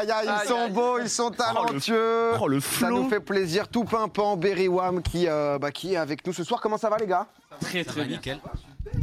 aïe, 0.00 0.10
aïe, 0.10 0.24
ils 0.24 0.28
Aïe, 0.28 0.46
sont 0.48 0.56
aïe. 0.56 0.70
beaux, 0.70 0.98
ils 0.98 1.08
sont 1.10 1.30
talentueux. 1.30 2.32
Oh, 2.40 2.48
le 2.48 2.60
Ça 2.60 2.90
nous 2.90 3.08
fait 3.08 3.20
plaisir. 3.20 3.68
Tout 3.68 3.84
pimpant, 3.84 4.36
Berry 4.36 4.68
Wham 4.68 5.02
qui, 5.02 5.28
euh, 5.28 5.58
bah, 5.58 5.70
qui 5.70 5.94
est 5.94 5.96
avec 5.96 6.26
nous 6.26 6.32
ce 6.32 6.44
soir. 6.44 6.60
Comment 6.60 6.78
ça 6.78 6.88
va, 6.90 6.96
les 6.98 7.06
gars? 7.06 7.26
Très 7.60 7.84
très 7.84 8.04
bien. 8.04 8.16
Nickel. 8.16 8.38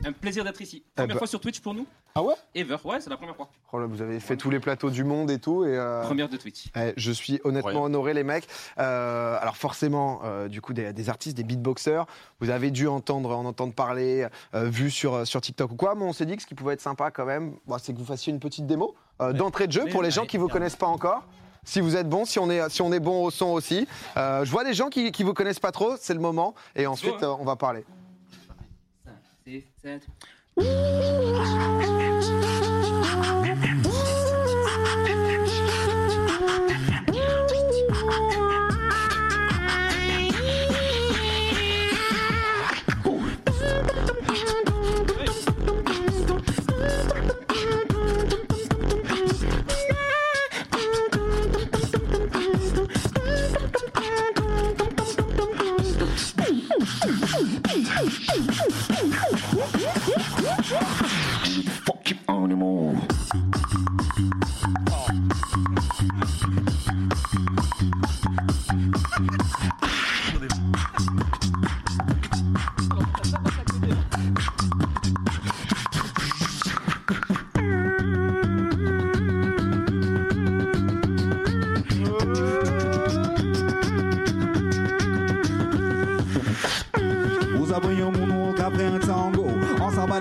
Un 0.06 0.12
plaisir 0.12 0.44
d'être 0.44 0.62
ici. 0.62 0.84
Première 0.96 1.16
bah- 1.16 1.20
fois 1.20 1.28
sur 1.28 1.40
Twitch 1.40 1.62
pour 1.62 1.74
nous 1.74 1.86
Ah 2.14 2.22
ouais? 2.22 2.34
Ever, 2.54 2.76
ouais, 2.84 3.00
c'est 3.00 3.10
la 3.10 3.18
première 3.18 3.36
fois. 3.36 3.50
Oh 3.72 3.80
là, 3.80 3.86
Vous 3.88 4.02
avez 4.02 4.20
fait 4.20 4.36
tous 4.36 4.50
les 4.50 4.60
plateaux 4.60 4.90
du 4.90 5.04
monde 5.04 5.32
et 5.32 5.40
tout. 5.40 5.64
Et, 5.66 5.76
euh, 5.78 6.04
Première 6.04 6.28
de 6.30 6.36
Twitch. 6.38 6.66
eh, 6.76 6.94
je 6.98 7.12
suis 7.12 7.40
honnêtement 7.44 7.84
honoré, 7.84 8.14
les 8.14 8.24
mecs. 8.24 8.48
Euh, 8.78 9.38
alors 9.42 9.56
forcément, 9.56 10.22
euh, 10.26 10.48
du 10.48 10.62
coup, 10.62 10.74
des, 10.74 10.92
des 10.94 11.10
artistes, 11.10 11.38
des 11.38 11.44
beatboxers, 11.44 12.06
vous 12.40 12.50
avez 12.50 12.72
dû 12.72 12.88
entendre, 12.88 13.36
en 13.36 13.46
entendre 13.46 13.74
parler, 13.74 14.28
euh, 14.54 14.66
vu 14.66 14.92
sur, 14.92 15.26
sur 15.26 15.42
TikTok 15.42 15.72
ou 15.72 15.76
quoi. 15.76 15.96
Mais 15.96 16.04
on 16.04 16.14
s'est 16.14 16.26
dit 16.26 16.36
que 16.36 16.42
ce 16.42 16.48
qui 16.48 16.56
pouvait 16.56 16.74
être 16.74 16.82
sympa 16.82 17.10
quand 17.10 17.26
même, 17.26 17.54
bah, 17.66 17.78
c'est 17.82 17.94
que 17.94 17.98
vous 17.98 18.06
fassiez 18.06 18.32
une 18.34 18.40
petite 18.40 18.68
démo 18.68 18.96
euh, 19.22 19.34
d'entrée 19.34 19.68
de 19.68 19.72
jeu 19.72 19.86
pour 19.92 20.02
les 20.02 20.12
gens 20.12 20.26
qui 20.26 20.38
vous 20.38 20.48
carrément. 20.48 20.54
connaissent 20.54 20.76
pas 20.76 20.88
encore. 20.88 21.24
Si 21.64 21.82
vous 21.82 21.96
êtes 21.96 22.08
bon, 22.10 22.26
si 22.26 22.40
on 22.40 22.50
est, 22.50 22.70
si 22.70 22.82
on 22.82 22.92
est 22.92 23.00
bon 23.00 23.26
au 23.26 23.32
son 23.32 23.48
aussi. 23.48 23.88
Euh, 24.18 24.46
je 24.46 24.52
vois 24.52 24.64
des 24.64 24.74
gens 24.74 24.90
qui, 24.90 25.12
qui 25.12 25.24
vous 25.24 25.34
connaissent 25.34 25.60
pas 25.60 25.72
trop, 25.72 25.96
c'est 26.00 26.14
le 26.14 26.20
moment. 26.20 26.56
Et 26.76 26.88
ensuite, 26.88 27.22
euh, 27.22 27.36
on 27.40 27.44
va 27.46 27.56
parler. 27.56 27.86
5, 29.06 29.14
6, 29.46 29.64
7. 29.84 30.08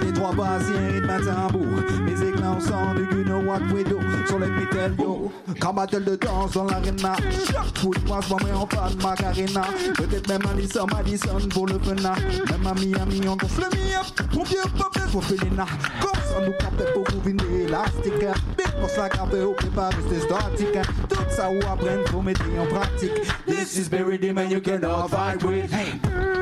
Les 0.01 0.13
trois 0.13 0.31
un 0.31 0.93
rythme 0.93 1.11
à 1.11 1.19
tambour 1.19 1.63
au 1.63 2.61
son 2.61 2.95
du 2.95 3.75
we 3.75 3.85
do 3.85 3.99
Sur 4.27 4.39
les 4.39 4.49
pitels 4.49 4.95
yo. 4.99 5.33
Battle 5.75 6.05
de 6.05 6.17
danse 6.17 6.53
dans 6.53 6.65
l'arena. 6.65 7.17
De 7.17 7.99
poing, 8.07 8.21
moi 8.29 8.39
en 8.55 8.67
fan 8.67 8.93
Macarena. 9.03 9.63
Peut-être 9.97 10.29
même 10.29 10.43
Alissa 10.51 10.85
Madison 10.87 11.39
pour 11.51 11.67
le 11.67 11.79
fena. 11.79 12.15
Même 12.51 12.67
à 12.67 12.75
Miami 12.75 13.21
on 13.29 13.37
gonfle 13.37 13.63
le 13.71 13.77
mi-up 13.77 14.35
Mon 14.35 14.43
vieux 14.43 14.63
peuple 14.77 15.09
pour 15.11 15.25
Felina 15.25 15.67
Comme 16.01 16.23
ça 16.23 16.47
nous 16.47 16.53
capte 16.59 16.93
pour 16.93 17.05
vous 17.13 17.21
venir 17.21 17.45
élastique 17.67 18.19
Big 18.57 18.81
boss 18.81 18.97
la 18.97 19.09
carte 19.09 19.35
au 19.35 19.53
prépa 19.53 19.91
rester 19.91 20.21
statique. 20.27 20.79
Tout 21.09 21.17
ça 21.31 21.51
ou 21.51 21.59
apprendre 21.59 22.09
faut 22.09 22.23
mettre 22.23 22.45
en 22.59 22.67
pratique. 22.67 23.13
This 23.47 23.77
is 23.77 23.89
very 23.89 24.19
the 24.19 24.33
man 24.33 24.51
you 24.51 24.61
cannot 24.61 25.09
fight 25.09 25.43
with. 25.43 25.73
Hey 25.73 26.38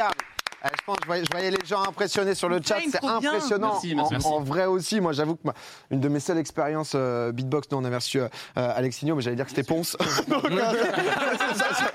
incroyable 0.00 0.14
Eh, 0.64 0.68
je 0.76 0.84
pense, 0.84 0.96
je 1.02 1.06
voyais, 1.06 1.24
je 1.24 1.30
voyais 1.30 1.50
les 1.52 1.64
gens 1.64 1.82
impressionnés 1.84 2.34
sur 2.34 2.48
le 2.48 2.60
chat, 2.60 2.78
c'est 2.90 3.04
impressionnant. 3.04 3.74
Merci, 3.74 3.94
merci, 3.94 3.94
en, 3.94 4.10
merci. 4.10 4.26
en 4.26 4.40
vrai 4.40 4.66
aussi, 4.66 5.00
moi 5.00 5.12
j'avoue 5.12 5.36
que 5.36 5.42
ma- 5.44 5.54
une 5.92 6.00
de 6.00 6.08
mes 6.08 6.18
seules 6.18 6.38
expériences 6.38 6.92
euh, 6.96 7.30
beatbox, 7.30 7.68
nous 7.70 7.78
on 7.78 7.84
avait 7.84 7.94
reçu 7.94 8.18
euh, 8.20 8.28
Alexinho, 8.56 9.14
mais 9.14 9.22
j'allais 9.22 9.36
dire 9.36 9.44
que 9.44 9.50
c'était 9.52 9.62
Ponce. 9.62 9.96
Donc, 10.28 10.44
euh, 10.46 10.72
ça, 11.54 11.74
ça- 11.74 11.92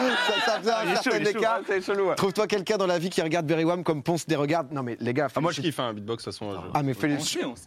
ça- 0.00 0.40
ça 0.52 0.58
faisait 0.58 0.70
un 0.72 0.94
certain 0.96 1.24
écart. 1.24 1.60
C'est 1.66 1.80
chelou. 1.82 2.08
ouais. 2.08 2.14
Trouve-toi 2.14 2.46
quelqu'un 2.46 2.76
dans 2.78 2.86
la 2.86 2.98
vie 2.98 3.10
qui 3.10 3.22
regarde 3.22 3.46
Berry 3.46 3.64
Wham 3.64 3.84
comme 3.84 4.02
Ponce 4.02 4.24
les 4.28 4.36
regarde. 4.36 4.72
Non 4.72 4.82
mais 4.82 4.96
les 5.00 5.12
gars, 5.14 5.28
Ah, 5.34 5.40
moi, 5.40 5.52
je 5.52 5.60
kiffe 5.60 5.78
un 5.80 5.92
beatbox 5.92 6.24
de 6.24 6.30
toute 6.30 6.38
façon. 6.38 6.54
Ah 6.74 6.82
mais 6.82 6.94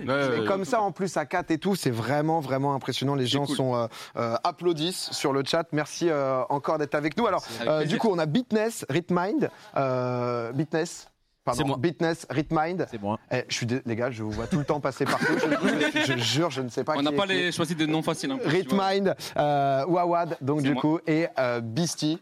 ouais, 0.07 0.39
Et 0.44 0.45
comme 0.45 0.66
ça, 0.66 0.81
en 0.81 0.91
plus, 0.91 1.16
à 1.17 1.25
4 1.25 1.51
et 1.51 1.57
tout, 1.57 1.75
c'est 1.75 1.89
vraiment, 1.91 2.39
vraiment 2.39 2.73
impressionnant. 2.75 3.16
Les 3.16 3.25
gens 3.27 3.45
cool. 3.45 3.55
sont 3.55 3.75
euh, 3.75 3.88
euh, 4.17 4.35
applaudissent 4.44 5.11
sur 5.11 5.33
le 5.33 5.44
chat. 5.45 5.66
Merci 5.71 6.09
euh, 6.09 6.41
encore 6.49 6.77
d'être 6.77 6.95
avec 6.95 7.17
nous. 7.17 7.27
Alors, 7.27 7.44
euh, 7.67 7.85
du 7.85 7.97
coup, 7.97 8.09
on 8.11 8.19
a 8.19 8.25
Beatness, 8.25 8.85
Ritmind, 8.89 9.50
euh, 9.77 10.51
Beatness. 10.53 11.07
Pardon, 11.46 11.62
C'est 11.62 11.68
moi. 11.68 11.78
Beatness, 11.78 12.26
Ritmind. 12.30 12.88
C'est 12.90 13.02
moi. 13.02 13.20
Eh, 13.31 13.44
je 13.50 13.56
suis 13.56 13.66
dé- 13.66 13.81
les 13.86 13.96
gars, 13.96 14.09
je 14.12 14.24
vous 14.24 14.31
vois 14.31 14.48
tout 14.48 14.59
le 14.59 14.64
temps 14.66 14.80
passer 14.80 15.04
partout. 15.06 15.26
Je, 15.38 16.14
je 16.14 16.18
jure, 16.18 16.50
je 16.50 16.62
ne 16.62 16.70
sais 16.70 16.84
pas. 16.86 16.94
On 16.98 17.02
n'a 17.02 17.12
pas 17.12 17.26
les, 17.26 17.52
choisi 17.52 17.76
de 17.76 17.86
noms 17.86 18.02
faciles. 18.02 18.31
hein. 18.31 18.40
Ritmind, 18.46 19.16
euh, 19.38 19.86
Wawad, 19.86 20.38
donc 20.42 20.62
du 20.62 20.72
moi. 20.72 20.81
coup, 20.81 21.00
et 21.06 21.28
euh, 21.40 21.59
Beastie. 21.62 22.22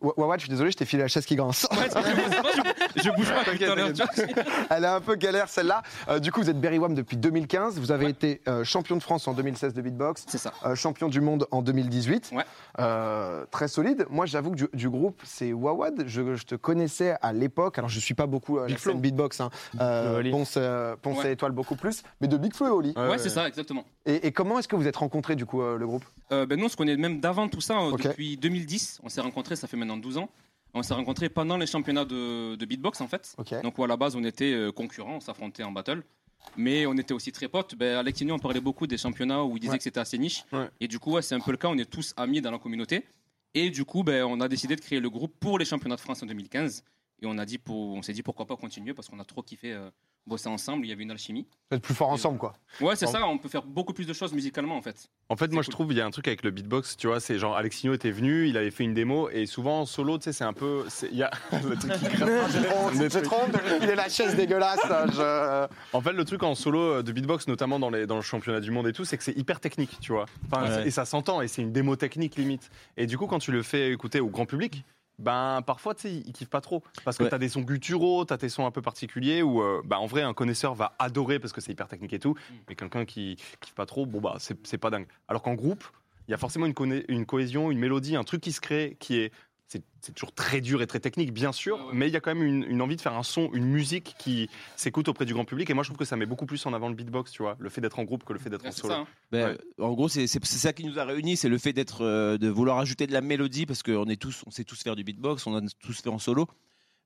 Wawad, 0.00 0.38
je 0.40 0.44
suis 0.44 0.50
désolé, 0.50 0.70
je 0.70 0.76
t'ai 0.76 0.84
filé 0.84 1.02
la 1.02 1.08
chaise 1.08 1.24
qui 1.26 1.36
grince. 1.36 1.66
Ouais, 1.72 1.88
je, 2.96 3.02
je 3.02 3.10
bouge 3.10 3.28
pas. 3.32 3.44
Elle 4.70 4.84
est 4.84 4.86
un 4.88 5.00
peu 5.00 5.14
galère 5.16 5.48
celle-là. 5.48 5.82
Euh, 6.08 6.18
du 6.18 6.32
coup, 6.32 6.40
vous 6.42 6.50
êtes 6.50 6.60
Berry 6.60 6.78
Wham 6.78 6.94
depuis 6.94 7.16
2015. 7.16 7.78
Vous 7.78 7.92
avez 7.92 8.08
été 8.08 8.40
euh, 8.48 8.64
champion 8.64 8.96
de 8.96 9.02
France 9.02 9.26
en 9.28 9.32
2016 9.34 9.74
de 9.74 9.82
beatbox. 9.82 10.24
C'est 10.28 10.38
ça. 10.38 10.52
Euh, 10.64 10.74
champion 10.74 11.08
du 11.08 11.20
monde 11.20 11.46
en 11.50 11.62
2018. 11.62 12.30
Ouais. 12.34 12.44
Euh, 12.80 13.44
très 13.50 13.68
solide. 13.68 14.06
Moi, 14.10 14.26
j'avoue 14.26 14.50
que 14.50 14.56
du, 14.56 14.68
du 14.72 14.90
groupe, 14.90 15.20
c'est 15.24 15.52
Wawad. 15.52 16.04
Je, 16.06 16.34
je 16.34 16.44
te 16.44 16.54
connaissais 16.54 17.16
à 17.22 17.32
l'époque. 17.32 17.78
Alors, 17.78 17.90
je 17.90 18.00
suis 18.00 18.14
pas 18.14 18.26
beaucoup 18.26 18.58
à 18.58 18.66
Big 18.66 18.76
la 18.76 18.80
scène 18.82 19.00
beatbox. 19.00 19.40
Hein. 19.40 19.50
Euh, 19.80 20.04
Flo 20.04 20.14
et 20.14 20.18
Oli. 20.20 20.30
Ponce, 20.30 20.54
euh, 20.56 20.96
Ponce 21.00 21.18
Ouais. 21.18 21.28
et 21.28 21.32
Étoile 21.32 21.52
beaucoup 21.52 21.76
plus. 21.76 22.02
Mais 22.20 22.28
de 22.28 22.36
Big 22.36 22.54
Flo 22.54 22.66
et 22.66 22.70
Oli. 22.70 22.94
Ouais, 22.96 23.18
c'est 23.18 23.30
ça, 23.30 23.46
exactement. 23.48 23.84
Et, 24.06 24.26
et 24.26 24.32
comment 24.32 24.58
est-ce 24.58 24.68
que 24.68 24.76
vous 24.76 24.86
êtes 24.86 24.96
rencontrés, 24.96 25.36
du 25.36 25.46
coup, 25.46 25.62
euh, 25.62 25.76
le 25.78 25.86
groupe? 25.86 26.04
Euh, 26.32 26.46
ben 26.46 26.58
nous, 26.58 26.66
on 26.66 26.68
se 26.68 26.76
connaît 26.76 26.96
même 26.96 27.20
d'avant 27.20 27.48
tout 27.48 27.60
ça, 27.60 27.78
euh, 27.78 27.92
depuis 27.92 28.36
2010. 28.36 29.00
On 29.02 29.08
s'est 29.08 29.20
rencontrés, 29.20 29.56
ça 29.56 29.66
fait 29.66 29.76
maintenant 29.76 29.93
12 29.96 30.18
ans. 30.18 30.30
On 30.74 30.82
s'est 30.82 30.94
rencontrés 30.94 31.28
pendant 31.28 31.56
les 31.56 31.66
championnats 31.66 32.04
de, 32.04 32.56
de 32.56 32.64
beatbox, 32.66 33.00
en 33.00 33.06
fait. 33.08 33.36
Donc, 33.62 33.78
où, 33.78 33.84
à 33.84 33.86
la 33.86 33.96
base, 33.96 34.16
on 34.16 34.24
était 34.24 34.52
euh, 34.52 34.72
concurrents, 34.72 35.16
on 35.16 35.20
s'affrontait 35.20 35.62
en 35.62 35.70
battle. 35.70 36.02
Mais 36.56 36.84
on 36.86 36.94
était 36.94 37.14
aussi 37.14 37.32
très 37.32 37.48
potes. 37.48 37.74
Ben, 37.74 37.96
Alex 37.96 38.20
Igno, 38.20 38.34
on 38.34 38.38
parlait 38.38 38.60
beaucoup 38.60 38.86
des 38.86 38.98
championnats 38.98 39.44
où 39.44 39.56
il 39.56 39.60
disait 39.60 39.72
Ouais. 39.72 39.78
que 39.78 39.84
c'était 39.84 40.00
assez 40.00 40.18
niche. 40.18 40.44
Ouais. 40.52 40.68
Et 40.80 40.88
du 40.88 40.98
coup, 40.98 41.12
ouais, 41.12 41.22
c'est 41.22 41.34
un 41.34 41.40
peu 41.40 41.52
le 41.52 41.56
cas. 41.56 41.68
On 41.68 41.78
est 41.78 41.88
tous 41.88 42.12
amis 42.16 42.40
dans 42.40 42.50
la 42.50 42.58
communauté. 42.58 43.06
Et 43.54 43.70
du 43.70 43.84
coup, 43.84 44.02
ben, 44.02 44.24
on 44.24 44.40
a 44.40 44.48
décidé 44.48 44.74
de 44.76 44.80
créer 44.80 45.00
le 45.00 45.08
groupe 45.08 45.32
pour 45.38 45.58
les 45.58 45.64
championnats 45.64 45.96
de 45.96 46.00
France 46.00 46.22
en 46.22 46.26
2015. 46.26 46.84
Et 47.22 47.26
on, 47.26 47.38
a 47.38 47.46
dit 47.46 47.58
pour, 47.58 47.94
on 47.94 48.02
s'est 48.02 48.12
dit 48.12 48.22
pourquoi 48.22 48.46
pas 48.46 48.56
continuer 48.56 48.92
parce 48.92 49.08
qu'on 49.08 49.20
a 49.20 49.24
trop 49.24 49.42
kiffé 49.42 49.72
euh, 49.72 49.88
bosser 50.26 50.48
ensemble. 50.48 50.86
Il 50.86 50.88
y 50.88 50.92
avait 50.92 51.02
une 51.02 51.10
alchimie. 51.10 51.46
Vous 51.70 51.76
êtes 51.76 51.82
plus 51.82 51.94
forts 51.94 52.10
ensemble, 52.10 52.38
quoi. 52.38 52.52
Ouais, 52.80 52.94
c'est 52.96 53.06
ça. 53.06 53.26
On 53.26 53.38
peut 53.38 53.48
faire 53.48 53.62
beaucoup 53.62 53.92
plus 53.92 54.06
de 54.06 54.12
choses 54.12 54.32
musicalement, 54.32 54.76
en 54.76 54.82
fait. 54.82 55.08
En 55.28 55.36
fait, 55.36 55.50
moi, 55.52 55.62
je 55.62 55.70
trouve 55.70 55.92
il 55.92 55.98
y 55.98 56.00
a 56.00 56.06
un 56.06 56.10
truc 56.10 56.28
avec 56.28 56.42
le 56.42 56.50
beatbox, 56.50 56.96
tu 56.96 57.06
vois, 57.06 57.20
c'est 57.20 57.38
genre 57.38 57.56
Alexinho 57.56 57.94
était 57.94 58.10
venu, 58.10 58.46
il 58.48 58.56
avait 58.56 58.70
fait 58.70 58.84
une 58.84 58.94
démo 58.94 59.28
et 59.30 59.46
souvent 59.46 59.80
en 59.80 59.86
solo, 59.86 60.18
tu 60.18 60.24
sais, 60.24 60.32
c'est 60.32 60.44
un 60.44 60.52
peu, 60.52 60.84
c'est- 60.88 61.08
il 61.10 61.16
y 61.16 61.22
a 61.22 61.30
le 61.52 61.76
truc 61.76 61.92
qui 61.92 62.04
lui 62.06 62.16
filer 63.80 63.94
la 63.94 64.08
chaise 64.08 64.36
dégueulasse. 64.36 64.80
Je- 64.84 65.66
En 65.92 66.00
fait, 66.00 66.12
le 66.12 66.24
truc 66.24 66.42
en 66.42 66.54
solo 66.54 66.78
euh, 66.80 67.02
de 67.02 67.12
beatbox, 67.12 67.48
notamment 67.48 67.78
dans, 67.78 67.90
les, 67.90 68.06
dans 68.06 68.16
le 68.16 68.22
championnat 68.22 68.60
du 68.60 68.70
monde 68.70 68.86
et 68.88 68.92
tout, 68.92 69.04
c'est 69.04 69.16
que 69.16 69.24
c'est 69.24 69.36
hyper 69.36 69.60
technique, 69.60 69.98
tu 70.00 70.12
vois. 70.12 70.26
Enfin, 70.50 70.64
Ouais. 70.64 70.74
c'est- 70.82 70.88
Et 70.88 70.90
ça 70.90 71.04
s'entend, 71.04 71.40
et 71.40 71.48
c'est 71.48 71.62
une 71.62 71.72
démo 71.72 71.96
technique 71.96 72.36
limite. 72.36 72.70
Et 72.96 73.06
du 73.06 73.16
coup, 73.18 73.26
quand 73.26 73.38
tu 73.38 73.52
le 73.52 73.62
fais 73.62 73.90
écouter 73.92 74.20
au 74.20 74.28
grand 74.28 74.46
public, 74.46 74.84
ben 75.18 75.62
parfois, 75.66 75.94
tu 75.94 76.02
sais, 76.02 76.12
ils 76.14 76.32
kiffent 76.32 76.48
pas 76.50 76.60
trop. 76.60 76.82
Parce 77.04 77.16
que 77.18 77.24
Ouais. 77.24 77.30
t'as 77.30 77.38
des 77.38 77.48
sons 77.48 77.60
gutturaux, 77.62 78.24
t'as 78.24 78.36
tes 78.38 78.48
sons 78.48 78.66
un 78.66 78.70
peu 78.70 78.82
particuliers, 78.82 79.42
où 79.42 79.62
euh, 79.62 79.80
bah, 79.84 79.98
en 80.00 80.06
vrai, 80.06 80.22
un 80.22 80.34
connaisseur 80.34 80.74
va 80.74 80.94
adorer 80.98 81.38
parce 81.38 81.52
que 81.52 81.60
c'est 81.60 81.72
hyper 81.72 81.88
technique 81.88 82.12
et 82.12 82.18
tout. 82.18 82.34
Mais 82.68 82.74
quelqu'un 82.74 83.04
qui 83.04 83.36
kiffe 83.60 83.74
pas 83.74 83.86
trop, 83.86 84.06
bon, 84.06 84.20
bah, 84.20 84.36
c'est 84.38 84.58
c'est 84.66 84.78
pas 84.78 84.90
dingue. 84.90 85.06
Alors 85.28 85.42
qu'en 85.42 85.54
groupe, 85.54 85.84
il 86.26 86.30
y 86.30 86.34
a 86.34 86.38
forcément 86.38 86.66
une, 86.66 87.04
une 87.08 87.26
cohésion, 87.26 87.70
une 87.70 87.78
mélodie, 87.78 88.16
un 88.16 88.24
truc 88.24 88.40
qui 88.40 88.52
se 88.52 88.60
crée 88.60 88.96
qui 88.98 89.16
est. 89.18 89.32
C'est 89.66 90.14
toujours 90.14 90.32
très 90.34 90.60
dur 90.60 90.82
et 90.82 90.86
très 90.86 91.00
technique, 91.00 91.32
bien 91.32 91.50
sûr, 91.50 91.78
ouais. 91.78 91.92
mais 91.94 92.06
il 92.08 92.12
y 92.12 92.16
a 92.16 92.20
quand 92.20 92.32
même 92.34 92.44
une, 92.44 92.62
une 92.64 92.82
envie 92.82 92.94
de 92.96 93.00
faire 93.00 93.14
un 93.14 93.22
son, 93.22 93.50
une 93.54 93.64
musique 93.64 94.14
qui 94.18 94.48
s'écoute 94.76 95.08
auprès 95.08 95.24
du 95.24 95.32
grand 95.32 95.44
public. 95.46 95.68
Et 95.70 95.74
moi, 95.74 95.82
je 95.82 95.88
trouve 95.88 95.96
que 95.98 96.04
ça 96.04 96.16
met 96.16 96.26
beaucoup 96.26 96.46
plus 96.46 96.64
en 96.66 96.74
avant 96.74 96.88
le 96.90 96.94
beatbox, 96.94 97.32
tu 97.32 97.42
vois, 97.42 97.56
le 97.58 97.70
fait 97.70 97.80
d'être 97.80 97.98
en 97.98 98.04
groupe 98.04 98.22
que 98.24 98.32
le 98.34 98.38
fait 98.38 98.50
d'être 98.50 98.66
en 98.66 98.70
solo. 98.70 98.92
ça. 98.92 99.00
hein. 99.00 99.06
Ben, 99.32 99.48
Ouais. 99.78 99.84
En 99.84 99.92
gros, 99.94 100.08
c'est 100.08 100.26
ça 100.28 100.72
qui 100.74 100.84
nous 100.84 100.98
a 100.98 101.04
réunis, 101.04 101.36
c'est 101.36 101.48
le 101.48 101.58
fait 101.58 101.72
d'être, 101.72 102.02
euh, 102.02 102.36
de 102.38 102.48
vouloir 102.48 102.78
ajouter 102.78 103.06
de 103.06 103.12
la 103.12 103.22
mélodie 103.22 103.64
parce 103.66 103.82
qu'on 103.82 104.04
est 104.08 104.20
tous, 104.20 104.44
on 104.46 104.50
sait 104.50 104.64
tous 104.64 104.80
faire 104.82 104.94
du 104.96 105.02
beatbox, 105.02 105.46
on 105.46 105.56
a 105.56 105.60
tous 105.80 106.00
fait 106.02 106.08
en 106.10 106.18
solo. 106.18 106.46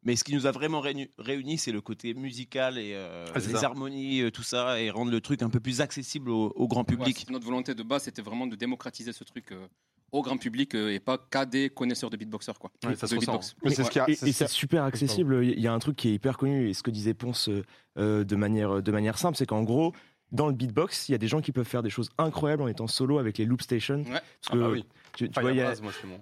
Mais 0.02 0.14
ce 0.16 0.22
qui 0.24 0.34
nous 0.34 0.46
a 0.46 0.50
vraiment 0.52 0.80
réuni- 0.82 1.10
réunis, 1.18 1.58
c'est 1.58 1.72
le 1.72 1.80
côté 1.80 2.12
musical 2.14 2.76
et 2.78 2.92
euh, 2.94 3.24
Ah, 3.34 3.38
les 3.38 3.52
ça. 3.54 3.64
harmonies, 3.66 4.20
euh, 4.22 4.30
tout 4.30 4.42
ça, 4.44 4.80
et 4.80 4.90
rendre 4.90 5.10
le 5.10 5.20
truc 5.20 5.42
un 5.42 5.50
peu 5.50 5.58
plus 5.60 5.80
accessible 5.80 6.30
au, 6.30 6.52
au 6.54 6.68
grand 6.68 6.84
public. 6.84 7.26
notre 7.30 7.44
volonté 7.46 7.74
de 7.74 7.82
base, 7.82 8.02
c'était 8.04 8.22
vraiment 8.22 8.46
de 8.46 8.56
démocratiser 8.56 9.12
ce 9.12 9.24
truc 9.24 9.52
euh, 9.52 9.66
au 10.12 10.22
grand 10.22 10.36
public 10.38 10.74
euh, 10.74 10.92
et 10.92 11.00
pas 11.00 11.18
qu'à 11.18 11.44
des 11.46 11.68
connaisseurs 11.70 12.10
de 12.10 12.16
beatboxers 12.16 12.58
quoi. 12.58 12.70
Ouais, 12.84 12.94
ça 12.96 13.06
de 13.06 13.10
se 13.10 13.16
ressent. 13.16 13.32
beatbox. 13.32 13.56
Mais 13.64 13.70
c'est 13.70 13.84
ce 13.84 13.90
qui 13.90 14.00
a- 14.00 14.08
Et, 14.08 14.14
c'est 14.14 14.44
et 14.44 14.48
super 14.48 14.84
accessible. 14.84 15.44
Il 15.44 15.60
y 15.60 15.66
a 15.68 15.72
un 15.72 15.78
truc 15.78 15.96
qui 15.96 16.08
est 16.08 16.14
hyper 16.14 16.36
connu 16.38 16.68
et 16.68 16.74
ce 16.74 16.82
que 16.82 16.90
disait 16.90 17.14
Ponce 17.14 17.48
euh, 17.48 17.62
euh, 17.98 18.24
de 18.24 18.36
manière 18.36 18.82
de 18.82 18.92
manière 18.92 19.18
simple, 19.18 19.36
c'est 19.36 19.46
qu'en 19.46 19.62
gros, 19.62 19.92
dans 20.32 20.46
le 20.46 20.52
beatbox, 20.52 21.08
il 21.08 21.12
y 21.12 21.14
a 21.14 21.18
des 21.18 21.28
gens 21.28 21.40
qui 21.40 21.52
peuvent 21.52 21.66
faire 21.66 21.82
des 21.82 21.90
choses 21.90 22.10
incroyables 22.18 22.62
en 22.62 22.68
étant 22.68 22.86
solo 22.86 23.18
avec 23.18 23.38
les 23.38 23.44
loop 23.46 23.62
stations. 23.62 23.98
Ouais. 24.02 24.10
Parce 24.10 24.22
Ah 24.48 24.52
que 24.52 24.58
bah 24.58 24.68
oui. 24.70 24.84
tu, 25.16 25.26
vois, 25.40 25.50
il 25.52 25.56
y 25.56 25.60
a, 25.62 25.72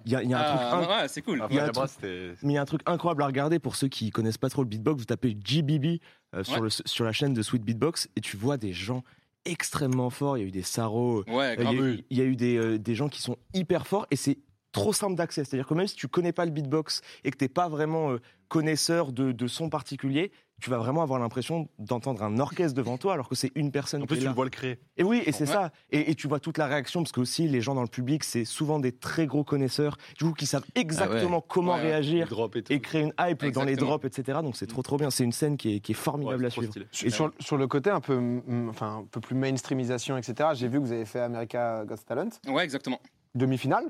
il 0.05 0.11
y 0.29 0.31
y 0.31 0.33
un 0.33 0.43
truc 0.43 0.59
Ah, 0.61 0.81
inc- 0.81 1.01
ouais, 1.01 1.07
c'est 1.09 1.21
cool. 1.21 1.39
Ah, 1.41 1.47
il 1.49 1.55
y 1.57 1.59
a 1.59 1.63
un 1.63 1.65
Fire 1.65 1.73
Brass, 1.73 1.91
c'était. 1.95 2.33
mais 2.43 2.53
il 2.53 2.55
y 2.55 2.57
a 2.57 2.61
un 2.61 2.65
truc 2.65 2.81
incroyable 2.85 3.23
à 3.23 3.25
regarder 3.27 3.59
pour 3.59 3.75
ceux 3.75 3.89
qui 3.89 4.09
connaissent 4.09 4.37
pas 4.37 4.49
trop 4.49 4.63
le 4.63 4.69
beatbox. 4.69 4.99
Vous 4.99 5.05
tapez 5.05 5.37
GBB 5.43 5.99
euh, 6.35 6.43
sur, 6.45 6.61
le, 6.61 6.69
sur 6.69 7.03
la 7.05 7.11
chaîne 7.11 7.33
de 7.33 7.41
Sweet 7.41 7.63
Beatbox 7.63 8.07
et 8.15 8.21
tu 8.21 8.37
vois 8.37 8.57
des 8.57 8.71
gens 8.73 9.03
extrêmement 9.49 10.09
forts. 10.09 10.37
Il 10.37 10.41
y 10.41 10.43
a 10.43 10.47
eu 10.47 10.51
des 10.51 10.61
Saro, 10.61 11.23
Ouais, 11.27 11.51
euh, 11.51 11.55
il 11.57 11.63
grave. 11.63 11.75
y 11.75 11.79
a 11.79 11.81
eu, 11.81 12.03
il 12.09 12.17
y 12.17 12.21
a 12.21 12.25
eu 12.25 12.35
des, 12.35 12.57
euh, 12.57 12.77
des 12.79 12.95
gens 12.95 13.09
qui 13.09 13.21
sont 13.21 13.37
hyper 13.53 13.87
forts 13.87 14.07
et 14.11 14.15
c'est 14.15 14.37
trop 14.71 14.93
simple 14.93 15.15
d'accès. 15.15 15.43
C'est-à-dire 15.43 15.67
que 15.67 15.73
même 15.73 15.87
si 15.87 15.95
tu 15.95 16.07
connais 16.07 16.33
pas 16.33 16.45
le 16.45 16.51
beatbox 16.51 17.01
et 17.23 17.31
que 17.31 17.37
t'es 17.37 17.47
pas 17.49 17.67
vraiment 17.69 18.11
euh, 18.11 18.21
connaisseur 18.47 19.11
de, 19.11 19.31
de 19.31 19.47
son 19.47 19.69
particulier, 19.69 20.31
tu 20.61 20.69
vas 20.71 20.77
vraiment 20.79 21.03
avoir 21.03 21.19
l'impression 21.19 21.69
d'entendre 21.77 22.23
un 22.23 22.39
orchestre 22.39 22.75
devant 22.75 22.97
toi 22.97 23.13
alors 23.13 23.29
que 23.29 23.35
c'est 23.35 23.51
une 23.55 23.71
personne 23.71 24.01
En 24.01 24.05
qui 24.05 24.07
plus, 24.07 24.15
est 24.17 24.19
tu 24.19 24.25
là. 24.25 24.31
le 24.31 24.35
vois 24.35 24.45
le 24.45 24.49
créer. 24.49 24.79
Et 24.97 25.03
oui, 25.03 25.21
et 25.25 25.31
c'est 25.31 25.47
Ouais. 25.47 25.53
ça. 25.53 25.71
Et, 25.91 26.09
et 26.11 26.15
tu 26.15 26.27
vois 26.27 26.39
toute 26.39 26.57
la 26.57 26.65
réaction, 26.65 27.01
parce 27.03 27.11
que 27.11 27.19
aussi 27.19 27.47
les 27.47 27.61
gens 27.61 27.75
dans 27.75 27.83
le 27.83 27.87
public, 27.87 28.23
c'est 28.23 28.43
souvent 28.43 28.79
des 28.79 28.91
très 28.91 29.27
gros 29.27 29.43
connaisseurs, 29.43 29.97
du 30.17 30.25
coup, 30.25 30.33
qui 30.33 30.45
savent 30.47 30.65
exactement 30.75 31.41
comment 31.41 31.73
Ouais, 31.73 31.81
ouais. 31.81 31.87
réagir 31.89 32.27
et 32.69 32.79
créer 32.81 33.03
une 33.03 33.13
hype 33.19 33.45
dans 33.51 33.63
les 33.65 33.75
drops, 33.75 34.03
etc. 34.05 34.39
Donc 34.41 34.55
c'est 34.57 34.67
trop 34.67 34.81
trop 34.81 34.97
bien. 34.97 35.11
C'est 35.11 35.23
une 35.23 35.31
scène 35.31 35.57
qui 35.57 35.75
est, 35.75 35.79
qui 35.79 35.91
est 35.91 35.95
formidable 35.95 36.41
Ouais, 36.41 36.47
à 36.47 36.49
suivre. 36.49 36.71
stylé. 36.71 36.87
Et 37.03 37.09
sur, 37.11 37.31
sur 37.39 37.57
le 37.57 37.67
côté 37.67 37.89
un 37.91 38.01
peu, 38.01 38.17
mm, 38.17 38.69
enfin, 38.69 38.97
un 38.99 39.03
peu 39.05 39.19
plus 39.21 39.35
mainstreamisation, 39.35 40.17
etc., 40.17 40.49
j'ai 40.53 40.67
vu 40.67 40.79
que 40.79 40.83
vous 40.85 40.91
avez 40.91 41.05
fait 41.05 41.19
America 41.19 41.83
Got 41.85 41.97
Talent. 42.07 42.29
Ouais, 42.47 42.63
exactement. 42.63 42.99
Demi-finale, 43.35 43.85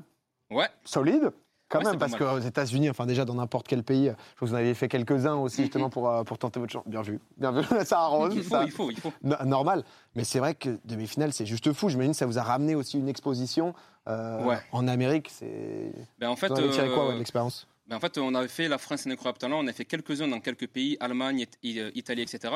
Ouais. 0.52 0.68
solide. 0.84 1.31
Quand 1.69 1.80
Ouais, 1.80 1.84
même, 1.86 1.94
c'est 1.94 2.00
parce 2.00 2.16
qu'aux 2.16 2.40
États-Unis, 2.40 2.90
enfin 2.90 3.06
déjà 3.06 3.25
dans 3.25 3.34
n'importe 3.34 3.68
quel 3.68 3.84
pays, 3.84 4.06
je 4.06 4.12
crois 4.14 4.24
que 4.40 4.46
vous 4.46 4.54
en 4.54 4.58
avez 4.58 4.74
fait 4.74 4.88
quelques-uns 4.88 5.36
aussi 5.36 5.64
justement 5.64 5.90
pour, 5.90 6.10
euh, 6.10 6.24
pour 6.24 6.38
tenter 6.38 6.60
votre 6.62 6.72
chance. 6.72 6.84
Bien 6.88 7.02
vu, 7.02 7.19
bien 7.38 7.52
vu, 7.52 7.62
ça 7.86 8.00
arrose. 8.00 8.34
Il 8.36 8.44
faut, 8.44 8.50
ça- 8.56 8.64
il 8.64 8.72
faut, 8.72 8.90
il 8.90 8.98
faut. 9.00 9.12
No- 9.22 9.36
normal. 9.46 9.84
Mais 10.16 10.24
c'est 10.24 10.40
vrai 10.40 10.56
que 10.56 10.80
demi-finale, 10.86 11.34
c'est 11.34 11.46
juste 11.46 11.74
fou. 11.74 11.90
J'imagine 11.90 12.12
que 12.14 12.18
ça 12.18 12.25
vous 12.25 12.38
a 12.40 12.44
ramené 12.44 12.74
aussi 12.75 12.98
une 12.98 13.10
exposition 13.10 13.74
euh, 14.08 14.44
Ouais. 14.46 14.58
en 14.72 14.88
Amérique. 14.88 15.30
C'est. 15.30 15.92
Ben, 16.19 16.30
en 16.30 16.38
fait, 16.38 16.48
Vous 16.48 16.54
en 16.56 16.58
avez 16.60 16.69
tiré 16.69 16.88
quoi 16.88 17.04
euh, 17.04 17.08
ouais, 17.10 17.14
de 17.16 17.19
l'expérience? 17.19 17.68
Ben, 17.88 17.98
en 17.98 18.00
fait, 18.00 18.18
on 18.18 18.34
avait 18.36 18.48
fait 18.48 18.70
la 18.70 18.78
France 18.78 19.06
et 19.06 19.12
Incroyable 19.12 19.38
Talent, 19.40 19.60
on 19.63 19.68
a 19.68 19.74
fait 19.74 19.86
quelques-uns 19.86 20.28
dans 20.30 20.40
quelques 20.40 20.68
pays, 20.68 20.96
Allemagne, 21.02 21.46
Italie, 21.63 22.22
etc. 22.22 22.54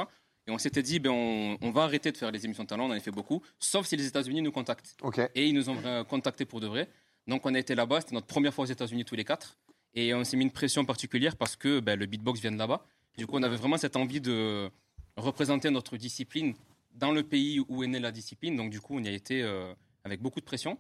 Et 0.48 0.52
on 0.52 0.58
s'était 0.58 0.82
dit, 0.84 1.00
ben, 1.00 1.12
on, 1.12 1.58
on 1.62 1.72
va 1.72 1.84
arrêter 1.84 2.12
de 2.14 2.18
faire 2.18 2.32
les 2.32 2.44
émissions 2.46 2.64
de 2.64 2.70
talent, 2.70 2.86
on 2.86 2.90
en 2.90 2.92
a 2.92 3.00
fait 3.02 3.12
beaucoup, 3.12 3.42
sauf 3.60 3.86
si 3.86 3.96
les 3.98 4.06
États-Unis 4.08 4.42
nous 4.42 4.52
contactent. 4.52 4.96
Ok. 5.04 5.20
Et 5.36 5.48
ils 5.48 5.54
nous 5.54 5.70
ont 5.70 5.78
contactés 6.10 6.46
pour 6.46 6.60
de 6.62 6.68
vrai. 6.68 6.90
Donc 7.28 7.46
on 7.46 7.54
a 7.54 7.60
été 7.60 7.76
là-bas, 7.76 8.02
c'était 8.02 8.16
notre 8.16 8.28
première 8.28 8.54
fois 8.54 8.64
aux 8.64 8.68
États-Unis 8.68 9.06
tous 9.06 9.16
les 9.16 9.24
quatre. 9.26 9.58
Et 9.94 10.14
on 10.14 10.24
s'est 10.24 10.38
mis 10.38 10.44
une 10.46 10.52
pression 10.52 10.86
particulière 10.86 11.36
parce 11.36 11.56
que 11.56 11.80
ben, 11.80 12.00
le 12.00 12.06
beatbox 12.06 12.40
vient 12.40 12.52
de 12.52 12.58
là-bas. 12.58 12.86
Du 13.18 13.28
coup, 13.28 13.38
on 13.38 13.44
avait 13.44 13.58
vraiment 13.58 13.78
cette 13.78 13.96
envie 13.98 14.22
de 14.22 14.70
représenter 15.18 15.70
notre 15.70 15.98
discipline 15.98 16.54
dans 16.94 17.12
le 17.12 17.24
pays 17.24 17.60
où 17.68 17.84
est 17.84 17.88
née 17.88 18.00
la 18.00 18.12
discipline. 18.12 18.56
Donc 18.56 18.72
du 18.72 18.80
coup, 18.80 18.96
on 18.98 19.04
y 19.04 19.08
a 19.08 19.12
été 19.12 19.42
euh, 19.44 19.74
avec 20.04 20.22
beaucoup 20.22 20.40
de 20.40 20.46
pression. 20.46 20.78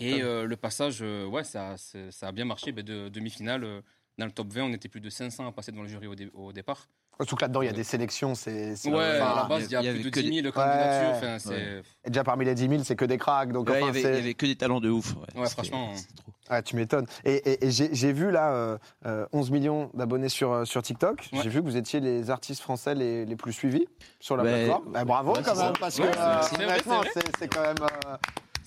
Et 0.00 0.22
euh, 0.22 0.44
le 0.44 0.56
passage, 0.56 0.98
euh, 1.02 1.26
ouais, 1.26 1.44
ça, 1.44 1.76
ça 1.76 2.28
a 2.28 2.32
bien 2.32 2.44
marché. 2.44 2.72
Ben, 2.72 2.84
de 2.84 3.08
demi-finale, 3.08 3.82
dans 4.16 4.26
le 4.26 4.32
top 4.32 4.48
20, 4.52 4.62
on 4.64 4.72
était 4.72 4.88
plus 4.88 5.00
de 5.00 5.10
500 5.10 5.46
à 5.46 5.52
passer 5.52 5.70
devant 5.72 5.82
le 5.82 5.88
jury 5.88 6.06
au, 6.06 6.14
dé- 6.14 6.30
au 6.34 6.52
départ. 6.52 6.88
Surtout 7.20 7.34
que 7.36 7.42
là-dedans, 7.42 7.62
il 7.62 7.66
y 7.66 7.68
a 7.68 7.72
des 7.72 7.82
sélections. 7.84 8.34
C'est. 8.36 8.76
c'est- 8.76 8.88
Ouais, 8.90 9.18
enfin, 9.20 9.32
à 9.32 9.36
la 9.42 9.44
base, 9.48 9.64
il 9.64 9.72
y 9.72 9.76
a, 9.76 9.82
y 9.82 9.88
avait 9.88 9.98
plus 9.98 10.10
de 10.10 10.14
que 10.14 10.20
10 10.20 10.30
des- 10.30 10.42
000 10.42 10.52
candidatures. 10.52 11.08
Ouais. 11.10 11.16
Enfin, 11.16 11.38
c'est... 11.40 11.82
Et 12.04 12.10
déjà 12.10 12.22
parmi 12.22 12.44
les 12.44 12.54
10 12.54 12.68
000, 12.68 12.82
c'est 12.84 12.94
que 12.94 13.04
des 13.04 13.18
cracks. 13.18 13.50
Donc 13.52 13.68
il 13.72 13.80
y 13.80 13.82
enfin, 13.82 13.88
avait- 13.88 14.34
que 14.34 14.46
des 14.46 14.54
talents 14.56 14.78
de 14.80 14.88
ouf. 14.88 15.14
Ouais, 15.34 15.48
franchement. 15.48 15.92
trop. 16.16 16.32
Ah, 16.50 16.62
tu 16.62 16.76
m'étonnes. 16.76 17.06
Et, 17.24 17.34
et- 17.34 17.66
et 17.66 17.70
j'ai 17.70 17.90
j'ai 17.92 18.12
vu 18.12 18.30
là 18.30 18.52
euh, 18.52 18.78
euh, 19.04 19.26
11 19.32 19.50
millions 19.50 19.90
d'abonnés 19.94 20.28
sur, 20.30 20.50
euh, 20.52 20.64
sur 20.64 20.80
TikTok. 20.80 21.28
Ouais. 21.32 21.40
J'ai 21.42 21.50
vu 21.50 21.60
que 21.60 21.66
vous 21.66 21.76
étiez 21.76 22.00
les 22.00 22.30
artistes 22.30 22.62
français 22.62 22.94
les, 22.94 23.26
les 23.26 23.36
plus 23.36 23.52
suivis 23.52 23.86
sur 24.20 24.36
la 24.36 24.44
Ouais. 24.44 24.50
plateforme. 24.64 24.92
Bah, 24.92 25.04
bravo 25.04 25.34
Ouais, 25.34 25.42
quand 25.44 25.56
même, 25.56 25.72
parce 25.78 25.96
que 25.98 26.04
euh, 26.04 26.64
honnêtement, 26.64 27.02
c'est 27.12 27.20
c'est 27.20 27.32
c'est 27.40 27.48
quand 27.48 27.60
même, 27.60 27.76
euh, 27.82 28.16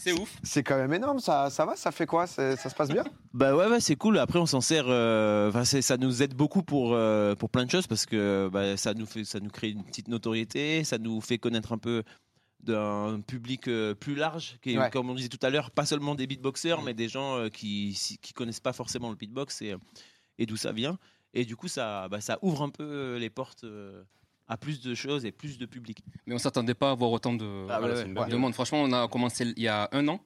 c'est 0.04 0.12
ouf. 0.14 0.38
c'est 0.44 0.64
quand 0.64 0.78
même 0.78 0.94
énorme. 0.94 1.20
Ça, 1.20 1.50
ça 1.50 1.66
va, 1.66 1.76
ça 1.76 1.92
fait 1.92 2.06
quoi 2.06 2.28
Ça 2.28 2.56
se 2.58 2.76
passe 2.76 2.90
bien? 2.90 3.04
Bah 3.34 3.56
ouais, 3.56 3.68
ouais 3.68 3.80
c'est 3.80 3.96
cool. 3.96 4.18
Après, 4.18 4.40
on 4.40 4.46
s'en 4.46 4.62
sert. 4.62 4.86
euh, 4.88 5.52
ça 5.64 5.98
nous 5.98 6.24
aide 6.24 6.34
beaucoup 6.34 6.64
pour 6.64 6.94
euh, 6.94 7.36
pour 7.36 7.50
plein 7.50 7.66
de 7.66 7.72
choses 7.72 7.88
parce 7.88 8.06
que 8.06 8.50
bah, 8.52 8.78
ça 8.78 8.94
nous 8.94 9.06
fait, 9.06 9.24
ça 9.24 9.40
nous 9.40 9.50
crée 9.50 9.70
une 9.70 9.84
petite 9.84 10.08
notoriété, 10.08 10.84
ça 10.84 10.98
nous 10.98 11.22
fait 11.22 11.38
connaître 11.38 11.72
un 11.74 11.78
peu 11.78 12.04
d'un 12.64 13.22
public 13.26 13.68
euh, 13.68 13.96
plus 13.96 14.14
large, 14.16 14.58
qui 14.62 14.74
est, 14.74 14.78
Ouais. 14.78 14.90
comme 14.92 15.10
on 15.10 15.16
disait 15.16 15.30
tout 15.30 15.40
à 15.46 15.50
l'heure, 15.50 15.72
pas 15.72 15.86
seulement 15.86 16.14
des 16.14 16.28
beatboxers, 16.28 16.82
mais 16.84 16.94
des 16.94 17.08
gens 17.10 17.38
euh, 17.38 17.50
qui 17.50 17.94
si- 17.96 18.18
qui 18.20 18.34
connaissent 18.34 18.60
pas 18.60 18.74
forcément 18.74 19.10
le 19.10 19.16
beatbox 19.16 19.62
et 19.64 19.76
et 20.38 20.46
d'où 20.46 20.58
ça 20.58 20.72
vient. 20.72 20.98
Et 21.34 21.46
du 21.46 21.56
coup, 21.56 21.68
ça 21.68 22.08
bah, 22.10 22.22
ça 22.22 22.38
ouvre 22.42 22.62
un 22.62 22.70
peu 22.70 23.18
les 23.18 23.30
portes 23.30 23.64
euh, 23.64 24.04
à 24.52 24.58
plus 24.58 24.82
de 24.82 24.94
choses 24.94 25.24
et 25.26 25.32
plus 25.32 25.58
de 25.58 25.66
public. 25.66 26.04
Mais 26.26 26.36
on 26.36 26.38
s'attendait 26.38 26.74
pas 26.74 26.90
à 26.90 26.92
avoir 26.92 27.10
autant 27.12 27.34
de, 27.34 27.46
Ah, 27.70 27.80
Voilà, 27.80 27.94
ouais, 27.96 28.02
c'est 28.02 28.08
une 28.08 28.18
ouais. 28.18 28.24
belle- 28.26 28.34
de 28.34 28.38
monde. 28.38 28.54
Franchement, 28.54 28.82
on 28.84 28.92
a 28.92 29.08
commencé 29.08 29.46
il 29.56 29.64
y 29.64 29.68
a 29.70 29.88
un 29.94 30.08
an, 30.10 30.20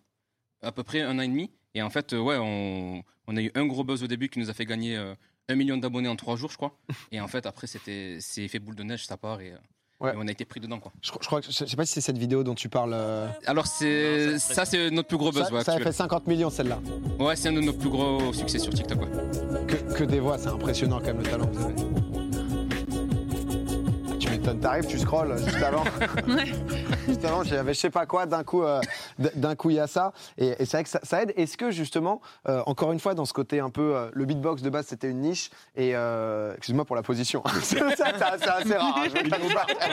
à 0.63 0.71
peu 0.71 0.83
près 0.83 1.01
un 1.01 1.17
an 1.19 1.21
et 1.21 1.27
demi. 1.27 1.51
Et 1.75 1.81
en 1.83 1.89
fait, 1.91 2.13
ouais, 2.13 2.37
on, 2.39 3.03
on 3.27 3.37
a 3.37 3.41
eu 3.41 3.51
un 3.53 3.65
gros 3.67 3.83
buzz 3.83 4.01
au 4.03 4.07
début 4.07 4.29
qui 4.29 4.39
nous 4.39 4.49
a 4.49 4.53
fait 4.53 4.65
gagner 4.65 4.95
euh, 4.97 5.13
un 5.47 5.55
million 5.55 5.77
d'abonnés 5.77 6.09
en 6.09 6.15
trois 6.15 6.37
jours, 6.37 6.49
je 6.49 6.57
crois. 6.57 6.75
Et 7.11 7.21
en 7.21 7.27
fait, 7.27 7.45
après, 7.45 7.67
c'était 7.67 8.17
c'est 8.19 8.43
effet 8.43 8.57
boule 8.59 8.75
de 8.75 8.83
neige, 8.83 9.05
ça 9.05 9.15
part 9.17 9.41
et, 9.41 9.51
euh, 9.51 9.57
Ouais. 10.01 10.11
et 10.13 10.17
on 10.17 10.27
a 10.27 10.31
été 10.31 10.43
pris 10.43 10.59
dedans, 10.59 10.79
quoi. 10.79 10.91
je, 11.01 11.09
je 11.21 11.25
crois 11.27 11.39
que, 11.41 11.47
je 11.47 11.51
sais 11.65 11.75
pas 11.77 11.85
si 11.85 11.93
c'est 11.93 12.01
cette 12.01 12.17
vidéo 12.17 12.43
dont 12.43 12.55
tu 12.55 12.67
parles. 12.67 12.91
euh, 12.93 13.29
Alors, 13.45 13.65
c'est 13.67 14.37
ça- 14.39 14.65
c'est 14.65 14.89
notre 14.91 15.07
plus 15.07 15.17
gros 15.17 15.31
buzz. 15.31 15.43
ça, 15.47 15.53
ouais, 15.53 15.63
ça 15.63 15.73
a 15.75 15.79
fait 15.79 15.91
50 15.93 16.25
millions 16.27 16.49
celle-là. 16.49 16.79
Ouais, 17.19 17.35
c'est 17.37 17.47
un 17.49 17.53
de 17.53 17.61
nos 17.61 17.71
plus 17.73 17.89
gros 17.89 18.33
succès 18.33 18.59
sur 18.59 18.73
TikTok. 18.73 18.99
Ouais. 19.01 19.65
Que, 19.67 19.93
que 19.99 20.03
des 20.03 20.19
voix, 20.19 20.37
c'est 20.37 20.49
impressionnant 20.49 20.97
quand 20.99 21.05
même 21.13 21.19
le 21.19 21.23
talent 21.23 21.45
que 21.47 21.51
vous 21.53 21.63
avez. 21.65 21.75
T'arrives, 24.53 24.85
tu 24.85 24.99
scrolles 24.99 25.35
juste 25.37 25.61
avant. 25.61 25.83
juste 27.07 27.25
avant, 27.25 27.43
j'avais 27.43 27.73
je 27.73 27.79
sais 27.79 27.89
pas 27.89 28.05
quoi, 28.05 28.25
d'un 28.25 28.43
coup, 28.43 28.61
euh, 28.63 28.79
d'un 29.35 29.55
coup 29.55 29.69
il 29.71 29.77
y 29.77 29.79
a 29.79 29.87
ça. 29.87 30.13
Et, 30.37 30.49
et 30.59 30.65
c'est 30.65 30.77
vrai 30.77 30.83
que 30.83 30.89
ça, 30.89 30.99
ça 31.03 31.23
aide. 31.23 31.33
Est-ce 31.35 31.57
que 31.57 31.71
justement, 31.71 32.21
euh, 32.47 32.61
encore 32.65 32.91
une 32.91 32.99
fois, 32.99 33.13
dans 33.15 33.25
ce 33.25 33.33
côté 33.33 33.59
un 33.59 33.69
peu, 33.69 33.95
euh, 33.95 34.09
le 34.13 34.25
beatbox 34.25 34.61
de 34.61 34.69
base 34.69 34.85
c'était 34.87 35.09
une 35.09 35.21
niche. 35.21 35.49
Et 35.75 35.95
euh, 35.95 36.53
excuse-moi 36.57 36.85
pour 36.85 36.95
la 36.95 37.01
position. 37.03 37.43
c'est 37.63 37.81
assez 37.81 38.75
rare. 38.75 38.99
hein. 38.99 39.07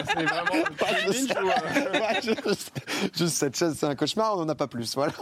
C'est 0.07 0.23
vraiment 0.25 0.65
pas 0.79 1.01
une 1.07 1.11
ninja 1.13 1.43
ou, 1.43 1.49
euh, 1.49 1.93
Ouais, 1.93 2.21
juste, 2.23 2.73
juste 3.17 3.37
cette 3.37 3.57
chaise, 3.57 3.75
c'est 3.79 3.87
un 3.87 3.95
cauchemar, 3.95 4.35
on 4.37 4.41
n'en 4.45 4.49
a 4.51 4.55
pas 4.55 4.67
plus. 4.67 4.95
Voilà. 4.95 5.13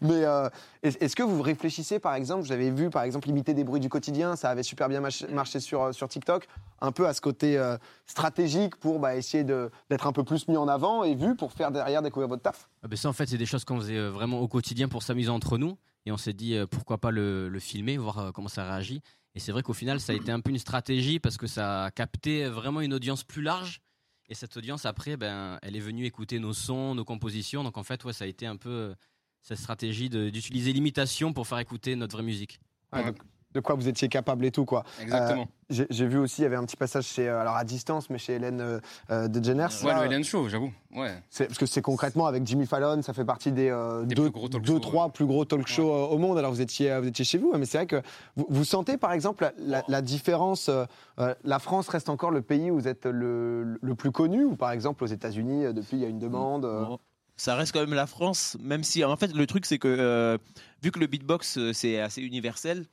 Mais 0.00 0.24
euh, 0.24 0.48
est- 0.82 1.00
est-ce 1.02 1.14
que 1.16 1.22
vous 1.22 1.42
réfléchissez, 1.42 1.98
par 1.98 2.14
exemple, 2.14 2.42
vous 2.42 2.52
avez 2.52 2.70
vu, 2.70 2.90
par 2.90 3.02
exemple, 3.04 3.28
imiter 3.28 3.54
des 3.54 3.64
bruits 3.64 3.80
du 3.80 3.88
quotidien, 3.88 4.36
ça 4.36 4.50
avait 4.50 4.62
super 4.62 4.88
bien 4.88 5.00
marché, 5.00 5.26
euh, 5.72 5.92
sur 5.92 6.08
TikTok, 6.08 6.46
un 6.80 6.92
peu 6.92 7.06
à 7.06 7.14
ce 7.14 7.20
côté 7.20 7.58
euh, 7.58 7.76
stratégique 8.06 8.76
pour 8.76 8.98
bah, 8.98 9.16
essayer 9.16 9.44
d'être 9.44 10.06
un 10.06 10.12
peu 10.12 10.24
plus 10.24 10.48
mis 10.48 10.56
en 10.56 10.68
avant 10.68 11.04
et 11.04 11.14
vu 11.14 11.36
pour 11.36 11.52
faire 11.52 11.70
derrière 11.70 12.02
découvrir 12.02 12.28
votre 12.28 12.42
taf 12.42 12.68
Ah 12.82 12.88
ben 12.88 12.96
ça, 12.96 13.08
en 13.08 13.12
fait, 13.12 13.26
c'est 13.28 13.38
des 13.38 13.46
choses 13.46 13.64
qu'on 13.64 13.78
faisait 13.78 13.96
euh, 13.98 14.10
vraiment 14.10 14.40
au 14.40 14.48
quotidien 14.48 14.88
pour 14.88 15.02
s'amuser 15.02 15.28
entre 15.30 15.58
nous. 15.58 15.76
Et 16.06 16.12
on 16.12 16.16
s'est 16.16 16.32
dit, 16.32 16.54
euh, 16.54 16.66
pourquoi 16.66 16.98
pas 16.98 17.10
le, 17.10 17.48
le 17.48 17.60
filmer, 17.60 17.96
voir 17.98 18.18
euh, 18.18 18.30
comment 18.32 18.48
ça 18.48 18.64
réagit. 18.64 19.02
Et 19.34 19.40
c'est 19.40 19.52
vrai 19.52 19.62
qu'au 19.62 19.74
final, 19.74 20.00
ça 20.00 20.12
a 20.12 20.16
été 20.16 20.32
un 20.32 20.40
peu 20.40 20.50
une 20.50 20.58
stratégie 20.58 21.20
parce 21.20 21.36
que 21.36 21.46
ça 21.46 21.84
a 21.84 21.90
capté 21.90 22.46
vraiment 22.46 22.80
une 22.80 22.94
audience 22.94 23.22
plus 23.22 23.42
large. 23.42 23.80
Et 24.28 24.34
cette 24.34 24.56
audience, 24.56 24.86
après, 24.86 25.16
ben, 25.16 25.58
elle 25.62 25.76
est 25.76 25.80
venue 25.80 26.04
écouter 26.04 26.38
nos 26.38 26.52
sons, 26.52 26.94
nos 26.94 27.04
compositions. 27.04 27.62
Donc 27.62 27.76
en 27.78 27.82
fait, 27.82 28.04
ouais, 28.04 28.12
ça 28.12 28.24
a 28.24 28.28
été 28.28 28.46
un 28.46 28.56
peu 28.56 28.94
cette 29.42 29.58
stratégie 29.58 30.08
d'utiliser 30.10 30.72
l'imitation 30.72 31.32
pour 31.32 31.46
faire 31.46 31.58
écouter 31.58 31.96
notre 31.96 32.14
vraie 32.16 32.24
musique. 32.24 32.60
Ouais, 32.92 33.00
Ouais. 33.00 33.06
donc, 33.06 33.18
de 33.54 33.60
quoi 33.60 33.74
vous 33.74 33.88
étiez 33.88 34.08
capable 34.08 34.44
et 34.44 34.50
tout, 34.50 34.64
quoi. 34.64 34.84
Exactement. 35.02 35.48
J'ai 35.70 35.86
j'ai 35.90 36.06
vu 36.06 36.18
aussi, 36.18 36.40
il 36.40 36.44
y 36.44 36.46
avait 36.46 36.56
un 36.56 36.64
petit 36.64 36.76
passage 36.76 37.04
chez, 37.04 37.28
euh, 37.28 37.40
alors 37.40 37.54
à 37.56 37.64
distance, 37.64 38.10
mais 38.10 38.18
chez 38.18 38.34
Hélène 38.34 38.60
euh, 38.60 38.80
euh, 39.10 39.28
de 39.28 39.42
Jenner. 39.44 39.66
ouais, 39.84 39.94
le 40.00 40.06
Hélène 40.06 40.24
Show, 40.24 40.48
j'avoue. 40.48 40.72
Ouais. 40.96 41.12
Parce 41.38 41.58
que 41.58 41.66
c'est 41.66 41.82
concrètement 41.82 42.26
avec 42.26 42.44
Jimmy 42.46 42.66
Fallon, 42.66 43.02
ça 43.02 43.12
fait 43.12 43.24
partie 43.24 43.52
des, 43.52 43.68
euh, 43.70 44.04
Des 44.04 44.14
deux, 44.16 44.30
deux, 44.30 44.60
shows, 44.66 44.78
trois 44.80 45.06
ouais. 45.06 45.12
plus 45.12 45.26
gros 45.26 45.44
talk 45.44 45.66
shows 45.68 45.92
euh, 45.92 46.06
au 46.08 46.18
monde. 46.18 46.38
Alors 46.38 46.50
vous 46.52 46.60
étiez, 46.60 46.98
vous 46.98 47.06
étiez 47.06 47.24
chez 47.24 47.38
vous, 47.38 47.52
hein, 47.54 47.58
mais 47.58 47.66
c'est 47.66 47.78
vrai 47.78 47.86
que 47.86 48.02
vous, 48.36 48.46
vous 48.48 48.64
sentez 48.64 48.96
par 48.96 49.12
exemple 49.12 49.44
la, 49.58 49.78
la- 49.78 49.84
la 49.86 50.02
différence. 50.02 50.68
euh, 50.68 50.84
euh, 51.20 51.34
la 51.44 51.58
France 51.60 51.88
reste 51.88 52.08
encore 52.08 52.30
le 52.32 52.42
pays 52.42 52.70
où 52.70 52.74
vous 52.80 52.88
êtes 52.88 53.06
le, 53.06 53.78
le 53.80 53.94
plus 53.94 54.10
connu, 54.10 54.44
ou 54.44 54.56
par 54.56 54.72
exemple 54.72 55.04
aux 55.04 55.08
États-Unis, 55.08 55.66
euh, 55.66 55.72
depuis 55.72 55.96
il 55.98 56.00
y 56.02 56.04
a 56.04 56.08
une 56.08 56.18
demande. 56.18 56.64
euh, 56.64 56.84
Bon, 56.84 56.98
Ça 57.36 57.54
reste 57.54 57.72
quand 57.72 57.80
même 57.80 57.94
la 57.94 58.06
France, 58.08 58.56
même 58.60 58.82
si 58.82 59.04
en 59.04 59.16
fait 59.16 59.32
le 59.32 59.46
truc 59.46 59.66
c'est 59.66 59.78
que 59.78 59.86
euh, 59.88 60.36
vu 60.82 60.90
que 60.90 60.98
le 60.98 61.06
beatbox 61.06 61.58
euh, 61.58 61.72
c'est 61.72 62.00
assez 62.00 62.20
universel, 62.22 62.86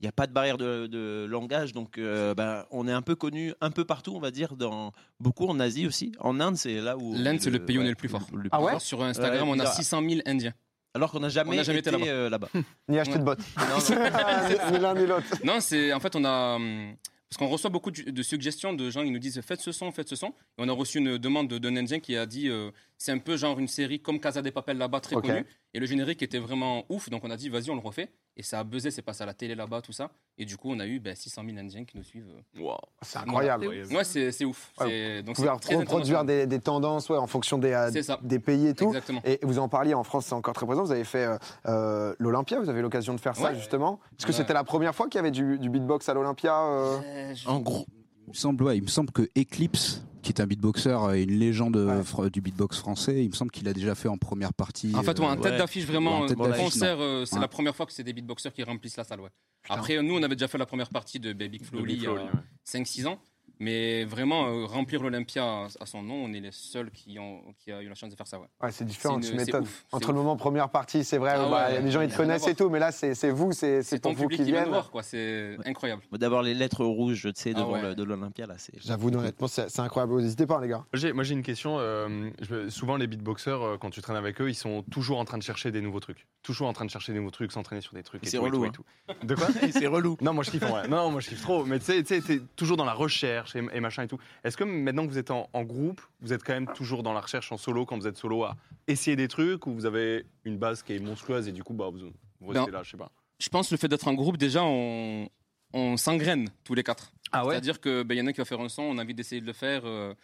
il 0.00 0.04
n'y 0.04 0.08
a 0.08 0.12
pas 0.12 0.26
de 0.26 0.32
barrière 0.32 0.58
de, 0.58 0.86
de 0.86 1.24
langage, 1.28 1.72
donc 1.72 1.98
euh, 1.98 2.34
ben, 2.34 2.66
on 2.70 2.86
est 2.88 2.92
un 2.92 3.02
peu 3.02 3.14
connu 3.14 3.54
un 3.60 3.70
peu 3.70 3.84
partout, 3.84 4.12
on 4.14 4.20
va 4.20 4.30
dire, 4.30 4.56
dans 4.56 4.92
beaucoup 5.20 5.46
en 5.46 5.58
Asie 5.60 5.86
aussi. 5.86 6.12
En 6.20 6.40
Inde, 6.40 6.56
c'est 6.56 6.80
là 6.80 6.96
où 6.96 7.14
L'Inde, 7.14 7.40
c'est 7.40 7.50
le 7.50 7.64
pays 7.64 7.78
où 7.78 7.82
on 7.82 7.84
est 7.84 7.88
le 7.90 7.94
plus 7.94 8.08
fort. 8.08 8.26
Ah 8.52 8.60
ouais 8.60 8.78
Sur 8.80 9.02
Instagram, 9.02 9.48
Ouais, 9.48 9.54
on 9.56 9.60
a 9.60 9.64
bizarre. 9.64 9.74
600 9.74 10.02
000 10.08 10.20
Indiens. 10.26 10.52
Alors 10.96 11.10
qu'on 11.10 11.20
n'a 11.20 11.28
jamais, 11.28 11.62
jamais 11.64 11.78
été, 11.80 11.90
été 11.90 12.28
là-bas. 12.28 12.48
euh. 12.54 12.62
Ni 12.88 12.98
acheter 12.98 13.14
Ouais. 13.14 13.18
de 13.20 13.24
bottes. 13.24 13.40
Non, 13.58 13.64
non. 13.96 14.70
ni 14.72 14.78
l'un 14.78 14.94
ni 14.94 15.06
l'autre. 15.06 15.26
Non, 15.44 15.58
c'est 15.60 15.92
en 15.92 15.98
fait 16.00 16.14
on 16.14 16.24
a 16.24 16.54
hum, 16.56 16.94
Parce 17.28 17.36
qu'on 17.38 17.48
reçoit 17.48 17.70
beaucoup 17.70 17.90
de 17.90 18.22
suggestions 18.22 18.72
de 18.74 18.90
gens 18.90 19.02
qui 19.02 19.10
nous 19.10 19.18
disent 19.18 19.40
faites 19.40 19.60
ce 19.60 19.72
son, 19.72 19.90
faites 19.90 20.08
ce 20.08 20.14
son. 20.14 20.28
Et 20.28 20.32
on 20.58 20.68
a 20.68 20.72
reçu 20.72 20.98
une 20.98 21.18
demande 21.18 21.48
de- 21.48 21.58
d'un 21.58 21.74
Indien 21.76 21.98
qui 21.98 22.16
a 22.16 22.26
dit 22.26 22.48
euh, 22.48 22.70
c'est 22.96 23.10
un 23.10 23.18
peu 23.18 23.36
genre 23.36 23.58
une 23.58 23.66
série 23.66 23.98
comme 24.00 24.20
Casa 24.20 24.40
de 24.40 24.50
Papel 24.50 24.78
là-bas, 24.78 25.00
très 25.00 25.16
connue. 25.16 25.44
Et 25.72 25.80
le 25.80 25.86
générique 25.86 26.22
était 26.22 26.38
vraiment 26.38 26.84
ouf, 26.88 27.10
donc 27.10 27.24
on 27.24 27.30
a 27.30 27.36
dit 27.36 27.48
vas-y, 27.48 27.70
on 27.70 27.74
le 27.74 27.80
refait. 27.80 28.10
Et 28.36 28.42
ça 28.42 28.58
a 28.58 28.64
buzzé, 28.64 28.90
c'est 28.90 29.02
passé 29.02 29.22
à 29.22 29.26
la 29.26 29.34
télé 29.34 29.54
là-bas, 29.54 29.80
tout 29.80 29.92
ça. 29.92 30.10
Et 30.38 30.44
du 30.44 30.56
coup, 30.56 30.68
on 30.72 30.80
a 30.80 30.86
eu 30.86 30.98
ben, 30.98 31.14
600 31.14 31.42
000 31.46 31.56
Indiens 31.56 31.84
qui 31.84 31.96
nous 31.96 32.02
suivent. 32.02 32.26
euh. 32.56 32.60
Wow. 32.60 32.78
C'est 33.02 33.18
incroyable. 33.18 33.68
Ouais, 33.68 34.02
c'est 34.02 34.44
ouf. 34.44 34.72
Ouais, 34.80 35.22
donc 35.22 35.36
Vous 35.36 35.44
pouvez 35.44 35.76
reproduire 35.76 36.24
des, 36.24 36.46
des 36.48 36.58
tendances 36.58 37.08
ouais, 37.10 37.16
en 37.16 37.28
fonction 37.28 37.58
des, 37.58 37.72
euh, 37.72 37.90
des 38.22 38.40
pays 38.40 38.66
et 38.66 38.74
tout. 38.74 38.86
Exactement. 38.86 39.20
Et 39.24 39.38
vous 39.42 39.60
en 39.60 39.68
parliez 39.68 39.94
en 39.94 40.02
France, 40.02 40.26
c'est 40.26 40.34
encore 40.34 40.54
très 40.54 40.66
présent. 40.66 40.82
Vous 40.82 40.90
avez 40.90 41.04
fait 41.04 41.28
euh, 41.66 42.14
l'Olympia, 42.18 42.58
vous 42.58 42.68
avez 42.68 42.80
eu 42.80 42.82
l'occasion 42.82 43.14
de 43.14 43.20
faire 43.20 43.36
ça 43.36 43.54
justement. 43.54 44.00
Est-ce 44.18 44.26
que 44.26 44.32
c'était 44.32 44.52
la 44.54 44.64
première 44.64 44.94
fois 44.96 45.06
qu'il 45.08 45.18
y 45.18 45.20
avait 45.20 45.30
du, 45.30 45.58
du 45.60 45.70
beatbox 45.70 46.08
à 46.08 46.14
l'Olympia 46.14 46.58
euh? 46.60 46.98
Euh, 47.04 47.34
je- 47.36 47.48
En 47.48 47.60
gros, 47.60 47.86
Il 48.26 48.30
me 48.30 48.34
semble, 48.34 48.64
ouais, 48.64 48.76
il 48.78 48.82
me 48.82 48.88
semble 48.88 49.12
que 49.12 49.22
Eclipse, 49.38 50.02
qui 50.24 50.32
est 50.32 50.40
un 50.40 50.46
beatboxer 50.46 50.96
et 51.14 51.22
une 51.22 51.38
légende 51.38 51.76
Ouais. 51.76 52.00
fr- 52.02 52.30
du 52.30 52.40
beatbox 52.40 52.78
français, 52.78 53.22
il 53.22 53.28
me 53.30 53.34
semble 53.34 53.50
qu'il 53.52 53.68
a 53.68 53.72
déjà 53.72 53.94
fait 53.94 54.08
en 54.08 54.16
première 54.18 54.52
partie. 54.52 54.92
En 54.94 55.02
fait, 55.02 55.18
ouais, 55.20 55.26
en 55.26 55.32
euh, 55.32 55.36
tête 55.36 55.52
ouais. 55.52 55.58
d'affiche, 55.58 55.84
vraiment, 55.84 56.22
Ouais, 56.22 56.32
en 56.36 56.44
euh, 56.50 56.52
concert, 56.56 56.96
euh, 57.00 57.24
c'est 57.24 57.36
Ouais. 57.36 57.40
la 57.42 57.48
première 57.48 57.76
fois 57.76 57.86
que 57.86 57.92
c'est 57.92 58.02
des 58.02 58.12
beatboxers 58.12 58.52
qui 58.52 58.62
remplissent 58.64 58.96
la 58.96 59.04
salle. 59.04 59.20
Ouais. 59.20 59.30
Après, 59.68 60.02
nous, 60.02 60.14
on 60.16 60.22
avait 60.22 60.34
déjà 60.34 60.48
fait 60.48 60.58
la 60.58 60.66
première 60.66 60.88
partie 60.90 61.20
de 61.20 61.32
Baby 61.32 61.58
Flowly 61.58 61.94
il 61.94 62.02
y 62.02 62.06
a 62.06 62.12
ouais. 62.12 62.20
5-6 62.66 63.06
ans. 63.06 63.18
Mais 63.60 64.04
vraiment, 64.04 64.46
euh, 64.48 64.64
remplir 64.66 65.02
l'Olympia 65.02 65.66
à, 65.80 65.86
son 65.86 66.02
nom, 66.02 66.14
on 66.24 66.32
est 66.32 66.40
les 66.40 66.50
seuls 66.52 66.90
qui 66.90 67.18
ont 67.18 67.40
qui 67.58 67.70
a 67.70 67.82
eu 67.82 67.88
la 67.88 67.94
chance 67.94 68.10
de 68.10 68.16
faire 68.16 68.26
ça. 68.26 68.38
Ouais. 68.38 68.46
Ouais, 68.62 68.72
c'est 68.72 68.84
différent, 68.84 69.20
tu 69.20 69.32
m'étonnes. 69.34 69.66
Entre 69.92 70.08
ouf. 70.08 70.14
le 70.14 70.18
moment 70.18 70.36
première 70.36 70.68
partie, 70.70 71.04
c'est 71.04 71.18
vrai, 71.18 71.34
Ah 71.36 71.48
bah, 71.48 71.68
ouais, 71.68 71.80
les 71.82 71.90
gens 71.90 72.00
ils 72.00 72.10
te 72.10 72.16
connaissent 72.16 72.46
et 72.48 72.54
tout, 72.54 72.68
mais 72.68 72.78
là 72.78 72.90
c'est 72.92 73.14
c'est 73.14 73.30
vous, 73.30 73.52
c'est 73.52 73.82
c'est 73.82 73.90
C'est 73.96 73.98
ton 74.00 74.14
pour 74.14 74.24
vous 74.24 74.28
qui 74.28 74.42
viennent. 74.42 74.68
C'est 75.02 75.56
incroyable. 75.64 76.02
d'avoir 76.12 76.42
les 76.42 76.54
lettres 76.54 76.84
rouges, 76.84 77.22
tu 77.22 77.40
sais, 77.40 77.52
Ah 77.54 77.60
devant 77.60 77.94
de 77.94 78.02
l'Olympia, 78.02 78.46
là, 78.46 78.54
c'est. 78.58 78.72
J'avoue, 78.82 79.08
honnêtement, 79.08 79.46
c'est 79.48 79.70
c'est 79.70 79.80
incroyable. 79.80 80.20
N'hésitez 80.20 80.46
pas, 80.46 80.60
les 80.60 80.68
gars. 80.68 80.84
Moi, 81.12 81.22
j'ai- 81.24 81.34
une 81.34 81.42
question. 81.42 81.76
euh, 81.78 82.30
souvent 82.68 82.96
les 82.96 83.06
beatboxers, 83.06 83.60
euh, 83.62 83.76
quand 83.78 83.90
tu 83.90 84.00
traînes 84.00 84.16
avec 84.16 84.40
eux, 84.40 84.48
ils 84.48 84.54
sont 84.54 84.82
toujours 84.90 85.18
en 85.18 85.24
train 85.24 85.38
de 85.38 85.42
chercher 85.42 85.70
des 85.72 85.80
nouveaux 85.80 86.00
trucs. 86.00 86.26
Toujours 86.44 86.68
en 86.68 86.72
train 86.72 86.84
de 86.84 86.90
chercher 86.90 87.12
des 87.12 87.18
nouveaux 87.18 87.30
trucs, 87.32 87.50
s'entraîner 87.50 87.80
sur 87.80 87.94
des 87.94 88.02
trucs. 88.04 88.22
et 88.22 88.26
C'est 88.26 88.36
tout, 88.36 88.44
et 88.44 88.50
relou, 88.50 88.70
tout, 88.70 88.84
et 89.08 89.14
tout. 89.16 89.26
De 89.26 89.34
quoi 89.34 89.48
c'est 89.72 89.86
relou. 89.88 90.16
Non, 90.20 90.32
moi 90.32 90.44
je 90.44 90.50
kiffe. 90.52 90.62
Non, 90.88 91.10
moi 91.10 91.20
je 91.20 91.28
kiffe 91.30 91.40
trop. 91.42 91.64
Mais 91.64 91.78
tu 91.80 91.86
sais, 91.86 92.02
tu 92.04 92.14
sais, 92.14 92.20
t'es 92.20 92.40
toujours 92.54 92.76
dans 92.76 92.84
la 92.84 92.92
recherche 92.92 93.56
et, 93.56 93.64
et 93.72 93.80
machin 93.80 94.02
et 94.04 94.08
tout. 94.08 94.18
Est-ce 94.44 94.56
que 94.56 94.62
maintenant 94.64 95.04
que 95.06 95.10
vous 95.10 95.18
êtes 95.18 95.30
en, 95.32 95.48
en 95.52 95.62
groupe, 95.64 96.00
vous 96.20 96.32
êtes 96.32 96.44
quand 96.44 96.52
même 96.52 96.68
toujours 96.74 97.02
dans 97.02 97.12
la 97.14 97.20
recherche 97.20 97.50
en 97.50 97.56
solo 97.56 97.86
quand 97.86 97.98
vous 97.98 98.06
êtes 98.06 98.18
solo 98.18 98.44
à 98.44 98.56
essayer 98.86 99.16
des 99.16 99.26
trucs 99.26 99.66
ou 99.66 99.72
vous 99.74 99.86
avez 99.86 100.26
une 100.44 100.58
base 100.58 100.82
qui 100.82 100.92
est 100.92 100.98
monstrueuse 101.00 101.48
et 101.48 101.52
du 101.52 101.64
coup, 101.64 101.72
bah, 101.72 101.88
vous, 101.90 101.98
vous 102.40 102.46
restez 102.52 102.70
Ben, 102.70 102.76
là, 102.78 102.82
je 102.84 102.90
sais 102.90 102.96
pas. 102.98 103.10
Je 103.38 103.48
pense 103.48 103.68
que 103.70 103.74
le 103.74 103.78
fait 103.78 103.88
d'être 103.88 104.06
en 104.06 104.14
groupe, 104.14 104.36
déjà, 104.36 104.62
on, 104.62 105.28
on 105.72 105.96
s'engraine 105.96 106.50
tous 106.62 106.74
les 106.74 106.82
quatre. 106.82 107.10
Ah 107.32 107.42
C'est-à-dire 107.48 107.80
qu'il 107.80 108.04
ben, 108.04 108.16
y 108.16 108.20
en 108.20 108.26
a 108.26 108.32
qui 108.32 108.38
va 108.38 108.44
faire 108.44 108.60
un 108.60 108.68
son, 108.68 108.82
on 108.82 108.98
a 108.98 109.02
envie 109.02 109.14
d'essayer 109.14 109.40
de 109.40 109.46
le 109.46 109.52
faire. 109.54 109.82
euh, 109.86 110.14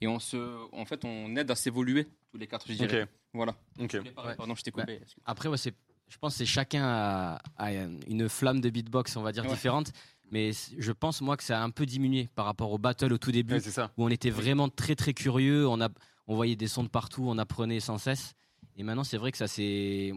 et 0.00 0.06
on 0.08 0.18
se, 0.18 0.36
en 0.72 0.84
fait, 0.84 1.04
on 1.04 1.34
aide 1.36 1.50
à 1.50 1.54
s'évoluer 1.54 2.06
tous 2.30 2.38
les 2.38 2.46
quatre, 2.46 2.66
je 2.68 2.74
dirais. 2.74 3.08
Voilà. 3.32 3.54
ok. 3.80 3.90
Je 3.92 3.98
voulais 3.98 4.10
parler, 4.12 4.30
Ouais. 4.30 4.36
Pardon, 4.36 4.54
je 4.54 4.62
t'ai 4.62 4.70
coupé. 4.70 5.00
Après, 5.24 5.48
ouais, 5.48 5.56
c'est, 5.56 5.74
je 6.08 6.18
pense 6.18 6.34
que 6.34 6.38
c'est 6.38 6.46
chacun 6.46 6.84
a, 6.84 7.42
a 7.56 7.72
une 7.72 8.28
flamme 8.28 8.60
de 8.60 8.70
beatbox, 8.70 9.16
on 9.16 9.22
va 9.22 9.32
dire, 9.32 9.44
Ouais. 9.44 9.50
différente. 9.50 9.92
Mais 10.30 10.52
je 10.78 10.92
pense, 10.92 11.20
moi, 11.20 11.36
que 11.36 11.44
ça 11.44 11.60
a 11.60 11.62
un 11.62 11.70
peu 11.70 11.84
diminué 11.86 12.28
par 12.34 12.44
rapport 12.46 12.72
au 12.72 12.78
battle 12.78 13.12
au 13.12 13.18
tout 13.18 13.30
début, 13.32 13.54
Ouais, 13.54 13.60
c'est 13.60 13.70
ça. 13.70 13.90
où 13.96 14.04
on 14.04 14.08
était 14.08 14.30
vraiment 14.30 14.68
très, 14.68 14.94
très 14.96 15.12
curieux. 15.14 15.66
On, 15.68 15.80
a, 15.80 15.88
on 16.26 16.34
voyait 16.34 16.56
des 16.56 16.66
sons 16.68 16.82
de 16.82 16.88
partout, 16.88 17.24
on 17.26 17.38
apprenait 17.38 17.80
sans 17.80 17.98
cesse. 17.98 18.34
Et 18.76 18.82
maintenant, 18.82 19.04
c'est 19.04 19.18
vrai 19.18 19.30
que 19.30 19.38
ça 19.38 19.46
s'est, 19.46 20.12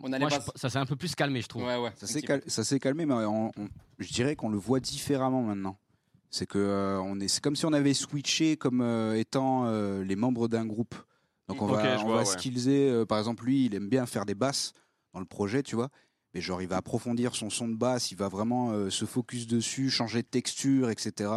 ça 0.56 0.70
s'est 0.70 0.80
un 0.80 0.86
peu 0.86 0.96
plus 0.96 1.14
calmé, 1.14 1.42
je 1.42 1.48
trouve. 1.48 1.64
Ouais, 1.64 1.78
ouais. 1.78 1.92
Ça 1.96 2.08
s'est 2.08 2.22
cal- 2.22 2.42
calmé, 2.80 3.06
mais 3.06 3.14
on- 3.14 3.52
on- 3.56 3.70
je 4.00 4.12
dirais 4.14 4.36
qu'on 4.36 4.50
le 4.50 4.58
voit 4.58 4.80
différemment 4.80 5.44
maintenant. 5.44 5.78
C'est 6.30 6.46
que 6.46 6.58
euh, 6.60 7.00
on 7.02 7.20
est, 7.20 7.28
c'est 7.28 7.42
comme 7.42 7.56
si 7.56 7.66
on 7.66 7.74
avait 7.74 7.94
switché 7.94 8.58
comme 8.58 8.82
euh, 8.82 9.16
étant 9.18 9.66
euh, 9.66 10.04
les 10.04 10.16
membres 10.16 10.48
d'un 10.48 10.66
groupe. 10.66 10.96
Donc 11.48 11.62
on 11.62 11.68
Ok, 11.70 11.76
va, 11.76 11.98
je 11.98 12.04
on 12.04 12.08
vois, 12.08 12.16
va 12.16 12.20
ouais. 12.22 12.26
skillser. 12.26 12.90
euh, 12.90 13.06
par 13.06 13.18
exemple, 13.20 13.46
lui, 13.46 13.66
il 13.66 13.76
aime 13.76 13.88
bien 13.88 14.06
faire 14.06 14.26
des 14.26 14.36
basses 14.36 14.74
dans 15.14 15.20
le 15.22 15.26
projet, 15.26 15.64
tu 15.64 15.76
vois. 15.76 15.90
Mais 16.34 16.42
genre, 16.42 16.62
il 16.62 16.68
va 16.68 16.76
approfondir 16.78 17.34
son 17.36 17.50
son 17.50 17.70
de 17.70 17.76
basse, 17.76 18.12
il 18.12 18.18
va 18.18 18.28
vraiment 18.28 18.72
euh, 18.72 18.90
se 18.90 19.06
focus 19.06 19.48
dessus, 19.48 19.90
changer 19.90 20.22
de 20.22 20.28
texture, 20.28 20.90
etc. 20.90 21.32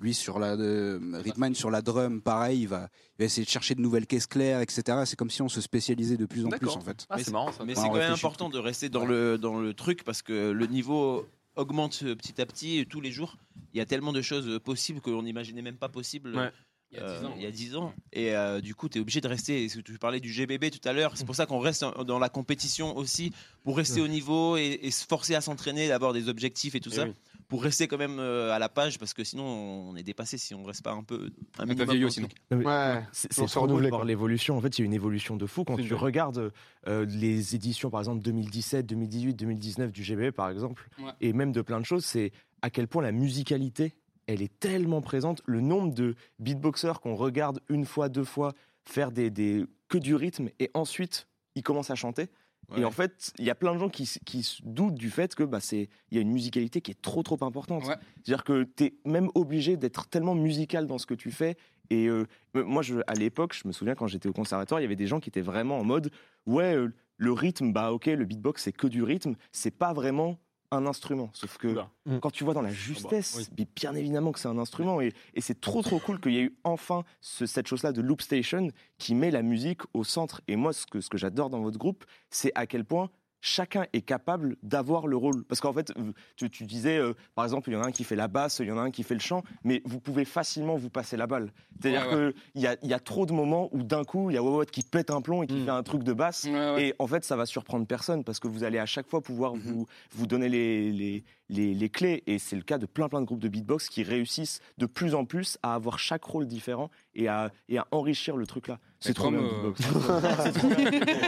Lui 0.00 0.14
sur 0.14 0.38
la 0.38 0.52
euh, 0.52 1.00
Ritman 1.24 1.54
sur 1.54 1.70
la 1.70 1.80
drum, 1.82 2.20
pareil, 2.20 2.60
il 2.60 2.68
va, 2.68 2.88
il 3.14 3.22
va 3.22 3.24
essayer 3.24 3.44
de 3.44 3.50
chercher 3.50 3.74
de 3.74 3.80
nouvelles 3.80 4.06
caisses 4.06 4.26
claires, 4.28 4.60
etc. 4.60 4.98
C'est 5.06 5.16
comme 5.16 5.30
si 5.30 5.42
on 5.42 5.48
se 5.48 5.60
spécialisait 5.62 6.16
de 6.18 6.26
plus 6.26 6.44
en 6.44 6.50
plus 6.50 6.58
D'accord. 6.66 6.76
en 6.76 6.80
fait. 6.82 7.06
Ah, 7.08 7.16
Mais 7.16 7.24
c'est 7.24 7.32
marrant 7.32 7.50
ça. 7.50 7.64
Mais 7.64 7.70
Ouais, 7.70 7.74
c'est 7.74 7.80
on 7.80 7.84
quand 7.88 7.92
même 7.94 8.02
réfléchit 8.02 8.26
important 8.26 8.48
de 8.50 8.58
rester 8.58 8.90
dans, 8.90 9.06
le, 9.06 9.38
dans 9.38 9.58
le 9.58 9.74
truc 9.74 10.04
parce 10.04 10.22
que 10.22 10.50
le 10.52 10.66
niveau 10.66 11.26
augmente 11.58 12.00
petit 12.14 12.40
à 12.40 12.46
petit 12.46 12.78
et 12.78 12.86
tous 12.86 13.00
les 13.00 13.12
jours. 13.12 13.36
Il 13.74 13.78
y 13.78 13.80
a 13.80 13.86
tellement 13.86 14.12
de 14.12 14.22
choses 14.22 14.58
possibles 14.60 15.00
qu'on 15.00 15.22
n'imaginait 15.22 15.62
même 15.62 15.76
pas 15.76 15.88
possible. 15.88 16.34
Ouais. 16.34 16.50
Il 16.90 16.96
y 16.96 17.00
a 17.00 17.04
euh, 17.04 17.20
10 17.20 17.26
ans. 17.26 17.34
il 17.36 17.42
y 17.42 17.46
a 17.46 17.50
10 17.50 17.76
ans. 17.76 17.94
Et 18.14 18.34
euh, 18.34 18.62
du 18.62 18.74
coup, 18.74 18.88
tu 18.88 18.96
es 18.96 19.00
obligé 19.00 19.20
de 19.20 19.28
rester. 19.28 19.66
Tu 19.68 19.98
parlais 19.98 20.20
du 20.20 20.32
GBB 20.32 20.70
tout 20.70 20.88
à 20.88 20.94
l'heure. 20.94 21.16
C'est 21.16 21.26
pour 21.26 21.34
ça 21.34 21.44
qu'on 21.44 21.58
reste 21.58 21.84
dans 22.06 22.18
la 22.18 22.30
compétition 22.30 22.96
aussi, 22.96 23.32
pour 23.62 23.76
rester 23.76 24.00
au 24.00 24.08
niveau 24.08 24.56
et, 24.56 24.78
et 24.82 24.90
se 24.90 25.04
forcer 25.04 25.34
à 25.34 25.42
s'entraîner, 25.42 25.88
d'avoir 25.88 26.14
des 26.14 26.30
objectifs 26.30 26.74
et 26.74 26.80
tout 26.80 26.90
Eh 26.92 26.96
ça, 26.96 27.04
oui. 27.04 27.12
Pour 27.48 27.62
rester 27.62 27.88
quand 27.88 27.96
même 27.96 28.18
euh, 28.18 28.52
à 28.52 28.58
la 28.58 28.68
page, 28.68 28.98
parce 28.98 29.14
que 29.14 29.24
sinon, 29.24 29.44
on 29.44 29.96
est 29.96 30.02
dépassé 30.02 30.36
si 30.36 30.54
on 30.54 30.62
reste 30.64 30.82
pas 30.82 30.92
un 30.92 31.02
peu. 31.02 31.30
Un, 31.58 31.66
peu 31.66 31.84
vieillot, 31.84 32.10
sinon. 32.10 32.28
Ouais. 32.50 33.02
C'est 33.12 33.30
trop 33.46 33.66
beau 33.66 33.80
de 33.80 33.88
voir 33.88 34.04
l'évolution. 34.04 34.56
En 34.56 34.60
fait, 34.60 34.78
il 34.78 34.82
y 34.82 34.84
a 34.84 34.86
une 34.86 34.92
évolution 34.92 35.36
de 35.36 35.46
fou 35.46 35.64
quand 35.64 35.76
tu 35.76 35.82
vrai. 35.88 35.96
regardes 35.98 36.52
euh, 36.86 37.06
les 37.06 37.54
éditions, 37.54 37.90
par 37.90 38.00
exemple 38.00 38.22
2017, 38.22 38.84
2018, 38.86 39.34
2019 39.34 39.92
du 39.92 40.02
GBE, 40.02 40.30
par 40.30 40.50
exemple, 40.50 40.88
Ouais. 40.98 41.12
et 41.20 41.32
même 41.32 41.52
de 41.52 41.62
plein 41.62 41.80
de 41.80 41.86
choses. 41.86 42.04
C'est 42.04 42.32
à 42.60 42.68
quel 42.70 42.86
point 42.86 43.02
la 43.02 43.12
musicalité, 43.12 43.94
elle 44.26 44.42
est 44.42 44.58
tellement 44.60 45.00
présente. 45.00 45.40
Le 45.46 45.60
nombre 45.62 45.94
de 45.94 46.16
beatboxers 46.38 47.00
qu'on 47.00 47.14
regarde 47.14 47.60
une 47.70 47.86
fois, 47.86 48.08
deux 48.10 48.24
fois 48.24 48.52
faire 48.84 49.10
des, 49.10 49.30
des 49.30 49.64
que 49.88 49.96
du 49.98 50.14
rythme 50.14 50.50
et 50.58 50.70
ensuite 50.74 51.28
ils 51.54 51.62
commencent 51.62 51.90
à 51.90 51.94
chanter. 51.94 52.28
Et 52.76 52.84
en 52.84 52.90
fait, 52.90 53.32
il 53.38 53.46
y 53.46 53.50
a 53.50 53.54
plein 53.54 53.74
de 53.74 53.78
gens 53.78 53.88
qui, 53.88 54.04
se 54.06 54.62
doutent 54.62 54.94
du 54.94 55.10
fait 55.10 55.34
que 55.34 55.42
bah, 55.42 55.60
c'est 55.60 55.88
il 56.10 56.16
y 56.16 56.18
a 56.18 56.20
une 56.20 56.32
musicalité 56.32 56.80
qui 56.80 56.90
est 56.90 57.00
trop 57.00 57.22
trop 57.22 57.42
importante. 57.42 57.86
Ouais. 57.86 57.94
C'est-à-dire 58.16 58.44
que 58.44 58.64
tu 58.76 58.84
es 58.84 58.94
même 59.06 59.30
obligé 59.34 59.76
d'être 59.76 60.06
tellement 60.08 60.34
musical 60.34 60.86
dans 60.86 60.98
ce 60.98 61.06
que 61.06 61.14
tu 61.14 61.30
fais. 61.30 61.56
Et 61.90 62.08
euh, 62.08 62.26
moi, 62.54 62.82
je, 62.82 62.96
à 63.06 63.14
l'époque, 63.14 63.54
je 63.54 63.66
me 63.66 63.72
souviens 63.72 63.94
quand 63.94 64.06
j'étais 64.06 64.28
au 64.28 64.34
conservatoire, 64.34 64.80
il 64.80 64.84
y 64.84 64.86
avait 64.86 64.96
des 64.96 65.06
gens 65.06 65.20
qui 65.20 65.30
étaient 65.30 65.40
vraiment 65.40 65.78
en 65.78 65.84
mode 65.84 66.10
ouais, 66.46 66.74
euh, 66.74 66.92
le 67.16 67.32
rythme, 67.32 67.72
bah 67.72 67.92
ok, 67.92 68.06
le 68.06 68.24
beatbox 68.24 68.62
c'est 68.62 68.72
que 68.72 68.86
du 68.86 69.02
rythme, 69.02 69.34
c'est 69.50 69.70
pas 69.70 69.92
vraiment 69.92 70.38
un 70.70 70.86
instrument. 70.86 71.30
Sauf 71.32 71.56
que 71.58 71.68
Oula. 71.68 71.90
quand 72.20 72.30
tu 72.30 72.44
vois 72.44 72.54
dans 72.54 72.62
la 72.62 72.72
justesse, 72.72 73.34
oui. 73.38 73.46
mais 73.58 73.66
bien 73.74 73.94
évidemment 73.94 74.32
que 74.32 74.38
c'est 74.40 74.48
un 74.48 74.58
instrument. 74.58 75.00
Et, 75.00 75.12
et 75.34 75.40
c'est 75.40 75.60
trop 75.60 75.82
trop 75.82 75.98
cool 75.98 76.20
qu'il 76.20 76.32
y 76.32 76.38
ait 76.38 76.42
eu 76.42 76.56
enfin 76.64 77.04
ce- 77.20 77.46
cette 77.46 77.66
chose-là 77.66 77.92
de 77.92 78.00
Loop 78.02 78.20
Station 78.22 78.68
qui 78.98 79.14
met 79.14 79.30
la 79.30 79.42
musique 79.42 79.80
au 79.94 80.04
centre. 80.04 80.40
Et 80.48 80.56
moi, 80.56 80.72
ce 80.72 80.86
que, 80.86 81.00
ce 81.00 81.08
que 81.08 81.18
j'adore 81.18 81.50
dans 81.50 81.60
votre 81.60 81.78
groupe, 81.78 82.04
c'est 82.30 82.52
à 82.54 82.66
quel 82.66 82.84
point 82.84 83.10
chacun 83.40 83.86
est 83.92 84.00
capable 84.02 84.56
d'avoir 84.62 85.06
le 85.06 85.16
rôle. 85.16 85.44
Parce 85.44 85.60
qu'en 85.60 85.72
fait, 85.72 85.92
tu, 86.36 86.50
tu 86.50 86.64
disais, 86.64 86.98
euh, 86.98 87.14
par 87.34 87.44
exemple, 87.44 87.70
il 87.70 87.74
y 87.74 87.76
en 87.76 87.82
a 87.82 87.86
un 87.86 87.92
qui 87.92 88.04
fait 88.04 88.16
la 88.16 88.28
basse, 88.28 88.58
il 88.60 88.66
y 88.68 88.72
en 88.72 88.78
a 88.78 88.82
un 88.82 88.90
qui 88.90 89.02
fait 89.02 89.14
le 89.14 89.20
chant, 89.20 89.42
mais 89.64 89.80
vous 89.84 90.00
pouvez 90.00 90.24
facilement 90.24 90.76
vous 90.76 90.90
passer 90.90 91.16
la 91.16 91.26
balle. 91.26 91.52
C'est-à-dire 91.80 92.08
Ouais, 92.12 92.32
qu'il 92.54 92.62
y 92.62 92.66
a, 92.66 92.76
il 92.82 92.88
y 92.88 92.94
a 92.94 92.98
trop 93.00 93.26
de 93.26 93.32
moments 93.32 93.68
où 93.72 93.82
d'un 93.82 94.04
coup, 94.04 94.30
il 94.30 94.34
y 94.34 94.36
a 94.36 94.42
Wawat 94.42 94.66
qui 94.66 94.82
pète 94.82 95.10
un 95.10 95.20
plomb 95.20 95.42
et 95.42 95.46
qui 95.46 95.54
Mm. 95.54 95.64
fait 95.64 95.70
un 95.70 95.82
truc 95.82 96.02
de 96.02 96.12
basse. 96.12 96.44
Ouais. 96.44 96.88
Et 96.88 96.94
en 96.98 97.06
fait, 97.06 97.24
ça 97.24 97.36
va 97.36 97.46
surprendre 97.46 97.86
personne 97.86 98.24
parce 98.24 98.40
que 98.40 98.48
vous 98.48 98.64
allez 98.64 98.78
à 98.78 98.86
chaque 98.86 99.08
fois 99.08 99.20
pouvoir 99.20 99.54
Mhm. 99.54 99.60
vous, 99.62 99.86
vous 100.12 100.26
donner 100.26 100.48
les, 100.48 100.90
les, 100.92 101.24
les, 101.48 101.74
les 101.74 101.88
clés. 101.88 102.22
Et 102.26 102.38
c'est 102.38 102.56
le 102.56 102.62
cas 102.62 102.78
de 102.78 102.86
plein 102.86 103.08
plein 103.08 103.20
de 103.20 103.26
groupes 103.26 103.40
de 103.40 103.48
beatbox 103.48 103.88
qui 103.88 104.02
réussissent 104.02 104.60
de 104.78 104.86
plus 104.86 105.14
en 105.14 105.24
plus 105.24 105.58
à 105.62 105.74
avoir 105.74 105.98
chaque 105.98 106.24
rôle 106.24 106.46
différent 106.46 106.90
et 107.14 107.28
à, 107.28 107.50
et 107.68 107.78
à 107.78 107.86
enrichir 107.90 108.36
le 108.36 108.46
truc 108.46 108.68
là. 108.68 108.78
C'est 109.00 109.10
Mais 109.10 109.14
trop 109.14 109.30
bien. 109.30 109.40
euh. 109.40 109.72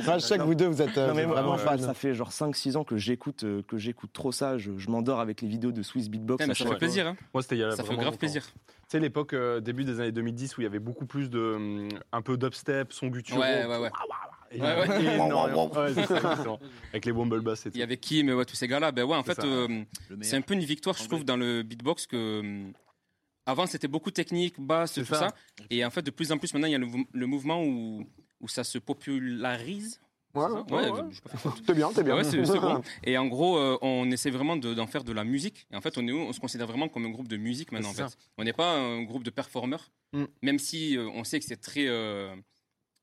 Ah, 0.07 0.19
je 0.19 0.25
sais 0.25 0.39
que 0.39 0.43
vous 0.43 0.55
deux, 0.55 0.67
vous 0.67 0.83
êtes 0.83 0.97
euh, 0.99 1.09
Non, 1.09 1.15
mais 1.15 1.25
vraiment 1.25 1.57
fans. 1.57 1.79
Ça 1.79 1.95
fait 1.95 2.15
genre 2.15 2.31
5-6 2.31 2.77
ans 2.77 2.85
que 2.85 2.97
j'écoute 2.97 3.45
euh, 3.45 3.63
que 3.63 3.79
j'écoute 3.79 4.11
trop 4.13 4.33
ça. 4.33 4.59
Je, 4.59 4.77
je 4.77 4.91
m'endors 4.91 5.21
avec 5.21 5.41
les 5.41 5.49
vidéos 5.49 5.73
de 5.73 5.83
Swiss 5.83 6.09
Beatbox. 6.09 6.43
À 6.49 6.55
ça 6.55 6.65
fait 6.67 6.77
plaisir. 6.77 7.07
Hein. 7.07 7.17
Moi, 7.35 7.43
c'était 7.43 7.57
il 7.57 7.61
y 7.61 7.65
a 7.65 7.71
Ça 7.77 7.83
fait 7.85 7.95
grave 7.95 8.05
longtemps. 8.07 8.17
plaisir. 8.19 8.45
Tu 8.45 8.97
sais, 8.97 9.01
l'époque, 9.01 9.35
euh, 9.35 9.61
début 9.61 9.85
des 9.85 10.01
années 10.01 10.11
2010, 10.13 10.57
où 10.59 10.61
il 10.63 10.65
y 10.65 10.67
avait 10.67 10.81
beaucoup 10.81 11.07
plus 11.07 11.31
de. 11.31 11.39
hum, 11.57 11.89
un 12.13 12.23
peu 12.23 12.37
d'upstep, 12.37 12.93
son 12.93 13.07
guttural. 13.09 13.41
Ouais, 13.41 13.67
ouais, 13.67 13.67
ouais. 13.67 13.77
Et- 13.77 13.81
Ouais, 13.81 13.89
ouais. 13.89 13.91
Avec 16.93 17.05
les 17.05 17.13
Womble 17.13 17.41
Bass 17.41 17.67
et 17.67 17.71
tout. 17.71 17.77
Il 17.77 17.81
y 17.81 17.83
avait 17.83 17.97
qui, 17.99 18.23
mais 18.25 18.33
ouais, 18.33 18.45
tous 18.45 18.57
ces 18.57 18.69
gars-là. 18.69 18.93
Ben 18.93 19.05
ouais, 19.05 19.17
en 19.17 19.23
C'est 19.25 19.35
fait, 19.35 19.45
euh, 19.47 19.83
c'est 20.23 20.37
un 20.37 20.41
peu 20.41 20.55
une 20.55 20.65
victoire, 20.65 20.97
je 20.97 21.07
trouve, 21.07 21.25
dans 21.25 21.37
le 21.37 21.63
beatbox 21.63 22.07
que. 22.07 22.41
hum, 22.41 22.73
Avant, 23.47 23.67
c'était 23.67 23.89
beaucoup 23.89 24.11
technique, 24.11 24.61
basse, 24.61 24.95
tout 24.95 25.05
ça. 25.05 25.29
ça. 25.29 25.35
Et 25.71 25.85
en 25.85 25.91
fait, 25.91 26.03
de 26.03 26.11
plus 26.11 26.31
en 26.33 26.39
plus, 26.39 26.53
maintenant, 26.55 26.69
il 26.69 26.73
y 26.73 26.75
a 26.75 26.79
le, 26.79 26.87
mou- 26.87 27.07
le 27.13 27.27
mouvement 27.27 27.63
où, 27.65 28.07
où 28.41 28.49
ça 28.49 28.65
se 28.65 28.79
popularise. 28.79 30.01
Ouais, 30.33 30.45
c'est 30.69 30.75
ouais, 30.75 30.91
ouais. 30.91 31.01
T'es 31.67 31.75
bien, 31.75 31.91
t'es 31.93 32.05
bien. 32.05 32.15
Ah 32.15 32.19
ouais, 32.19 32.25
c'est 32.25 32.45
c'est 32.45 32.61
bon. 32.61 32.83
Et 33.05 33.19
en 33.19 33.27
gros, 33.27 33.59
euh, 33.59 33.77
on 33.83 34.09
essaie 34.13 34.31
vraiment 34.31 34.55
de- 34.57 34.75
d'en 34.75 34.87
faire 34.87 35.03
de 35.03 35.13
la 35.13 35.25
musique. 35.25 35.67
Et 35.73 35.77
en 35.77 35.81
fait, 35.81 35.99
on, 35.99 36.07
est, 36.07 36.13
où? 36.13 36.19
On 36.21 36.33
se 36.33 36.39
considère 36.39 36.69
vraiment 36.69 36.89
comme 36.89 37.05
un 37.05 37.11
groupe 37.11 37.27
de 37.27 37.37
musique 37.37 37.73
maintenant. 37.73 37.91
c'est 37.93 38.03
en 38.05 38.09
fait. 38.11 38.17
On 38.39 38.45
n'est 38.45 38.53
pas 38.53 38.77
un 38.77 39.03
groupe 39.03 39.25
de 39.25 39.31
performeurs, 39.31 39.91
Mm. 40.13 40.25
même 40.43 40.59
si 40.61 40.97
euh, 40.97 41.09
on 41.15 41.25
sait 41.25 41.41
que 41.41 41.45
c'est 41.47 41.61
très. 41.61 41.87
euh, 41.89 42.33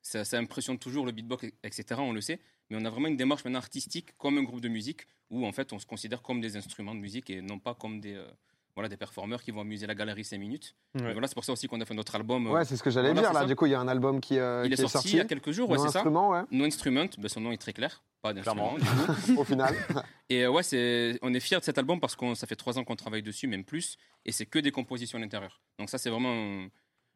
ça, 0.08 0.24
ça 0.26 0.38
impressionne 0.38 0.78
toujours 0.80 1.06
le 1.06 1.12
beatbox, 1.12 1.46
etc. 1.64 1.84
On 2.00 2.14
le 2.14 2.22
sait. 2.22 2.40
Mais 2.70 2.78
on 2.80 2.86
a 2.86 2.90
vraiment 2.90 3.08
une 3.08 3.18
démarche 3.18 3.44
maintenant 3.46 3.60
artistique 3.60 4.10
comme 4.18 4.38
un 4.38 4.44
groupe 4.44 4.62
de 4.62 4.68
musique 4.70 5.02
où 5.30 5.46
en 5.46 5.52
fait 5.52 5.72
on 5.74 5.80
se 5.80 5.86
considère 5.86 6.22
comme 6.22 6.42
des 6.42 6.58
instruments 6.58 6.96
de 6.96 7.00
musique 7.00 7.30
et 7.30 7.42
non 7.42 7.60
pas 7.60 7.74
comme 7.74 8.00
des. 8.00 8.14
euh, 8.16 8.28
voilà, 8.76 8.90
des 8.90 8.98
performeurs 8.98 9.42
qui 9.42 9.50
vont 9.50 9.62
amuser 9.62 9.88
la 9.88 9.96
galerie 9.96 10.24
5 10.24 10.38
minutes. 10.38 10.76
Ouais. 10.94 11.12
Voilà, 11.12 11.28
c'est 11.28 11.34
pour 11.34 11.44
ça 11.44 11.52
aussi 11.52 11.68
qu'on 11.68 11.82
a 11.82 11.86
fait 11.86 11.96
notre 11.96 12.14
album. 12.16 12.46
euh, 12.46 12.52
Ouais, 12.52 12.64
c'est 12.64 12.78
ce 12.78 12.84
que 12.84 12.92
j'allais 12.92 13.12
dire 13.12 13.34
là. 13.34 13.40
ça. 13.40 13.46
Du 13.48 13.56
coup, 13.56 13.66
il 13.66 13.72
y 13.72 13.74
a 13.74 13.80
un 13.80 13.88
album 13.88 14.22
qui, 14.22 14.38
euh, 14.38 14.68
il 14.68 14.72
est 14.72 14.76
sorti, 14.76 15.10
il 15.14 15.16
y 15.16 15.20
a 15.20 15.26
quelques 15.26 15.50
jours, 15.50 15.68
ouais, 15.72 15.80
c'est 15.80 15.90
ça. 15.90 16.08
ouais, 16.08 16.44
No 16.52 16.64
Instrument, 16.64 17.08
ben, 17.18 17.28
son 17.28 17.42
nom 17.42 17.52
est 17.52 17.58
très 17.58 17.74
clair, 17.74 18.04
pas 18.22 18.34
d'instrument. 18.34 18.76
Au 19.36 19.44
final. 19.44 19.74
Et 20.30 20.44
euh, 20.44 20.52
ouais, 20.52 20.62
c'est, 20.62 21.18
on 21.24 21.34
est 21.34 21.40
fiers 21.40 21.58
de 21.58 21.64
cet 21.64 21.80
album 21.80 22.00
parce 22.00 22.16
que 22.16 22.36
ça 22.36 22.46
fait 22.46 22.56
trois 22.56 22.78
ans 22.78 22.84
qu'on 22.84 22.96
travaille 22.96 23.24
dessus, 23.24 23.48
même 23.48 23.64
plus, 23.64 23.98
et 24.26 24.32
c'est 24.32 24.46
que 24.46 24.60
des 24.60 24.70
compositions 24.72 25.18
à 25.18 25.22
l'intérieur. 25.22 25.60
Donc 25.80 25.90
ça, 25.90 25.98
c'est 25.98 26.12
vraiment 26.12 26.32
un, 26.32 26.68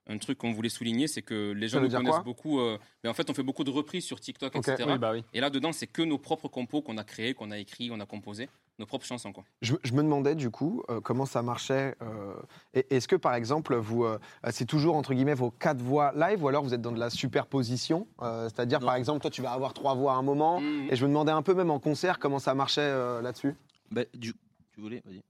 un 0.08 0.18
truc 0.18 0.38
qu'on 0.40 0.52
voulait 0.52 0.70
souligner, 0.70 1.08
c'est 1.08 1.22
que 1.22 1.52
les 1.52 1.68
gens 1.68 1.80
nous 1.80 1.90
connaissent 1.90 2.24
beaucoup. 2.24 2.60
euh, 2.60 2.78
mais 3.04 3.10
en 3.10 3.14
fait, 3.14 3.30
on 3.30 3.34
fait 3.34 3.44
beaucoup 3.44 3.64
de 3.64 3.70
reprises 3.70 4.04
sur 4.04 4.20
TikTok, 4.20 4.56
Ok, 4.56 4.68
etc. 4.68 4.90
Oui, 4.92 4.98
bah 4.98 5.12
oui. 5.14 5.24
Et 5.34 5.40
là 5.40 5.50
dedans, 5.50 5.72
c'est 5.72 5.88
que 5.88 6.02
nos 6.02 6.18
propres 6.18 6.48
compos 6.48 6.82
qu'on 6.82 6.98
a 6.98 7.04
créés, 7.04 7.34
qu'on 7.34 7.52
a 7.52 7.58
écrits, 7.60 7.90
qu'on 7.90 8.00
a 8.00 8.06
composés, 8.06 8.50
nos 8.80 8.86
propres 8.88 9.06
chansons 9.06 9.32
quoi. 9.32 9.44
Je, 9.62 9.76
je 9.84 9.94
me 9.94 10.02
demandais 10.02 10.34
du 10.34 10.50
coup 10.50 10.84
euh, 10.90 11.00
comment 11.02 11.26
ça 11.28 11.44
marchait. 11.44 11.96
euh, 12.02 12.34
Est-ce 12.74 13.08
que 13.08 13.16
par 13.16 13.36
exemple, 13.36 13.76
vous, 13.76 14.04
euh, 14.06 14.18
c'est 14.50 14.66
toujours 14.66 14.96
entre 14.96 15.14
guillemets 15.14 15.36
vos 15.36 15.52
quatre 15.52 15.82
voix 15.82 16.12
live 16.16 16.44
ou 16.44 16.48
alors 16.48 16.64
vous 16.64 16.74
êtes 16.74 16.82
dans 16.82 16.92
de 16.92 17.00
la 17.00 17.10
superposition 17.12 18.08
euh, 18.24 18.50
C'est-à-dire 18.50 18.80
par 18.80 18.96
exemple, 18.96 19.22
toi 19.22 19.30
tu 19.30 19.42
vas 19.44 19.52
avoir 19.52 19.74
trois 19.74 19.94
voix 19.94 20.14
à 20.14 20.16
un 20.16 20.24
moment. 20.24 20.60
Mhm. 20.60 20.88
Et 20.92 20.96
je 20.96 21.04
me 21.06 21.10
demandais 21.10 21.32
un 21.32 21.44
peu 21.44 21.54
même 21.54 21.70
en 21.70 21.80
concert 21.80 22.18
comment 22.18 22.40
ça 22.40 22.56
marchait 22.56 22.82
euh, 22.82 23.22
là-dessus? 23.22 23.56
Bah, 23.92 24.02
du... 24.16 24.34
Tu 24.74 24.82
voulais? 24.82 25.02
Vas-y. 25.06 25.22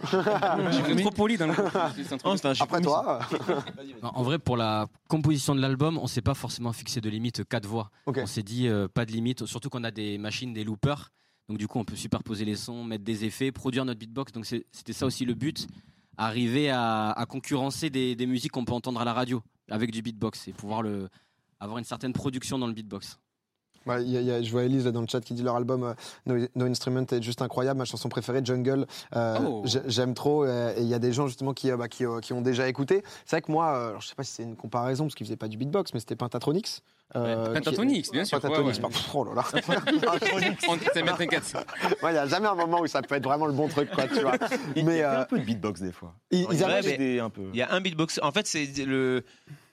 Trop 0.00 1.10
poli 1.10 1.36
dans 1.36 1.46
le 1.46 1.52
groupe. 1.52 1.70
C'est 1.96 2.12
un 2.12 2.18
truc 2.18 2.24
Non, 2.24 2.32
de- 2.32 2.36
c'était 2.36 2.48
un 2.48 2.54
chip 2.54 2.62
Après 2.62 2.80
toi, 2.80 3.20
euh, 3.50 3.60
En 4.02 4.22
vrai, 4.22 4.38
pour 4.38 4.56
la 4.56 4.86
composition 5.08 5.54
de 5.54 5.60
l'album, 5.60 5.98
on 5.98 6.06
s'est 6.06 6.22
pas 6.22 6.34
forcément 6.34 6.72
fixé 6.72 7.00
de 7.00 7.08
limite 7.08 7.44
quatre 7.48 7.66
voix. 7.66 7.90
On 8.22 8.26
s'est 8.26 8.42
dit 8.42 8.68
euh, 8.68 8.88
pas 8.88 9.04
de 9.04 9.12
limite, 9.12 9.46
surtout 9.46 9.68
qu'on 9.70 9.84
a 9.84 9.90
des 9.90 10.18
machines, 10.18 10.52
des 10.52 10.64
loopers. 10.64 11.10
Donc 11.48 11.58
du 11.58 11.66
coup, 11.66 11.78
on 11.78 11.84
peut 11.84 11.96
superposer 11.96 12.44
les 12.44 12.56
sons, 12.56 12.84
mettre 12.84 13.04
des 13.04 13.24
effets, 13.24 13.52
produire 13.52 13.84
notre 13.84 13.98
beatbox. 14.00 14.32
Donc 14.32 14.44
c'était 14.46 14.92
ça 14.92 15.06
aussi 15.06 15.24
le 15.24 15.34
but, 15.34 15.66
arriver 16.16 16.70
à, 16.70 17.10
à 17.12 17.26
concurrencer 17.26 17.90
des, 17.90 18.14
des 18.16 18.26
musiques 18.26 18.52
qu'on 18.52 18.64
peut 18.64 18.74
entendre 18.74 19.00
à 19.00 19.04
la 19.04 19.14
radio 19.14 19.42
avec 19.70 19.90
du 19.90 20.02
beatbox 20.02 20.48
et 20.48 20.52
pouvoir 20.52 20.82
le, 20.82 21.08
avoir 21.60 21.78
une 21.78 21.84
certaine 21.84 22.12
production 22.12 22.58
dans 22.58 22.66
le 22.66 22.72
beatbox. 22.72 23.18
Bah, 23.88 24.00
il 24.00 24.10
y 24.10 24.16
a- 24.16 24.20
il 24.20 24.26
y 24.26 24.30
a- 24.30 24.42
je 24.42 24.50
vois 24.52 24.62
Elise 24.62 24.84
là, 24.84 24.92
dans 24.92 25.00
le 25.00 25.06
chat 25.08 25.20
qui 25.20 25.34
dit 25.34 25.42
leur 25.42 25.56
album 25.56 25.82
euh, 25.82 25.94
no, 26.26 26.46
No 26.54 26.66
Instrument 26.66 27.06
est 27.10 27.22
juste 27.22 27.42
incroyable. 27.42 27.78
Ma 27.78 27.84
chanson 27.84 28.08
préférée, 28.08 28.40
Jungle, 28.44 28.86
euh, 29.16 29.38
Oh. 29.44 29.62
j'ai- 29.64 29.80
j'aime 29.86 30.14
trop. 30.14 30.44
euh, 30.44 30.72
et 30.76 30.82
il 30.82 30.86
y 30.88 30.94
a 30.94 30.98
des 31.00 31.12
gens 31.12 31.26
justement 31.26 31.52
qui, 31.54 31.70
euh, 31.70 31.76
bah, 31.76 31.88
qui, 31.88 32.04
euh, 32.06 32.20
qui 32.20 32.32
ont 32.32 32.40
déjà 32.42 32.68
écouté. 32.68 33.02
C'est 33.24 33.36
vrai 33.36 33.42
que 33.42 33.50
moi, 33.50 33.66
euh, 33.74 33.88
alors, 33.88 34.00
je 34.00 34.06
sais 34.08 34.14
pas 34.14 34.22
si 34.24 34.32
c'est 34.32 34.42
une 34.44 34.54
comparaison 34.56 35.04
parce 35.04 35.14
qu'ils 35.16 35.26
faisaient 35.26 35.36
pas 35.36 35.48
du 35.48 35.56
beatbox, 35.56 35.92
mais 35.94 36.00
c'était 36.00 36.14
Pentatonix. 36.16 36.82
euh, 37.16 37.54
Pentatonix, 37.54 38.10
bien 38.10 38.24
sûr. 38.26 38.38
Pentatonix, 38.38 38.78
ouais, 38.78 38.84
ouais. 38.84 38.90
pardon. 38.90 38.98
Oh 39.14 39.24
là 39.24 39.42
là. 39.42 39.44
On- 40.68 40.76
t'inquiète. 41.16 41.56
Il 42.02 42.08
n'y 42.10 42.16
a 42.18 42.26
jamais 42.26 42.46
un 42.48 42.54
moment 42.54 42.80
où 42.80 42.86
ça 42.86 43.00
peut 43.02 43.14
être 43.14 43.24
vraiment 43.24 43.46
le 43.46 43.52
bon 43.54 43.68
truc, 43.68 43.90
quoi, 43.90 44.06
tu 44.06 44.20
vois. 44.20 44.34
Il 44.76 44.84
Mais 44.84 44.98
y 44.98 45.02
a 45.02 45.12
euh, 45.20 45.22
un 45.22 45.24
peu 45.24 45.38
de 45.38 45.44
beatbox 45.44 45.80
des 45.80 45.92
fois. 45.92 46.14
ils, 46.30 46.40
Il 46.40 46.46
ils 46.52 46.58
y 46.60 46.64
a 46.64 47.24
un 47.24 47.30
peu. 47.30 47.48
Il 47.52 47.58
y 47.58 47.62
a 47.62 47.72
un 47.72 47.80
beatbox. 47.80 48.20
En 48.22 48.30
fait, 48.32 48.46
c'est 48.46 48.66
le, 48.84 49.24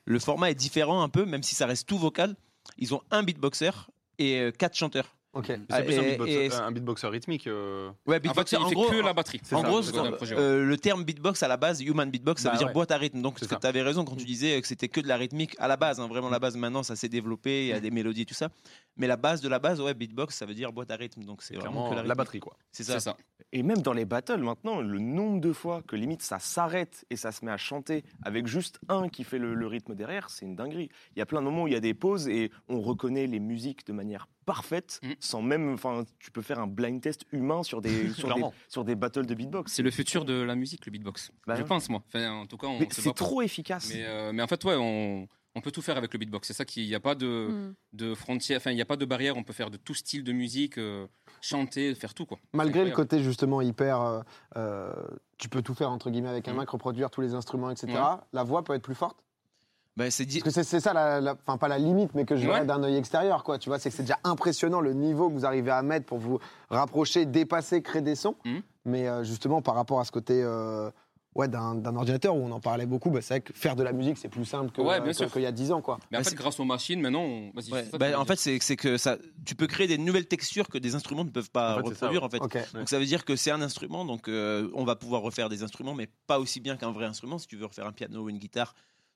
le 0.05 0.19
format 0.19 0.49
est 0.51 0.55
différent 0.55 1.01
un 1.01 1.09
peu, 1.09 1.25
même 1.25 1.43
si 1.43 1.55
ça 1.55 1.65
reste 1.65 1.87
tout 1.87 1.97
vocal. 1.97 2.35
Ils 2.77 2.93
ont 2.93 3.01
un 3.11 3.23
beatboxer 3.23 3.71
et 4.19 4.39
euh, 4.39 4.51
quatre 4.51 4.75
chanteurs. 4.75 5.15
Ok. 5.35 5.47
C'est 5.69 5.83
plus 5.85 5.97
un 5.97 6.01
Et- 6.01 6.09
beatboxer, 6.11 6.45
et- 6.45 6.53
un 6.53 6.71
beatboxer 6.71 7.07
rythmique. 7.09 7.45
euh, 7.47 7.89
Ouais, 8.07 8.15
En 8.15 8.19
fait, 8.19 8.19
beatboxer. 8.21 8.55
il 8.57 8.63
En 8.63 8.69
fait 8.69 8.75
gros, 8.75 8.89
que 8.89 8.95
la 8.95 9.13
batterie. 9.13 9.41
En 9.51 9.61
ça, 9.61 9.67
gros, 9.67 9.81
ça. 9.81 10.03
euh, 10.37 10.65
le 10.65 10.77
terme 10.77 11.03
beatbox 11.03 11.43
à 11.43 11.47
la 11.49 11.57
base, 11.57 11.81
human 11.81 12.09
beatbox, 12.09 12.41
ça 12.41 12.49
Bah 12.49 12.53
veut 12.53 12.57
dire 12.59 12.67
ouais. 12.67 12.73
boîte 12.73 12.91
à 12.91 12.97
rythme. 12.97 13.21
Donc, 13.21 13.39
tu 13.39 13.67
avais 13.67 13.81
raison 13.81 14.05
quand 14.05 14.15
tu 14.15 14.25
disais 14.25 14.59
que 14.61 14.67
c'était 14.67 14.87
que 14.87 15.01
de 15.01 15.07
la 15.07 15.17
rythmique 15.17 15.55
à 15.59 15.67
la 15.67 15.75
base. 15.77 15.99
hein, 15.99 16.07
vraiment, 16.07 16.29
la 16.29 16.39
base, 16.39 16.55
maintenant, 16.57 16.83
ça 16.83 16.95
s'est 16.95 17.09
développé, 17.09 17.65
il 17.65 17.67
y 17.67 17.73
a 17.73 17.79
des 17.81 17.91
mélodies 17.91 18.21
et 18.21 18.25
tout 18.25 18.33
ça. 18.33 18.49
Mais 18.97 19.07
la 19.07 19.17
base 19.17 19.41
de 19.41 19.49
la 19.49 19.59
base, 19.59 19.81
ouais, 19.81 19.93
beatbox, 19.93 20.35
ça 20.35 20.45
veut 20.45 20.53
dire 20.53 20.71
boîte 20.71 20.89
à 20.91 20.95
rythme. 20.95 21.23
Donc, 21.25 21.43
c'est 21.43 21.55
vraiment 21.55 21.89
Clairement, 21.89 22.01
que 22.03 22.07
la, 22.07 22.15
batterie, 22.15 22.39
quoi. 22.39 22.55
C'est 22.71 22.83
ça. 22.83 22.93
C'est 22.93 23.01
ça. 23.01 23.17
Et 23.51 23.61
même 23.61 23.79
dans 23.79 23.93
les 23.93 24.05
battles 24.05 24.37
maintenant, 24.41 24.79
le 24.81 24.99
nombre 24.99 25.41
de 25.41 25.51
fois 25.53 25.81
que 25.85 25.95
limite 25.97 26.21
ça 26.21 26.39
s'arrête 26.39 27.05
et 27.09 27.15
ça 27.17 27.31
se 27.33 27.43
met 27.45 27.51
à 27.51 27.57
chanter 27.57 28.03
avec 28.23 28.47
juste 28.47 28.79
un 28.89 29.09
qui 29.09 29.23
fait 29.25 29.37
le, 29.37 29.53
le 29.53 29.67
rythme 29.67 29.95
derrière, 29.95 30.29
c'est 30.29 30.45
une 30.45 30.55
dinguerie. 30.55 30.89
Il 31.15 31.19
y 31.19 31.21
a 31.21 31.25
plein 31.25 31.39
de 31.41 31.45
moments 31.45 31.63
où 31.63 31.67
il 31.67 31.73
y 31.73 31.77
a 31.77 31.81
des 31.81 31.93
pauses 31.93 32.27
et 32.29 32.51
on 32.69 32.81
reconnaît 32.81 33.27
les 33.27 33.39
musiques 33.39 33.85
de 33.85 33.93
manière 33.93 34.27
parfaite, 34.45 34.99
Mm. 35.03 35.11
sans 35.19 35.41
même, 35.41 35.73
enfin, 35.73 36.03
tu 36.19 36.31
peux 36.31 36.41
faire 36.41 36.59
un 36.59 36.67
blind 36.67 37.01
test 37.01 37.25
humain 37.31 37.63
sur 37.63 37.81
des 37.81 38.09
sur 38.13 38.33
des, 38.35 38.43
sur 38.69 38.83
des 38.85 38.95
battles 38.95 39.25
de 39.25 39.33
beatbox. 39.35 39.71
C'est 39.73 39.83
le 39.83 39.91
futur 39.91 40.25
de 40.25 40.33
la 40.41 40.55
musique, 40.55 40.85
le 40.85 40.91
beatbox. 40.91 41.31
Bah 41.47 41.55
je 41.55 41.61
ouais. 41.61 41.67
pense 41.67 41.89
moi. 41.89 42.03
Enfin, 42.07 42.31
en 42.31 42.45
tout 42.45 42.57
cas, 42.57 42.67
c'est 42.91 43.03
pas 43.03 43.13
trop 43.13 43.41
efficace. 43.41 43.91
Mais, 43.93 44.03
euh, 44.05 44.31
mais 44.33 44.43
en 44.43 44.47
fait, 44.47 44.63
ouais, 44.63 44.75
on, 44.77 45.27
on 45.55 45.61
peut 45.61 45.71
tout 45.71 45.81
faire 45.81 45.97
avec 45.97 46.11
le 46.13 46.19
beatbox. 46.19 46.47
C'est 46.47 46.53
ça 46.53 46.65
qu'il 46.65 46.85
n'y 46.85 46.95
a 46.95 46.99
pas 46.99 47.15
de, 47.15 47.47
Mm. 47.49 47.73
de 47.93 48.13
frontières, 48.13 48.57
enfin, 48.57 48.71
il 48.71 48.75
n'y 48.75 48.81
a 48.81 48.85
pas 48.85 48.97
de 48.97 49.05
barrière. 49.05 49.35
On 49.37 49.43
peut 49.43 49.53
faire 49.53 49.71
de 49.71 49.77
tout 49.77 49.93
style 49.93 50.23
de 50.23 50.31
musique, 50.31 50.77
euh, 50.77 51.07
chanter, 51.41 51.93
faire 51.95 52.13
tout 52.13 52.25
quoi. 52.25 52.37
Malgré 52.53 52.85
le 52.85 52.91
côté 52.91 53.21
justement 53.23 53.61
hyper, 53.61 54.23
euh, 54.57 54.93
tu 55.37 55.49
peux 55.49 55.61
tout 55.61 55.73
faire 55.73 55.91
entre 55.91 56.09
guillemets 56.09 56.29
avec 56.29 56.47
un 56.47 56.51
Mhm. 56.51 56.57
Mac, 56.57 56.69
reproduire 56.69 57.09
tous 57.09 57.21
les 57.21 57.33
instruments, 57.33 57.69
etc. 57.69 57.93
La 58.33 58.43
voix 58.43 58.63
peut 58.63 58.73
être 58.73 58.81
plus 58.83 58.95
forte. 58.95 59.17
Bah, 59.97 60.11
c'est 60.11 60.25
dit- 60.25 60.41
Parce 60.41 60.55
que 60.55 60.63
c'est- 60.63 60.79
ça, 60.81 60.93
la, 60.93 61.21
la- 61.21 61.35
enfin 61.47 61.57
pas 61.57 61.67
la 61.69 61.77
limite, 61.77 62.11
mais 62.15 62.25
que 62.25 62.35
je 62.35 62.45
verrais 62.45 62.61
Ouais. 62.61 62.65
d'un 62.65 62.83
œil 62.83 62.97
extérieur, 62.97 63.43
quoi. 63.43 63.57
Tu 63.57 63.69
vois, 63.69 63.79
c'est 63.79 63.89
que 63.89 63.95
c'est 63.95 64.03
déjà 64.03 64.19
impressionnant 64.25 64.81
le 64.81 64.93
niveau 64.93 65.29
que 65.29 65.33
vous 65.35 65.45
arrivez 65.45 65.71
à 65.71 65.81
mettre 65.81 66.05
pour 66.05 66.17
vous 66.17 66.39
rapprocher, 66.69 67.25
dépasser, 67.25 67.81
créer 67.81 68.01
des 68.01 68.15
sons. 68.15 68.35
Mhm. 68.43 68.61
Mais 68.85 69.07
euh, 69.07 69.23
justement, 69.23 69.61
par 69.61 69.75
rapport 69.75 69.99
à 69.99 70.05
ce 70.05 70.11
côté. 70.11 70.41
euh, 70.43 70.89
Ouais, 71.37 71.49
d'un 71.49 71.83
ordinateur 71.97 72.33
où 72.33 72.39
on 72.39 72.51
en 72.53 72.61
parlait 72.61 72.85
beaucoup, 72.85 73.09
bah, 73.09 73.19
c'est 73.21 73.33
vrai 73.33 73.41
que 73.41 73.51
faire 73.51 73.75
de 73.75 73.83
la 73.83 73.91
musique 73.91 74.17
c'est 74.17 74.29
plus 74.29 74.45
simple 74.45 74.71
Ouais, 74.79 75.01
bien 75.01 75.11
que- 75.11 75.25
qu'il 75.25 75.41
y 75.41 75.45
a 75.45 75.51
10 75.51 75.73
ans. 75.73 75.81
Quoi. 75.81 75.97
Mais 76.09 76.15
en 76.17 76.21
Bah, 76.21 76.23
fait, 76.23 76.29
c'est- 76.29 76.35
grâce 76.37 76.61
aux 76.61 76.63
machines, 76.63 77.01
maintenant, 77.01 77.23
on... 77.23 77.51
Ouais, 77.73 77.83
bah, 77.99 78.17
en 78.17 78.23
fait, 78.23 78.37
c'est 78.39 78.57
que 78.77 78.95
ça, 78.95 79.17
tu 79.45 79.53
peux 79.53 79.67
créer 79.67 79.85
des 79.87 79.97
nouvelles 79.97 80.27
textures 80.27 80.69
que 80.69 80.77
des 80.77 80.95
instruments 80.95 81.25
ne 81.25 81.29
peuvent 81.31 81.51
pas 81.51 81.73
En 81.73 81.83
fait, 81.83 81.89
c'est 81.89 81.95
ça, 81.95 82.07
reproduire. 82.07 82.23
En 82.23 82.29
fait. 82.29 82.73
Donc 82.77 82.87
ça 82.87 82.97
veut 82.99 83.05
dire 83.05 83.25
que 83.25 83.35
c'est 83.35 83.51
un 83.51 83.61
instrument, 83.61 84.05
donc 84.05 84.29
euh, 84.29 84.69
on 84.75 84.85
va 84.85 84.95
pouvoir 84.95 85.23
refaire 85.23 85.49
des 85.49 85.61
instruments, 85.61 85.93
mais 85.93 86.07
pas 86.25 86.39
aussi 86.39 86.61
bien 86.61 86.77
qu'un 86.77 86.93
vrai 86.93 87.03
instrument. 87.03 87.37
Si 87.37 87.47
tu 87.47 87.57
veux 87.57 87.65
refaire 87.65 87.85
un 87.85 87.91
piano 87.91 88.21
ou 88.23 88.29
une 88.29 88.37
guitare, 88.39 88.73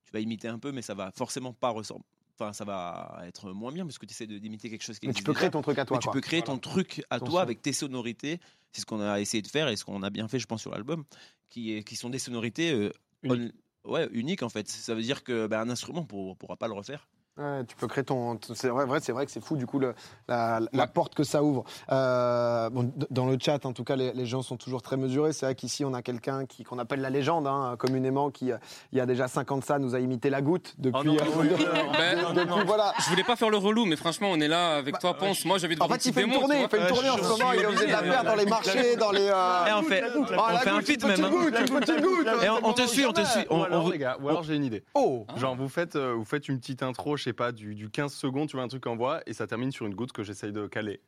tu 0.10 0.14
vas 0.14 0.20
imiter 0.22 0.48
un 0.48 0.58
peu, 0.60 0.72
mais 0.72 0.82
ça 0.82 0.94
va 0.96 1.12
forcément 1.12 1.54
pas 1.54 1.70
ressembler. 1.70 2.04
Enfin, 2.40 2.54
ça 2.54 2.64
va 2.66 3.20
être 3.26 3.52
moins 3.52 3.72
bien 3.72 3.86
parce 3.86 3.98
que 4.00 4.06
tu 4.06 4.14
essaies 4.14 4.26
d'imiter 4.26 4.70
quelque 4.70 4.82
chose 4.84 4.98
qui 4.98 5.08
Mais 5.08 5.14
tu 5.14 5.24
peux 5.24 5.34
déjà. 5.34 5.40
créer 5.42 5.52
ton 5.52 5.62
truc 5.62 5.78
à 5.78 5.86
toi. 5.86 5.98
Mais 5.98 6.02
tu 6.02 6.06
quoi. 6.08 6.14
peux 6.14 6.22
créer 6.22 6.40
Voilà. 6.40 6.60
ton 6.60 6.70
truc 6.70 7.04
à 7.10 7.20
Ton 7.20 7.26
toi 7.26 7.40
son. 7.42 7.44
avec 7.44 7.62
tes 7.62 7.74
sonorités. 7.74 8.40
C'est 8.72 8.82
ce 8.82 8.86
qu'on 8.86 9.02
a 9.02 9.20
essayé 9.20 9.42
de 9.42 9.48
faire 9.48 9.68
et 9.68 9.76
ce 9.76 9.84
qu'on 9.84 10.02
a 10.04 10.10
bien 10.10 10.28
fait, 10.30 10.40
je 10.40 10.46
pense, 10.48 10.62
sur 10.62 10.72
l'album, 10.72 11.04
qui, 11.50 11.74
est- 11.74 11.84
qui 11.84 11.96
sont 11.98 12.10
des 12.10 12.20
sonorités 12.20 12.72
euh, 12.72 12.92
Uniques. 13.24 13.54
on- 13.84 13.92
ouais, 13.92 14.08
uniques 14.14 14.42
en 14.44 14.50
fait. 14.50 14.68
Ça 14.70 14.96
veut 14.96 15.02
dire 15.02 15.24
que 15.24 15.48
bah, 15.48 15.60
un 15.62 15.70
instrument 15.70 16.02
ne 16.10 16.34
pourra 16.34 16.56
pas 16.56 16.68
le 16.68 16.74
refaire. 16.74 17.08
Ouais, 17.40 17.64
tu 17.66 17.76
peux 17.78 17.88
créer 17.88 18.04
ton. 18.04 18.38
C'est 18.54 18.68
vrai, 18.68 18.86
vrai, 18.86 19.00
c'est 19.02 19.14
vrai 19.14 19.26
que 19.26 19.32
c'est 19.32 19.44
fou 19.44 19.56
du 19.56 19.66
coup 19.66 19.80
le- 19.80 19.96
la, 20.28 20.60
la 20.74 20.84
Ouais. 20.84 20.88
porte 20.94 21.16
que 21.16 21.24
ça 21.24 21.42
ouvre. 21.42 21.64
Euh, 21.92 22.70
bon, 22.70 22.92
dans 23.12 23.28
le 23.28 23.38
chat, 23.40 23.66
en 23.66 23.72
tout 23.74 23.84
cas, 23.86 23.96
les, 23.96 24.12
les 24.14 24.26
gens 24.26 24.42
sont 24.42 24.58
toujours 24.58 24.82
très 24.82 24.98
mesurés. 24.98 25.32
C'est 25.32 25.46
vrai 25.46 25.56
qu'ici, 25.56 25.86
on 25.86 25.94
a 25.94 26.02
quelqu'un 26.02 26.46
qui 26.46 26.64
qu'on 26.64 26.80
appelle 26.80 27.00
la 27.02 27.10
légende, 27.10 27.48
hein, 27.48 27.76
communément, 27.80 28.30
qui 28.30 28.52
euh, 28.52 28.58
il 28.92 28.98
y 28.98 29.02
a 29.02 29.06
déjà 29.06 29.28
50 29.30 29.64
ça 29.64 29.80
nous 29.80 29.96
a 29.96 30.00
imité 30.00 30.30
la 30.30 30.42
goutte 30.42 30.74
depuis. 30.80 31.18
Oh 31.18 31.42
euh, 31.42 31.58
Ben, 31.98 32.64
voilà. 32.66 32.94
Je 33.04 33.10
voulais 33.10 33.24
pas 33.24 33.36
faire 33.38 33.50
le 33.50 33.58
relou, 33.58 33.86
mais 33.86 33.96
franchement, 33.96 34.30
on 34.32 34.40
est 34.42 34.48
là 34.50 34.76
avec 34.76 35.00
toi, 35.00 35.14
Ponce. 35.14 35.46
Moi, 35.46 35.60
de 35.60 35.82
En 35.82 35.88
fait, 35.88 36.06
il 36.06 36.14
fait 36.14 36.24
une 36.24 36.34
tournée, 36.34 36.62
il 36.64 36.68
fait 36.70 36.80
une 36.82 36.88
tournée 36.88 37.10
en 37.10 37.18
ce 37.18 37.24
moment. 37.24 37.54
Il 37.54 37.62
faisait 37.62 37.88
de 37.88 37.92
la 37.92 38.00
obligé. 38.00 38.12
perte 38.14 38.26
dans 38.26 38.36
les 38.36 38.46
marchés, 38.46 38.96
dans 39.00 39.12
les. 39.12 39.30
euh, 39.32 39.66
Et 39.68 39.74
on 39.74 39.84
fait, 39.84 40.04
on 40.16 40.48
la 40.52 40.60
fait 40.60 40.70
un 40.72 40.82
feat 40.82 41.04
même. 41.06 41.20
Et 41.22 42.50
on, 42.64 42.74
te 42.74 42.82
suit, 42.88 43.06
on 43.06 43.14
te 43.14 43.24
suit. 43.24 43.46
Ou 43.50 43.64
alors, 43.64 43.86
on- 43.86 43.90
les 43.90 43.98
gars, 43.98 44.18
ou 44.22 44.28
alors 44.30 44.44
j'ai 44.44 44.56
une 44.56 44.66
idée. 44.66 44.84
Oh. 44.94 45.26
Genre, 45.38 45.56
vous 45.56 45.70
faites, 45.70 45.96
vous 45.96 46.26
faites 46.26 46.50
une 46.50 46.60
petite 46.60 46.84
intro, 46.84 47.16
je 47.18 47.29
sais 47.30 47.34
pas, 47.34 47.52
du, 47.52 47.76
du 47.76 47.90
15 47.90 48.14
secondes, 48.14 48.50
tu 48.50 48.56
vois, 48.56 48.64
un 48.64 48.68
truc 48.68 48.86
en 48.88 48.96
voix, 48.96 49.22
et 49.26 49.34
ça 49.34 49.48
termine 49.48 49.72
sur 49.72 49.86
une 49.86 49.96
goutte 49.96 50.12
que 50.12 50.24
j'essaye 50.24 50.52
de 50.52 50.68
caler. 50.68 51.02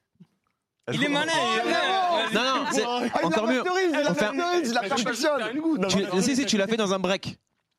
Il 0.92 1.04
est 1.04 1.10
malin. 1.10 1.32
il 1.34 1.70
est 1.70 1.72
malin. 1.72 2.02
Non, 2.34 2.42
non, 2.42 2.66
c'est 2.72 2.84
Ah, 2.86 3.02
il 3.22 3.26
encore 3.26 3.48
mieux. 3.48 3.64
il 4.64 4.74
la 4.74 4.82
perfectionne. 4.82 5.88
Tu, 5.90 6.22
si, 6.22 6.36
si, 6.36 6.46
tu 6.46 6.58
l'as 6.58 6.68
fait 6.68 6.78
dans 6.78 6.94
un 6.94 7.00
break. 7.00 7.38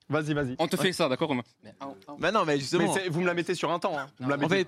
Vas-y, 0.09 0.35
vas-y. 0.35 0.57
On 0.59 0.69
te 0.69 0.77
fait 0.77 0.93
ça, 0.93 1.09
d'accord 1.09 1.29
Romain 1.29 1.43
Mais, 1.65 1.75
ah, 1.81 1.89
ah. 2.07 2.13
Bah 2.19 2.31
non, 2.31 2.45
mais 2.45 2.59
justement. 2.59 2.95
vous 3.11 3.21
me 3.21 3.27
la 3.27 3.35
mettez 3.35 3.55
sur 3.55 3.71
un 3.71 3.79
temps. 3.79 3.99
Hein. 3.99 4.09
Vous 4.19 4.27
me 4.27 4.31
la 4.31 4.37
On 4.37 4.41
mettez-. 4.41 4.67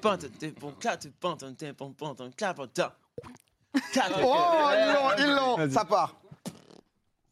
Oh, 4.22 4.70
ils 4.78 4.92
l'ont, 4.92 5.10
ils 5.18 5.34
l'ont. 5.34 5.70
Ça 5.70 5.84
part. 5.84 6.16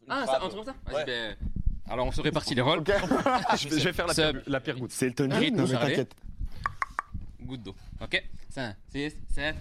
Ah, 0.09 0.27
ça, 0.27 0.41
on 0.43 0.49
comme 0.49 0.65
ça 0.65 0.75
Vas-y, 0.87 1.07
ben, 1.07 1.37
Alors, 1.89 2.07
on 2.07 2.13
se 2.13 2.21
répartit 2.21 2.55
les 2.55 2.61
rôles. 2.61 2.83
Je, 3.57 3.69
vais, 3.69 3.93
faire 3.93 4.07
la 4.47 4.61
pire, 4.61 4.79
goutte. 4.79 4.93
C'est 4.93 5.07
Elton 5.07 5.29
John. 5.31 5.69
T'inquiète. 5.69 6.15
Goutte 7.53 7.65
d'eau. 7.65 7.75
Ok? 8.01 8.23
5, 8.49 8.77
6, 8.93 9.13
7. 9.35 9.57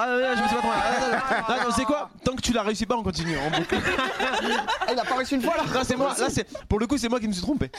Ah, 0.00 0.06
non, 0.06 0.20
non, 0.20 0.36
je 0.36 0.42
me 0.42 0.48
suis 0.48 0.56
pas 0.56 0.62
trompé. 0.62 0.78
Ah, 0.80 0.90
non, 1.00 1.08
non, 1.08 1.56
non, 1.58 1.64
non, 1.64 1.70
c'est 1.74 1.84
quoi? 1.84 2.10
Tant 2.24 2.36
que 2.36 2.40
tu 2.42 2.52
l'as 2.52 2.62
réussi 2.62 2.86
pas, 2.86 2.96
on 2.96 3.02
continue. 3.02 3.36
On 3.38 3.50
boucle. 3.50 3.76
Ah, 4.80 4.92
il 4.92 4.98
a 4.98 5.04
pas 5.04 5.16
réussi 5.16 5.34
une 5.34 5.42
fois 5.42 5.56
là. 5.56 5.64
Là, 5.72 5.82
c'est 5.84 5.96
moi. 5.96 6.14
Là, 6.18 6.28
c'est 6.30 6.46
pour 6.68 6.78
le 6.78 6.86
coup, 6.86 6.98
c'est 6.98 7.08
moi 7.08 7.18
qui 7.20 7.26
me 7.28 7.32
suis 7.32 7.42
trompé. 7.42 7.70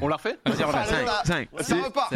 On 0.00 0.08
la 0.08 0.16
refait? 0.16 0.38
Vas-y, 0.44 0.62
Romain, 0.64 0.78
Allez, 0.78 1.06
5. 1.24 1.48
ça- 1.58 1.62
Ça 1.64 1.74
repart. 1.76 2.14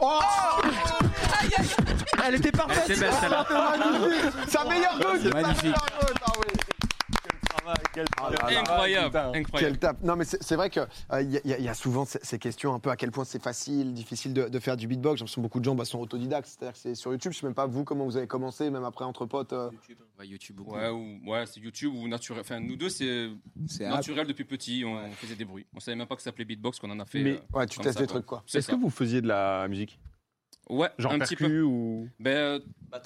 Oh 0.00 0.20
Elle 2.26 2.34
était 2.36 2.52
parfaite. 2.52 2.84
C'est 2.86 3.00
belle 3.00 3.12
celle-là. 3.20 3.46
C'est 4.48 4.58
un 4.58 4.64
meilleur 4.64 4.98
goût 4.98 5.28
Magnifique. 5.32 5.74
Ah 5.76 6.32
oui. 6.38 6.46
Ah 7.66 8.30
là 8.30 8.50
là. 8.50 8.60
Incroyable, 8.60 9.12
Quel 9.32 9.40
incroyable. 9.42 9.78
tape. 9.78 9.96
Non, 10.02 10.16
mais 10.16 10.24
c'est 10.24 10.56
vrai 10.56 10.70
qu'il 10.70 10.82
y, 11.12 11.52
a- 11.52 11.58
y 11.58 11.68
a 11.68 11.74
souvent 11.74 12.04
ces, 12.04 12.18
ces 12.22 12.38
questions 12.38 12.74
un 12.74 12.78
peu 12.80 12.90
à 12.90 12.96
quel 12.96 13.10
point 13.12 13.24
c'est 13.24 13.42
facile, 13.42 13.92
difficile 13.94 14.32
de, 14.34 14.48
de 14.48 14.58
faire 14.58 14.76
du 14.76 14.86
beatbox. 14.88 15.18
J'ai 15.18 15.22
l'impression 15.24 15.40
que 15.40 15.46
beaucoup 15.46 15.60
de 15.60 15.64
gens 15.64 15.74
bah, 15.74 15.84
sont 15.84 15.98
autodidactes, 16.00 16.48
c'est-à-dire 16.48 16.72
que 16.72 16.78
c'est 16.78 16.94
sur 16.94 17.12
YouTube. 17.12 17.32
Je 17.32 17.38
sais 17.38 17.46
même 17.46 17.54
pas 17.54 17.66
vous 17.66 17.84
comment 17.84 18.04
vous 18.06 18.16
avez 18.16 18.26
commencé, 18.26 18.70
même 18.70 18.84
après 18.84 19.04
entre 19.04 19.24
potes. 19.26 19.52
euh. 19.52 19.70
Ouais, 20.20 20.28
YouTube 20.28 20.56
beaucoup. 20.56 20.74
Ouais, 20.76 20.88
ou, 20.90 21.18
ouais 21.30 21.46
c'est 21.46 21.60
YouTube 21.60 21.92
ou 21.94 22.06
naturel. 22.06 22.42
Enfin, 22.42 22.60
nous 22.60 22.76
deux, 22.76 22.88
c'est 22.90 23.30
naturel 23.80 24.26
depuis 24.26 24.44
petit. 24.44 24.84
On 24.86 25.10
faisait 25.12 25.34
des 25.36 25.44
bruits. 25.44 25.66
On 25.74 25.80
savait 25.80 25.96
même 25.96 26.06
pas 26.06 26.14
que 26.16 26.20
ça 26.22 26.26
s'appelait 26.26 26.44
beatbox, 26.44 26.78
qu'on 26.78 26.90
en 26.90 27.00
a 27.00 27.04
fait. 27.06 27.22
Mais- 27.22 27.32
euh, 27.32 27.58
Ouais, 27.58 27.66
tu 27.66 27.78
testes 27.78 27.94
ça, 27.98 28.00
des 28.00 28.06
quoi. 28.06 28.14
trucs 28.16 28.26
quoi. 28.26 28.42
C'est 28.46 28.58
Est-ce 28.58 28.68
que 28.70 28.76
vous 28.76 28.90
faisiez 28.90 29.22
de 29.22 29.28
la 29.28 29.66
musique 29.68 29.98
Ouais, 30.68 30.88
Genre 30.98 31.12
un 31.12 31.18
petit 31.18 31.34
peu. 31.36 31.62
ou 31.62 32.08
Ben, 32.20 32.30
euh, 32.30 32.60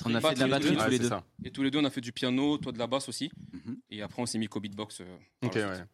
On 0.05 0.15
a 0.15 0.21
fait 0.21 0.35
de 0.35 0.41
la 0.41 0.49
Batterie, 0.49 0.77
tous 0.77 0.91
les 0.91 0.99
deux. 0.99 1.09
ça. 1.09 1.25
et 1.45 1.51
tous 1.51 1.63
les 1.63 1.71
deux, 1.71 1.79
on 1.79 1.85
a 1.85 1.91
fait 1.91 2.01
du 2.03 2.13
piano, 2.13 2.59
toi 2.59 2.73
de 2.73 2.79
la 2.79 2.87
basse 2.87 3.09
aussi. 3.09 3.31
Mhm. 3.53 3.77
Et 3.91 4.03
après, 4.03 4.21
on 4.21 4.27
s'est 4.27 4.37
mis 4.39 4.49
qu'au 4.49 4.61
beatbox. 4.61 5.01
euh, 5.01 5.05
Ok, 5.43 5.55
ouais. 5.55 5.85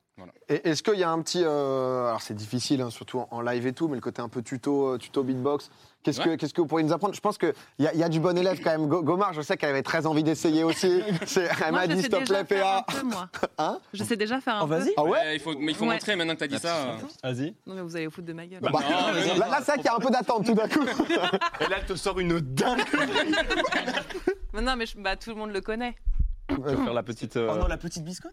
Et 0.48 0.68
Est-ce 0.68 0.82
qu'il 0.82 0.98
y 0.98 1.04
a 1.04 1.10
un 1.10 1.20
petit. 1.22 1.42
euh, 1.44 2.08
alors 2.08 2.22
c'est 2.22 2.34
difficile, 2.34 2.80
hein, 2.80 2.90
surtout 2.90 3.22
en, 3.30 3.40
live 3.40 3.66
et 3.66 3.72
tout, 3.72 3.88
mais 3.88 3.94
le 3.94 4.00
côté 4.00 4.20
un 4.22 4.28
peu 4.28 4.42
tuto, 4.42 4.94
euh, 4.94 4.98
tuto 4.98 5.22
beatbox. 5.22 5.70
Qu'est-ce 6.02 6.18
que, 6.20 6.34
qu'est-ce 6.36 6.54
que 6.54 6.62
vous 6.62 6.66
pourriez 6.66 6.84
nous 6.86 6.92
apprendre? 6.94 7.14
Je 7.14 7.20
pense 7.20 7.36
qu'il 7.36 7.52
y, 7.78 7.86
a- 7.86 7.92
il 7.92 8.00
y 8.00 8.02
a 8.02 8.08
du 8.08 8.20
bon 8.20 8.36
élève 8.38 8.58
quand 8.64 8.70
même. 8.70 8.86
Go- 8.88 9.02
Gomar, 9.02 9.34
je 9.34 9.42
sais 9.42 9.56
qu'elle 9.58 9.68
avait 9.70 9.82
très 9.82 10.06
envie 10.06 10.22
d'essayer 10.22 10.64
aussi. 10.64 10.86
Elle 11.66 11.72
m'a 11.72 11.82
je 11.84 11.88
dit 11.88 11.96
sais 11.96 12.00
s'il 12.02 12.08
te 12.10 12.16
déjà 12.20 12.44
plaît, 12.44 12.56
faire 12.56 12.66
un 12.78 12.82
PA. 12.82 12.92
peu, 12.92 13.02
moi. 13.06 13.28
Hein? 13.58 13.78
Je 13.92 14.02
sais 14.02 14.16
déjà 14.16 14.40
faire 14.40 14.56
un 14.56 14.60
Oh, 14.62 14.66
peu. 14.66 14.76
vas-y. 14.78 14.92
Ah 14.96 15.04
ouais? 15.04 15.10
Ouais, 15.10 15.36
il 15.36 15.40
faut, 15.40 15.54
mais 15.58 15.72
il 15.72 15.74
faut 15.76 15.84
Ouais. 15.84 15.92
montrer 15.92 16.16
maintenant 16.16 16.32
que 16.32 16.38
tu 16.38 16.44
as 16.44 16.48
dit 16.48 16.58
ça. 16.58 16.74
euh, 16.76 16.96
Vas-y. 17.22 17.54
Non, 17.66 17.74
mais 17.74 17.82
vous 17.82 17.94
allez 17.96 18.06
vous 18.06 18.12
foutre 18.12 18.26
de 18.28 18.32
ma 18.32 18.46
gueule. 18.46 18.60
Bah, 18.62 18.70
non, 18.72 18.80
là, 19.38 19.48
là, 19.48 19.56
c'est 19.58 19.72
vrai 19.72 19.76
qu'il 19.76 19.84
y 19.84 19.88
a 19.88 19.94
un 19.94 19.98
peu 20.00 20.10
d'attente 20.10 20.46
tout 20.46 20.54
d'un 20.54 20.68
coup. 20.68 20.84
Et 21.60 21.68
là, 21.68 21.76
elle 21.78 21.84
te 21.86 21.94
sort 21.94 22.18
une 22.18 22.40
dingue. 22.40 22.80
Mais 24.54 24.62
non, 24.62 24.74
mais 24.76 24.86
je- 24.86 24.98
bah, 24.98 25.16
tout 25.16 25.30
le 25.30 25.36
monde 25.36 25.52
le 25.52 25.60
connaît. 25.60 25.96
Tu 26.48 26.56
vas 26.56 26.76
faire 26.76 26.94
la 26.94 27.02
petite. 27.02 27.36
euh, 27.36 27.50
Oh 27.52 27.58
non, 27.58 27.66
la 27.66 27.76
petite 27.76 28.04
biscotte? 28.04 28.32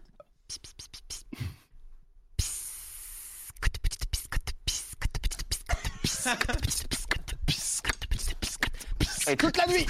Et 9.30 9.36
toute 9.36 9.58
la 9.58 9.66
nuit 9.66 9.86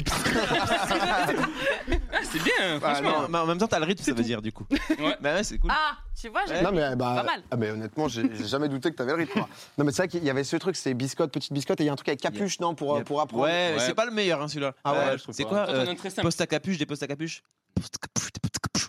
c'est 2.25 2.43
bien, 2.43 2.81
franchement. 2.81 3.27
Mais 3.29 3.39
en 3.39 3.47
même 3.47 3.59
temps, 3.59 3.69
t'as 3.69 3.79
le 3.79 3.85
rythme, 3.85 4.03
ça 4.03 4.13
veut 4.13 4.23
dire 4.25 4.43
du 4.43 4.51
coup. 4.53 4.67
Ouais. 4.99 5.17
Bah 5.21 5.35
ouais, 5.35 5.45
c'est 5.45 5.59
cool. 5.59 5.71
Ah, 5.73 5.97
tu 6.21 6.29
vois, 6.29 6.41
j'ai 6.47 6.61
Non 6.61 6.73
mais 6.73 6.97
bah, 6.97 7.15
Pas 7.17 7.23
mal. 7.23 7.43
ah, 7.51 7.57
mais 7.57 7.71
honnêtement, 7.71 8.09
j'ai 8.09 8.29
j'ai 8.35 8.47
jamais 8.47 8.69
douté 8.69 8.91
que 8.91 8.97
t'avais 8.97 9.13
le 9.13 9.19
rythme. 9.19 9.39
moi. 9.39 9.49
Non 9.79 9.85
mais 9.85 9.93
c'est 9.93 9.99
vrai 10.03 10.09
qu'il 10.09 10.25
y 10.25 10.31
avait 10.31 10.43
ce 10.45 10.57
truc, 10.57 10.75
c'est 10.77 10.93
biscotte, 10.93 11.31
petite 11.33 11.53
biscotte, 11.53 11.81
et 11.81 11.85
il 11.85 11.87
y 11.87 11.89
a 11.91 11.93
un 11.93 11.97
truc 11.97 12.09
avec 12.09 12.21
capuche, 12.21 12.59
non, 12.61 12.75
pour, 12.75 13.03
pour 13.05 13.21
apprendre. 13.21 13.45
Ouais, 13.45 13.75
Ouais. 13.77 13.81
c'est 13.87 13.95
pas 13.95 14.05
le 14.07 14.11
meilleur 14.11 14.43
hein, 14.43 14.49
celui-là. 14.49 14.75
Ah 14.83 14.93
ouais, 14.93 14.99
Euh, 14.99 15.19
je 15.19 15.23
trouve 15.23 15.35
C'est 15.35 15.45
pas. 15.45 15.49
quoi 15.51 15.69
euh, 15.69 15.95
très 15.95 16.11
simple. 16.11 16.23
Poste 16.23 16.41
à 16.41 16.47
capuche, 16.49 16.79
des 16.79 16.87
postes 16.87 17.03
à 17.05 17.07
capuche? 17.07 17.43
Poste 17.75 17.95
à 17.95 18.07
capuche, 18.09 18.33
des 18.33 18.41
postes 18.41 18.57
à 18.57 18.61
capuche. 18.69 18.89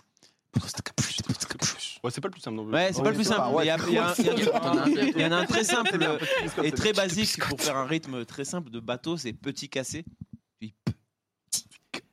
Poste 0.52 0.78
à 0.78 0.82
capuche, 0.82 1.16
des 1.16 1.22
postes 1.22 1.44
à 1.44 1.54
capuche. 1.54 1.89
Ouais, 2.02 2.10
c'est 2.10 2.20
pas 2.20 2.28
le 2.28 2.32
plus 2.32 2.40
simple 2.40 2.56
non. 2.56 2.64
Ouais, 2.64 2.92
c'est 2.92 3.00
Oh, 3.00 3.02
pas 3.02 3.10
le 3.10 3.16
plus 3.16 3.24
simple. 3.24 3.42
Il 3.60 3.66
y 3.66 3.70
a- 3.70 3.76
il 3.86 3.92
y 3.92 3.98
a 3.98 4.08
un- 4.08 4.14
il 4.18 4.24
y 4.24 4.28
a 4.30 4.34
du- 4.34 5.12
il 5.16 5.20
y 5.20 5.24
en 5.26 5.32
a 5.32 5.36
un 5.36 5.44
très 5.46 5.64
simple 5.64 5.98
euh, 6.02 6.18
et 6.64 6.72
très 6.72 6.92
basique 6.94 7.38
pour 7.46 7.60
faire 7.60 7.76
un 7.76 7.84
rythme 7.86 8.24
très 8.24 8.44
simple 8.44 8.70
de 8.70 8.80
bateau, 8.80 9.16
c'est 9.18 9.32
petit 9.34 9.68
cassé. 9.68 10.04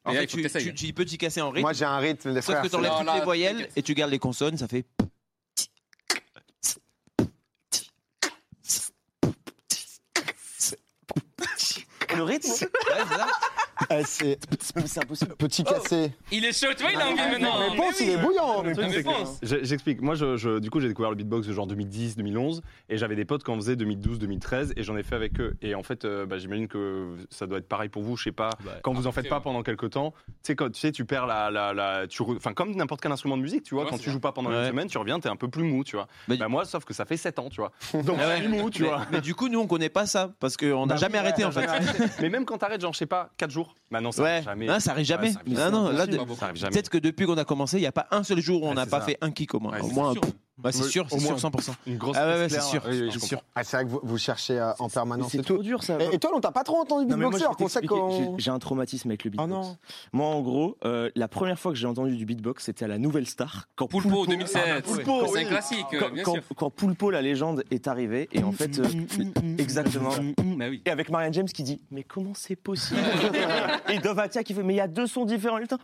En 0.04 0.14
fait, 0.14 0.26
tu, 0.28 0.42
que 0.42 0.48
tu- 0.48 0.64
tu 0.64 0.72
dis 0.86 0.94
petit 0.94 1.18
cassé 1.18 1.42
en 1.42 1.50
rythme, 1.50 1.62
Moi 1.62 1.74
j'ai 1.74 1.84
un 1.86 1.98
rythme, 1.98 2.30
les 2.30 2.36
sauf 2.42 2.46
frères. 2.56 2.62
que 2.64 2.68
tu 2.70 2.76
enlèves 2.76 2.92
Non, 2.92 3.00
toutes 3.06 3.14
les 3.16 3.22
voyelles 3.26 3.70
et 3.76 3.82
tu 3.84 3.94
gardes 3.94 4.12
les 4.12 4.20
consonnes, 4.20 4.58
ça 4.58 4.68
fait. 4.68 4.86
Le 12.16 12.24
rythme 12.24 12.50
Ouais, 12.50 12.58
c'est 12.58 13.16
ça. 13.16 13.28
Eh, 13.92 14.04
c'est 14.04 14.40
C'est 14.86 15.04
impossible. 15.04 15.36
petit 15.36 15.64
cassé. 15.64 16.12
Il 16.32 16.44
est 16.46 16.52
chaud, 16.58 16.74
tu 16.76 16.84
vois, 16.84 16.92
il 16.92 17.00
a 17.00 17.08
envie 17.08 17.16
maintenant. 17.16 17.70
Mais 17.72 17.78
pense, 17.78 18.00
il 18.00 18.10
est 18.10 18.18
bouillant. 18.18 18.64
Le 18.64 18.74
truc, 18.74 18.86
Ah, 18.86 18.90
mais 18.90 18.94
c'est 18.96 19.04
que- 19.04 19.08
pense. 19.10 19.40
j'ai- 19.44 19.64
J'explique. 19.66 20.02
Moi, 20.02 20.16
je, 20.16 20.36
je- 20.38 20.60
du 20.60 20.70
coup, 20.70 20.80
j'ai 20.80 20.88
découvert 20.88 21.10
le 21.12 21.16
beatbox 21.16 21.50
genre 21.52 21.68
2010, 21.68 22.16
2011, 22.18 22.62
et 22.90 22.98
j'avais 22.98 23.16
des 23.16 23.26
potes 23.26 23.44
qui 23.44 23.52
en 23.52 23.56
faisaient 23.56 23.76
2012, 23.76 24.20
2013, 24.20 24.74
et 24.78 24.84
j'en 24.84 24.98
ai 24.98 25.04
fait 25.04 25.16
avec 25.16 25.40
eux. 25.40 25.56
Et 25.62 25.76
en 25.76 25.84
fait, 25.84 26.06
euh, 26.06 26.26
bah, 26.26 26.38
j'imagine 26.38 26.68
que 26.68 27.16
ça 27.30 27.46
doit 27.48 27.60
être 27.60 27.68
pareil 27.68 27.90
pour 27.90 28.02
vous. 28.04 28.18
Je 28.18 28.24
sais 28.26 28.32
pas. 28.32 28.50
quand 28.84 28.94
vous 28.94 29.08
en 29.08 29.12
faites 29.12 29.30
pas 29.30 29.40
pendant 29.40 29.64
quelques 29.64 29.92
temps, 29.92 30.14
tu 30.28 30.34
sais, 30.44 30.56
quand 30.56 30.70
tu 30.72 30.80
sais, 30.80 30.92
tu 30.92 31.06
perds 31.06 31.26
la, 31.28 31.50
la, 31.52 31.74
la- 31.74 32.08
tu, 32.08 32.22
re- 32.24 32.36
enfin, 32.38 32.54
comme 32.54 32.76
n'importe 32.76 33.02
quel 33.02 33.12
instrument 33.12 33.38
de 33.38 33.42
musique, 33.42 33.64
tu 33.64 33.76
vois, 33.76 33.84
Ouais, 33.84 33.90
quand 33.90 33.98
c'est 33.98 34.04
tu 34.04 34.12
joues 34.12 34.20
pas 34.20 34.32
pendant 34.32 34.50
Ouais. 34.50 34.64
une 34.64 34.68
semaine, 34.70 34.88
tu 34.88 34.98
reviens, 34.98 35.20
t'es 35.20 35.30
un 35.30 35.36
peu 35.36 35.48
plus 35.50 35.64
mou, 35.64 35.84
tu 35.84 35.96
vois. 35.96 36.08
Bah, 36.28 36.36
Bah, 36.40 36.48
moi, 36.48 36.66
sauf 36.66 36.84
que 36.86 36.94
ça 36.94 37.06
fait 37.06 37.18
7 37.18 37.40
ans, 37.40 37.50
tu 37.50 37.62
vois. 37.62 37.72
Donc, 37.94 38.18
Ah 38.22 38.28
ouais. 38.28 38.38
je 38.38 38.42
suis 38.44 38.48
mou, 38.48 38.70
tu 38.70 38.82
mais, 38.84 38.88
vois. 38.90 39.06
mais 39.12 39.22
du 39.22 39.36
coup, 39.36 39.48
nous, 39.50 39.60
on 39.60 39.68
connaît 39.68 39.90
pas 39.90 40.06
ça 40.06 40.32
parce 40.40 40.58
qu'on 40.58 40.86
n'a 40.86 40.96
Bah 40.96 41.00
jamais 41.00 41.18
arrêté 41.18 41.44
en 41.46 41.52
fait. 41.52 41.62
jamais 41.62 41.68
arrêté. 41.90 42.04
Mais 42.22 42.30
même 42.30 42.46
quand 42.46 42.58
t'arrêtes, 42.58 42.82
genre, 42.82 42.94
je 42.94 43.00
sais 43.00 43.06
pas, 43.06 43.30
4 43.38 43.52
jours. 43.52 43.67
Bah 43.92 44.02
non, 44.02 44.12
ça 44.12 44.22
Ouais, 44.24 44.42
jamais. 44.44 44.66
non, 44.66 44.80
ça 44.80 44.92
arrive 44.92 45.06
jamais. 45.06 45.28
Ouais, 45.28 45.34
ça 45.34 45.40
arrive 45.40 45.74
non, 45.74 45.90
là, 45.92 46.06
de- 46.08 46.18
peut-être 46.18 46.90
que 46.90 46.98
depuis 46.98 47.26
qu'on 47.26 47.38
a 47.38 47.46
commencé, 47.46 47.78
il 47.78 47.82
n'y 47.82 47.86
a 47.88 47.92
pas 47.92 48.08
un 48.12 48.24
seul 48.24 48.40
jour 48.42 48.64
où 48.64 48.68
on 48.68 48.74
n'a 48.74 48.86
pas 48.86 49.00
ça. 49.00 49.06
fait 49.06 49.18
un 49.22 49.32
kick 49.32 49.54
au 49.56 49.60
moins. 49.60 49.74
Ouais, 49.74 49.82
au 49.82 49.88
moins, 49.90 50.14
ouais, 50.64 50.72
c'est 50.72 50.84
sûr, 50.84 51.06
au 51.06 51.10
c'est 51.10 51.20
sûr, 51.20 51.30
moins. 51.32 51.38
100%. 51.40 51.72
Une 51.88 51.98
grosse 51.98 52.18
Ah 52.20 52.26
ouais, 52.28 52.34
caisse 52.34 52.54
ouais, 52.54 52.60
c'est 52.62 52.70
sûr. 52.70 52.84
Oui, 52.88 53.02
oui. 53.02 53.38
Ah, 53.56 53.64
c'est 53.64 53.78
vrai 53.78 53.86
que 53.86 53.90
vous, 53.90 54.00
vous 54.04 54.18
cherchez 54.18 54.60
euh, 54.60 54.72
en 54.80 54.90
permanence 54.90 55.32
C'est 55.32 55.44
trop 55.44 55.58
dur 55.64 55.84
ça. 55.84 55.98
Et, 56.02 56.16
et 56.16 56.20
toi, 56.20 56.32
on 56.36 56.40
t'a 56.40 56.52
pas 56.52 56.64
trop 56.64 56.78
entendu 56.80 57.06
je 57.10 57.16
beatboxer. 57.16 57.46
J'ai- 58.38 58.52
un 58.52 58.60
traumatisme 58.60 59.10
avec 59.10 59.24
le 59.26 59.32
Oh 59.38 59.42
beatbox. 59.44 59.50
non. 59.68 59.78
Moi, 60.14 60.28
en 60.28 60.42
gros, 60.42 60.78
euh, 60.86 61.10
la 61.16 61.28
première 61.28 61.60
fois 61.60 61.72
que 61.72 61.78
j'ai 61.78 61.88
entendu 61.88 62.16
du 62.16 62.26
beatbox, 62.26 62.64
c'était 62.66 62.86
à 62.86 62.88
la 62.88 62.98
Nouvelle 62.98 63.28
Star. 63.28 63.68
Quand 63.76 63.88
Poulpo 63.88 64.26
2007. 64.26 64.84
Poulpo, 64.86 65.28
C'est 65.28 65.40
un 65.40 65.42
oui. 65.44 65.48
classique, 65.48 65.86
quand, 66.00 66.10
bien 66.14 66.24
quand- 66.24 66.34
sûr. 66.34 66.44
quand 66.56 66.70
Poulpo, 66.70 67.12
la 67.12 67.22
légende, 67.22 67.64
est 67.72 67.88
arrivée, 67.88 68.30
et 68.32 68.44
en 68.44 68.52
fait, 68.52 68.80
euh, 68.80 68.86
exactement. 69.58 70.10
Bah 70.58 70.66
oui. 70.70 70.82
Et 70.86 70.90
avec 70.90 71.10
Marianne 71.10 71.34
James 71.34 71.46
qui 71.48 71.64
dit 71.64 71.82
Mais 71.92 72.04
comment 72.04 72.34
c'est 72.34 72.56
possible 72.56 73.00
Et 73.90 74.00
Dovatia 74.00 74.44
qui 74.44 74.54
fait 74.54 74.64
Mais 74.64 74.74
il 74.74 74.78
y 74.78 74.82
a 74.82 74.88
deux 74.88 75.08
sons 75.08 75.26
différents. 75.26 75.58
Et 75.58 75.62
le 75.62 75.68
temps. 75.68 75.78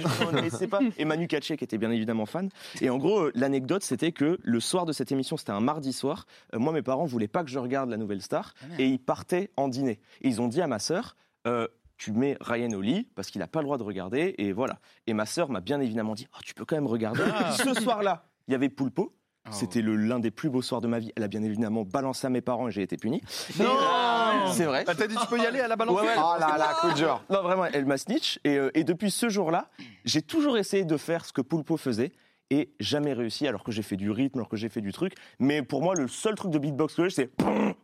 Je 0.60 0.66
pas. 0.66 0.80
Et 0.96 1.04
Manu 1.04 1.26
Katché 1.26 1.56
qui 1.56 1.64
était 1.64 1.78
bien 1.78 1.90
évidemment 1.90 2.26
fan. 2.26 2.48
Et 2.80 2.90
en 2.90 2.98
gros, 2.98 3.20
euh, 3.20 3.32
l'anecdote, 3.34 3.82
c'était 3.82 4.12
que 4.12 4.38
le 4.42 4.60
soir 4.60 4.86
de 4.86 4.92
cette 4.92 5.12
émission, 5.12 5.36
c'était 5.36 5.52
un 5.52 5.60
mardi 5.60 5.92
soir. 5.92 6.26
euh, 6.54 6.58
moi, 6.58 6.72
mes 6.72 6.82
parents 6.82 7.04
voulaient 7.04 7.28
pas 7.28 7.44
que 7.44 7.50
je 7.50 7.58
regarde 7.58 7.90
la 7.90 7.96
Nouvelle 7.96 8.22
Star. 8.22 8.54
Ah, 8.62 8.66
et 8.78 8.86
ils 8.86 8.98
partaient 8.98 9.50
en 9.56 9.68
dîner. 9.68 10.00
Et 10.22 10.28
ils 10.28 10.40
ont 10.40 10.48
dit 10.48 10.60
à 10.60 10.66
ma 10.66 10.78
sœur 10.78 11.16
euh, 11.46 11.66
tu 11.96 12.12
mets 12.12 12.36
Ryan 12.40 12.70
au 12.72 12.80
lit 12.80 13.08
parce 13.16 13.30
qu'il 13.30 13.40
n'a 13.40 13.48
pas 13.48 13.58
le 13.60 13.64
droit 13.64 13.76
de 13.76 13.82
regarder 13.82 14.34
et 14.38 14.52
voilà. 14.52 14.78
Et 15.06 15.14
ma 15.14 15.26
sœur 15.26 15.50
m'a 15.50 15.60
bien 15.60 15.80
évidemment 15.80 16.14
dit 16.14 16.28
oh, 16.32 16.38
tu 16.44 16.54
peux 16.54 16.64
quand 16.64 16.76
même 16.76 16.86
regarder. 16.86 17.22
Ce 17.56 17.74
soir-là, 17.74 18.24
il 18.46 18.52
y 18.52 18.54
avait 18.54 18.68
Poulpo. 18.68 19.14
Ah, 19.44 19.50
C'était 19.52 19.82
le 19.82 19.96
l'un 19.96 20.20
des 20.20 20.30
plus 20.30 20.48
beaux 20.50 20.62
soirs 20.62 20.80
de 20.80 20.88
ma 20.88 20.98
vie. 20.98 21.12
Elle 21.16 21.24
a 21.24 21.28
bien 21.28 21.42
évidemment 21.42 21.84
balancé 21.84 22.26
à 22.26 22.30
mes 22.30 22.40
parents 22.40 22.68
et 22.68 22.70
j'ai 22.70 22.82
été 22.82 22.96
puni. 22.96 23.20
Non 23.58 24.17
C'est 24.52 24.64
vrai. 24.64 24.84
Ah, 24.86 24.94
T'as 24.94 25.06
dit, 25.06 25.16
tu 25.16 25.26
peux 25.26 25.38
y 25.38 25.46
aller 25.46 25.60
à 25.60 25.68
la 25.68 25.76
balance 25.76 25.96
Ouais, 26.00 26.06
ouais. 26.06 26.14
Oh 26.16 26.34
là 26.38 26.56
là, 26.58 26.76
coup 26.80 26.90
de 26.92 26.96
genre. 26.96 27.22
Non, 27.30 27.42
vraiment, 27.42 27.64
elle 27.66 27.86
m'a 27.86 27.96
snitch. 27.98 28.38
Et, 28.44 28.56
euh, 28.56 28.70
et 28.74 28.84
depuis 28.84 29.10
ce 29.10 29.28
jour-là, 29.28 29.68
j'ai 30.04 30.22
toujours 30.22 30.58
essayé 30.58 30.84
de 30.84 30.96
faire 30.96 31.24
ce 31.24 31.32
que 31.32 31.40
Poulpo 31.40 31.76
faisait 31.76 32.12
et 32.50 32.70
jamais 32.80 33.12
réussi, 33.12 33.46
alors 33.46 33.62
que 33.62 33.70
j'ai 33.72 33.82
fait 33.82 33.96
du 33.96 34.10
rythme, 34.10 34.38
alors 34.38 34.48
que 34.48 34.56
j'ai 34.56 34.70
fait 34.70 34.80
du 34.80 34.90
truc. 34.90 35.12
Mais 35.38 35.60
pour 35.62 35.82
moi, 35.82 35.94
le 35.94 36.08
seul 36.08 36.34
truc 36.34 36.50
de 36.50 36.58
beatbox 36.58 36.94
que 36.94 37.04
j'ai, 37.04 37.10
c'est 37.10 37.30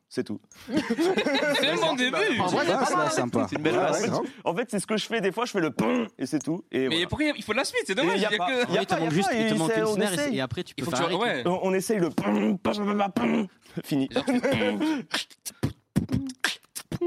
c'est 0.09 0.25
tout. 0.25 0.41
C'est 0.69 1.75
bon 1.81 1.95
début. 1.97 2.39
En 2.41 2.47
vrai, 2.47 2.65
c'est 2.87 3.11
sympa. 3.17 3.47
C'est 3.51 3.57
une 3.57 3.63
belle 3.63 3.75
Ouais. 3.77 4.09
En 4.45 4.55
fait, 4.55 4.71
c'est 4.71 4.79
ce 4.79 4.87
que 4.87 4.97
je 4.97 5.07
fais 5.07 5.21
des 5.21 5.33
fois, 5.33 5.45
je 5.45 5.51
fais 5.51 5.61
le 5.61 5.71
et 6.19 6.25
c'est 6.27 6.39
tout. 6.39 6.65
Et 6.71 6.81
Mais 6.83 6.89
voilà. 6.89 7.07
pourquoi 7.09 7.27
il 7.37 7.43
faut 7.43 7.53
de 7.53 7.57
la 7.59 7.65
suite? 7.65 7.83
C'est 7.87 7.95
dommage. 7.97 8.21
y 8.21 8.25
a 8.25 8.29
il 8.31 8.33
y 8.33 8.35
a 8.35 8.39
pas- 8.39 8.47
que- 8.47 8.73
y 8.73 8.79
a 8.79 8.81
Il 8.83 8.87
te 8.87 8.95
pas- 8.95 9.01
y 9.01 9.03
a 9.03 9.05
manque 9.07 9.13
juste, 9.13 9.31
il 9.35 9.47
te 9.49 9.55
manque 9.55 9.77
une 9.77 9.87
snare 9.87 10.13
et- 10.29 10.37
et 10.37 10.41
après 10.41 10.63
tu 10.63 10.75
Il 10.79 10.85
peux 10.85 10.91
faire 10.97 11.09
tu. 11.09 11.15
Ouais. 11.15 11.43
On, 11.47 11.59
on 11.65 11.75
essaye 11.75 11.99
le 11.99 12.11
fini. 13.85 14.09
Genre, 14.13 14.25
tu- 14.25 15.64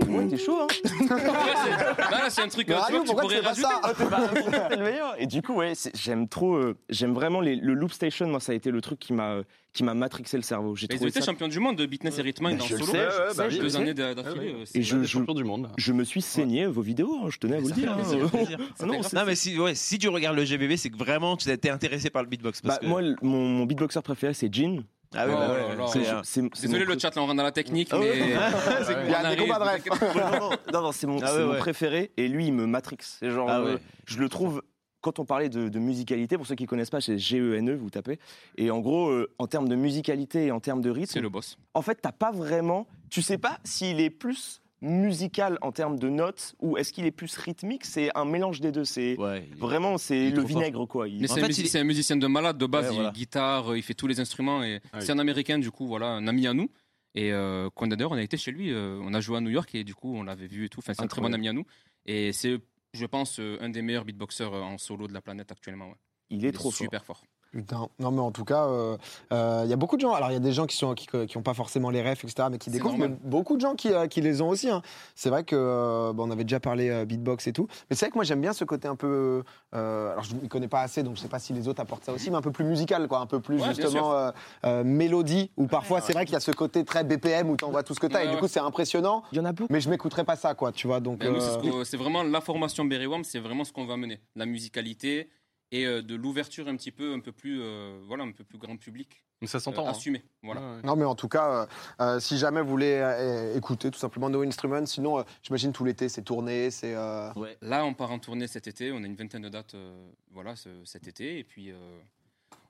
Ouais, 0.08 0.28
t'es 0.28 0.38
chaud, 0.38 0.60
hein 0.62 0.68
Là, 1.10 2.10
là, 2.12 2.30
c'est 2.30 2.42
un 2.42 2.48
truc 2.48 2.70
euh, 2.70 2.74
tu 2.74 2.80
Radio, 2.80 2.98
vois, 2.98 3.00
que 3.00 3.08
tu 3.10 3.14
pourquoi 3.16 3.22
pourrais 3.24 3.54
tu 3.54 3.62
fais 3.62 3.62
pas 3.62 4.18
rajouter. 4.18 4.52
ça 4.52 4.70
C'est 4.70 4.76
le 4.78 4.84
meilleur. 4.84 5.16
Et 5.22 5.26
du 5.28 5.42
coup, 5.42 5.54
ouais, 5.56 5.74
j'aime 5.94 6.28
trop, 6.28 6.56
euh, 6.56 6.76
j'aime 6.90 7.14
vraiment 7.14 7.42
les- 7.42 7.56
le 7.56 7.74
loop 7.74 7.92
station. 7.92 8.28
Moi, 8.28 8.40
ça 8.40 8.52
a 8.52 8.56
été 8.56 8.72
le 8.72 8.82
truc 8.82 9.00
qui 9.00 9.14
m'a, 9.14 9.32
euh, 9.32 9.44
qui 9.74 9.84
m'a 9.84 9.94
matrixé 9.94 10.38
le 10.38 10.44
cerveau. 10.44 10.76
J'ai 10.76 10.88
ils 10.90 10.96
trouvé 10.96 11.12
ça. 11.12 11.22
champions 11.22 11.48
du 11.48 11.60
monde 11.60 11.76
de 11.78 11.86
beatness 11.86 12.18
et 12.20 12.22
rhythm 12.22 12.44
Bah, 12.46 12.54
dans 12.56 12.66
je 12.66 12.74
le 12.74 12.80
le 12.80 12.86
solo. 12.86 13.00
bah 13.38 13.48
Deux 13.50 13.78
années 13.78 13.94
d'a- 13.94 14.16
d'affilée. 14.16 14.56
c'est- 14.66 14.80
Et 14.80 14.84
je, 14.84 14.98
du 14.98 15.44
monde. 15.44 15.70
je 15.78 15.94
me 15.94 16.04
suis 16.04 16.22
saigné 16.22 16.66
vos 16.66 16.82
vidéos. 16.82 17.16
hein, 17.24 17.28
je 17.30 17.38
tenais 17.38 17.58
à 17.58 17.60
vous 17.60 17.68
le 17.70 17.74
dire. 17.74 17.92
hein. 17.92 17.98
Ah 18.80 18.86
non, 18.86 19.26
mais 19.26 19.36
si, 19.36 19.60
ouais, 19.60 19.76
si 19.76 19.98
tu 20.00 20.10
regardes 20.10 20.36
le 20.38 20.46
GBB, 20.46 20.78
c'est 20.78 20.90
que 20.90 20.98
vraiment 20.98 21.38
tu 21.38 21.50
étais 21.50 21.70
intéressé 21.70 22.10
par 22.10 22.24
le 22.24 22.30
beatbox. 22.30 22.62
Bah, 22.64 22.80
moi, 22.84 23.02
mon 23.22 23.66
beatboxer 23.66 24.02
préféré, 24.02 24.34
c'est 24.34 24.54
Jean. 24.54 24.84
Ah 25.16 25.26
oui, 25.28 25.34
Oh 25.36 25.40
bah 25.40 25.48
là 25.48 25.86
ouais, 25.86 25.88
c'est- 25.92 26.04
C'est- 26.04 26.24
c'est- 26.24 26.50
c'est 26.54 26.62
Désolé 26.68 26.86
mon 26.86 26.94
le 26.94 27.00
chat, 27.00 27.16
là 27.16 27.22
on 27.22 27.26
rentre 27.26 27.38
dans 27.38 27.44
la 27.44 27.52
technique, 27.52 27.90
Ah 27.92 27.98
mais. 28.00 28.12
Il 29.06 29.12
y 29.12 29.14
a 29.14 29.30
des 29.36 29.42
combats 29.42 29.60
de 29.60 29.90
non, 30.40 30.40
non, 30.40 30.50
non, 30.74 30.82
non, 30.82 30.92
c'est 30.92 31.08
mon, 31.08 31.20
Ah 31.22 31.28
c'est 31.28 31.38
ouais, 31.38 31.46
mon 31.46 31.52
ouais. 31.54 31.58
préféré 31.60 32.12
et 32.18 32.28
lui 32.28 32.48
il 32.48 32.54
me 32.54 32.66
matrix. 32.66 32.98
C'est 33.02 33.32
genre, 33.32 33.50
Ah 33.50 33.60
euh, 33.60 33.76
ouais. 33.76 33.82
je 34.06 34.18
le 34.20 34.30
trouve. 34.30 34.62
Quand 35.02 35.20
on 35.20 35.26
parlait 35.26 35.48
de, 35.48 35.70
de 35.70 35.80
musicalité, 35.80 36.38
pour 36.38 36.48
ceux 36.48 36.56
qui 36.56 36.66
connaissent 36.66 36.90
pas, 36.90 37.00
c'est 37.02 37.18
G-E-N-E, 37.20 37.76
vous 37.76 37.90
tapez. 37.92 38.20
Et 38.58 38.72
en 38.72 38.80
gros, 38.80 39.10
euh, 39.10 39.32
en 39.38 39.46
termes 39.48 39.70
de 39.70 39.76
musicalité 39.76 40.48
et 40.48 40.52
en 40.52 40.60
termes 40.60 40.82
de 40.82 40.92
C'est 40.92 41.00
rythme, 41.00 41.20
le 41.22 41.30
boss. 41.30 41.58
en 41.76 41.82
fait, 41.84 42.00
t'as 42.02 42.12
pas 42.12 42.32
vraiment. 42.32 42.88
Tu 43.10 43.22
sais 43.22 43.38
pas 43.38 43.60
s'il 43.64 44.02
est 44.02 44.10
plus 44.10 44.60
musical 44.82 45.58
en 45.62 45.72
termes 45.72 45.98
de 45.98 46.10
notes 46.10 46.56
ou 46.60 46.78
est-ce 46.78 46.94
qu'il 46.94 47.06
est 47.06 47.12
plus 47.12 47.36
rythmique? 47.38 47.86
C'est 47.86 48.10
un 48.16 48.26
mélange 48.26 48.62
des 48.62 48.72
deux. 48.72 48.86
C'est 48.86 49.18
Ouais, 49.18 49.48
vraiment 49.58 49.98
c'est 49.98 50.30
le 50.30 50.38
fort. 50.42 50.48
vinaigre 50.48 50.86
quoi. 50.86 51.08
Il- 51.08 51.22
Mais 51.22 51.30
En 51.32 51.36
c'est 51.36 51.44
un, 51.44 51.48
il 51.48 51.78
un 51.78 51.84
musicien 51.84 52.16
de 52.18 52.28
malade 52.28 52.58
de 52.58 52.66
base, 52.66 52.86
Ouais, 52.88 52.92
il 52.94 52.96
voilà. 52.96 53.12
guitare, 53.12 53.72
euh, 53.72 53.78
il 53.78 53.84
fait 53.84 53.94
tous 53.96 54.08
les 54.08 54.20
instruments 54.20 54.64
et 54.64 54.82
Ah 54.94 54.98
oui. 55.00 55.06
c'est 55.06 55.12
un 55.12 55.20
américain 55.20 55.58
du 55.60 55.72
coup, 55.72 55.88
voilà, 55.88 56.08
un 56.08 56.28
ami 56.28 56.48
à 56.48 56.54
nous. 56.54 56.70
Et 57.16 57.32
euh, 57.34 57.70
qu'on 57.74 57.90
a 57.90 57.96
d'ailleurs, 57.96 58.12
on 58.12 58.16
a 58.18 58.22
été 58.22 58.38
chez 58.38 58.52
lui, 58.52 58.72
euh, 58.72 59.00
on 59.02 59.14
a 59.14 59.22
joué 59.22 59.38
à 59.38 59.42
New 59.42 59.50
York 59.50 59.74
et 59.74 59.84
du 59.84 59.96
coup 59.96 60.16
on 60.16 60.24
l'avait 60.24 60.46
vu 60.48 60.66
et 60.66 60.70
tout. 60.70 60.80
Enfin, 60.80 60.94
c'est 60.94 61.02
un 61.02 61.08
très 61.08 61.22
bon 61.22 61.34
ami 61.34 61.48
à 61.48 61.54
nous. 61.54 61.66
Et 62.06 62.32
c'est, 62.32 62.60
je 62.94 63.06
pense, 63.08 63.40
euh, 63.40 63.58
un 63.62 63.70
des 63.70 63.82
meilleurs 63.82 64.06
beatboxers 64.06 64.54
en 64.54 64.78
solo 64.78 65.08
de 65.08 65.14
la 65.14 65.22
planète 65.22 65.52
actuellement. 65.52 65.88
ouais. 65.90 65.96
Il 66.30 66.46
est 66.46 66.52
trop 66.52 66.70
fort. 66.72 66.78
super 66.78 67.06
fort. 67.06 67.24
Putain, 67.52 67.88
non 68.00 68.12
mais 68.12 68.20
en 68.22 68.32
tout 68.32 68.44
cas, 68.46 68.66
euh, 68.66 68.98
euh, 69.32 69.62
il 69.66 69.70
y 69.70 69.74
a 69.74 69.76
beaucoup 69.78 69.96
de 69.96 70.02
gens. 70.02 70.14
Alors 70.14 70.30
il 70.30 70.34
y 70.34 70.38
a 70.38 70.40
des 70.42 70.52
gens 70.54 70.66
qui 70.66 70.76
sont 70.78 70.94
qui, 70.94 71.08
qui 71.28 71.38
ont 71.38 71.42
pas 71.42 71.54
forcément 71.54 71.90
les 71.90 72.02
refs, 72.08 72.24
etc., 72.24 72.50
mais 72.52 72.58
qui 72.58 72.70
découvrent. 72.70 72.98
Mais 72.98 73.08
beaucoup 73.08 73.56
de 73.56 73.62
gens 73.62 73.76
qui, 73.76 73.92
euh, 73.92 74.08
qui 74.08 74.22
les 74.22 74.42
ont 74.42 74.50
aussi. 74.50 74.70
hein. 74.70 74.82
C'est 75.16 75.30
vrai 75.30 75.44
que 75.44 75.56
euh, 75.56 76.14
bon, 76.14 76.28
on 76.28 76.32
avait 76.32 76.44
déjà 76.44 76.60
parlé 76.60 76.90
euh, 76.90 77.06
beatbox 77.06 77.48
et 77.48 77.54
tout, 77.54 77.68
mais 77.90 77.96
c'est 77.96 78.06
vrai 78.06 78.12
que 78.12 78.18
moi 78.18 78.24
j'aime 78.26 78.42
bien 78.42 78.54
ce 78.54 78.64
côté 78.66 78.88
un 78.88 78.96
peu. 78.96 79.44
euh, 79.74 80.12
alors 80.12 80.24
je 80.24 80.36
ne 80.36 80.48
connais 80.48 80.68
pas 80.68 80.82
assez, 80.82 81.04
donc 81.04 81.16
je 81.16 81.22
sais 81.22 81.28
pas 81.28 81.40
si 81.40 81.54
les 81.54 81.68
autres 81.68 81.82
apportent 81.82 82.04
ça 82.06 82.14
aussi, 82.14 82.30
mais 82.30 82.38
un 82.38 82.42
peu 82.42 82.52
plus 82.52 82.66
musical, 82.66 83.08
quoi, 83.08 83.20
un 83.20 83.26
peu 83.26 83.40
plus 83.40 83.62
Ouais, 83.62 83.68
justement 83.70 84.14
euh, 84.14 84.32
euh, 84.66 84.84
mélodie. 84.84 85.52
Ou 85.58 85.68
parfois 85.68 86.02
c'est 86.02 86.14
vrai 86.14 86.26
qu'il 86.26 86.34
y 86.34 86.38
a 86.38 86.42
ce 86.42 86.52
côté 86.52 86.84
très 86.86 87.04
BPM 87.04 87.50
où 87.50 87.56
t'envoies 87.56 87.84
tout 87.84 87.94
ce 87.94 88.00
que 88.00 88.08
t'as, 88.08 88.20
Ouais, 88.20 88.28
et 88.28 88.32
du 88.32 88.38
coup 88.38 88.48
c'est 88.48 88.60
impressionnant. 88.60 89.24
Il 89.32 89.38
y 89.38 89.42
en 89.42 89.46
a 89.46 89.52
beaucoup. 89.54 89.72
Mais 89.72 89.82
je 89.82 89.90
m'écouterais 89.90 90.24
pas 90.26 90.36
ça, 90.36 90.54
quoi, 90.54 90.72
tu 90.72 90.88
vois. 90.88 91.00
Donc 91.00 91.20
Ben, 91.20 91.34
c'est 91.40 91.84
ce 91.84 91.98
vraiment 91.98 92.24
la 92.24 92.42
formation 92.42 92.86
Berrywam, 92.86 93.24
c'est 93.24 93.40
vraiment 93.40 93.64
ce 93.64 93.72
qu'on 93.72 93.86
va 93.86 93.98
mener. 93.98 94.20
La 94.36 94.46
musicalité 94.46 95.30
et 95.72 95.86
euh, 95.86 96.02
de 96.02 96.16
l'ouverture 96.16 96.68
un 96.68 96.76
petit 96.76 96.92
peu, 96.92 97.14
un 97.14 97.20
peu 97.20 97.32
plus, 97.32 97.60
euh, 97.62 98.00
voilà, 98.08 98.24
un 98.24 98.32
peu 98.32 98.44
plus 98.44 98.58
grand 98.58 98.78
public. 98.78 99.24
Mais 99.42 99.48
ça 99.48 99.58
Euh, 99.58 99.62
s'entend. 99.62 99.86
hein. 99.88 99.92
assumé. 99.92 100.24
Voilà. 100.42 100.62
Ouais, 100.62 100.76
ouais. 100.78 100.82
Non, 100.84 100.96
mais 100.96 101.06
en 101.06 101.14
tout 101.16 101.28
cas, 101.28 101.50
euh, 101.52 101.66
euh, 102.02 102.20
si 102.20 102.38
jamais 102.38 102.62
vous 102.62 102.70
voulez 102.70 102.94
euh, 102.96 103.56
écouter 103.56 103.92
tout 103.92 104.00
simplement 104.00 104.30
No 104.30 104.42
Instruments, 104.44 104.86
sinon, 104.86 105.20
euh, 105.20 105.24
j'imagine 105.44 105.72
tout 105.74 105.84
l'été, 105.86 106.10
c'est 106.10 106.24
tourné, 106.24 106.72
c'est. 106.72 106.96
euh, 106.96 107.30
Là, 107.62 107.86
on 107.86 107.94
part 107.94 108.12
en 108.12 108.20
tournée 108.20 108.48
cet 108.48 108.68
été. 108.68 108.92
On 108.92 108.98
a 109.04 109.06
une 109.06 109.16
vingtaine 109.16 109.44
de 109.44 109.50
dates 109.50 109.76
euh, 109.76 110.10
voilà, 110.32 110.56
ce- 110.56 110.84
cet 110.86 111.08
été. 111.08 111.38
Et 111.40 111.44
puis, 111.44 111.72
euh, 111.72 111.76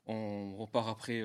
on 0.06 0.56
repart 0.56 0.88
après 0.88 1.22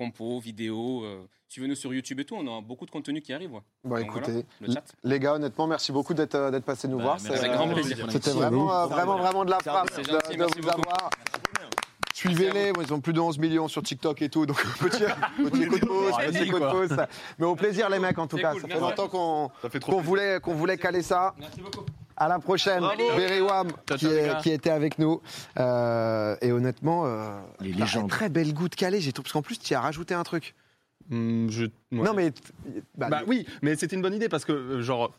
euh, 0.00 0.04
compo, 0.04 0.40
vidéo. 0.40 1.02
euh. 1.04 1.22
Suivez-nous 1.48 1.76
sur 1.76 1.94
YouTube 1.94 2.20
et 2.20 2.24
tout. 2.24 2.36
On 2.36 2.58
a 2.58 2.60
beaucoup 2.60 2.84
de 2.84 2.90
contenu 2.90 3.20
qui 3.22 3.32
arrive. 3.32 3.52
ouais. 3.54 3.60
Bah 3.84 3.96
Donc, 4.00 4.06
écoutez, 4.10 4.44
voilà, 4.60 4.82
le 5.04 5.08
les 5.10 5.18
gars, 5.18 5.34
honnêtement, 5.34 5.66
merci 5.66 5.92
beaucoup 5.92 6.12
d'être 6.14 6.34
euh, 6.34 6.50
d'être 6.50 6.64
passés 6.64 6.88
nous 6.88 6.98
Bah, 6.98 7.04
voir. 7.04 7.18
euh, 7.30 7.54
grand 7.54 7.68
plaisir. 7.68 8.06
C'était 8.10 8.30
vraiment, 8.32 8.70
euh, 8.74 8.86
vraiment, 8.86 9.16
vraiment 9.16 9.44
de 9.46 9.50
la 9.50 9.58
C'est 9.94 10.02
de, 10.02 10.08
de 10.08 10.36
merci 10.38 10.60
vous 10.60 10.68
beaucoup. 10.68 10.82
avoir. 10.90 11.10
Suivez-les, 12.14 12.72
ils 12.84 12.92
ont 12.92 13.00
plus 13.00 13.12
de 13.12 13.20
11 13.20 13.38
millions 13.38 13.68
sur 13.68 13.80
TikTok 13.82 14.20
et 14.22 14.28
tout, 14.28 14.44
donc 14.44 14.56
petit, 14.80 15.04
petit 15.36 15.66
coup 15.68 15.78
de 15.78 15.86
pouce, 15.86 16.16
Ouais, 16.16 16.26
petit 16.32 16.50
coup 16.50 16.58
de 16.58 16.68
pouce. 16.68 16.98
Mais 17.38 17.46
au 17.46 17.54
plaisir 17.54 17.88
les 17.88 18.00
mecs 18.00 18.18
en 18.18 18.26
tout 18.26 18.36
cas, 18.38 18.52
cool, 18.52 18.62
ça 18.62 18.68
fait 18.68 18.80
longtemps 18.80 19.08
qu'on 19.08 19.50
plaisir. 19.70 19.98
voulait, 20.00 20.40
qu'on 20.40 20.54
voulait 20.54 20.76
caler 20.78 21.02
ça. 21.02 21.34
Merci 21.38 21.60
beaucoup. 21.60 21.84
À 22.20 22.26
la 22.28 22.38
prochaine, 22.40 22.82
Ciao, 23.86 23.96
qui, 23.98 24.06
est- 24.06 24.40
qui 24.42 24.50
était 24.50 24.70
avec 24.70 24.98
nous. 24.98 25.22
Euh, 25.58 26.36
et 26.40 26.50
honnêtement, 26.50 27.06
euh, 27.06 27.40
Les 27.60 27.70
bah, 27.72 27.78
légendes. 27.80 28.10
très 28.10 28.28
belle 28.28 28.52
goût 28.52 28.68
de 28.68 28.74
calé, 28.74 29.00
j'ai 29.00 29.12
trouvé, 29.12 29.24
parce 29.24 29.32
qu'en 29.32 29.42
plus 29.42 29.58
tu 29.58 29.72
y 29.72 29.76
as 29.76 29.80
rajouté 29.80 30.14
un 30.14 30.24
truc. 30.24 30.54
Je- 31.10 31.64
ouais. 31.64 31.70
Non 31.90 32.12
mais. 32.14 32.32
bah, 32.96 33.08
Bah 33.08 33.22
oui, 33.26 33.46
mais 33.62 33.76
c'était 33.76 33.94
une 33.96 34.02
bonne 34.02 34.14
idée 34.14 34.28
parce 34.28 34.44
que, 34.44 34.52
euh, 34.52 34.82
genre, 34.82 35.14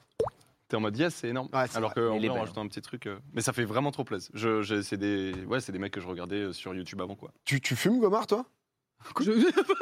t'es 0.68 0.76
en 0.76 0.82
mode 0.82 0.98
yes, 0.98 1.16
c'est 1.16 1.30
énorme. 1.30 1.48
Ouais, 1.54 1.66
Alors 1.74 1.94
vrai, 1.96 2.30
en 2.30 2.34
rajoutant 2.42 2.62
un 2.62 2.68
petit 2.68 2.82
truc. 2.82 3.08
euh, 3.08 3.18
Mais 3.34 3.42
ça 3.42 3.54
fait 3.54 3.64
vraiment 3.64 3.92
trop 3.92 4.04
plaisir. 4.04 4.30
Je, 4.34 4.62
je- 4.62 4.82
c'est 4.82 4.98
des, 4.98 5.34
ouais, 5.48 5.62
c'est 5.62 5.72
des 5.72 5.80
mecs 5.80 5.94
que 5.94 6.02
je 6.02 6.08
regardais 6.08 6.52
sur 6.54 6.76
YouTube 6.76 7.02
avant, 7.02 7.16
quoi. 7.16 7.32
tu, 7.46 7.62
tu 7.62 7.76
fumes 7.78 8.00
Gomard 8.00 8.28
toi? 8.28 8.46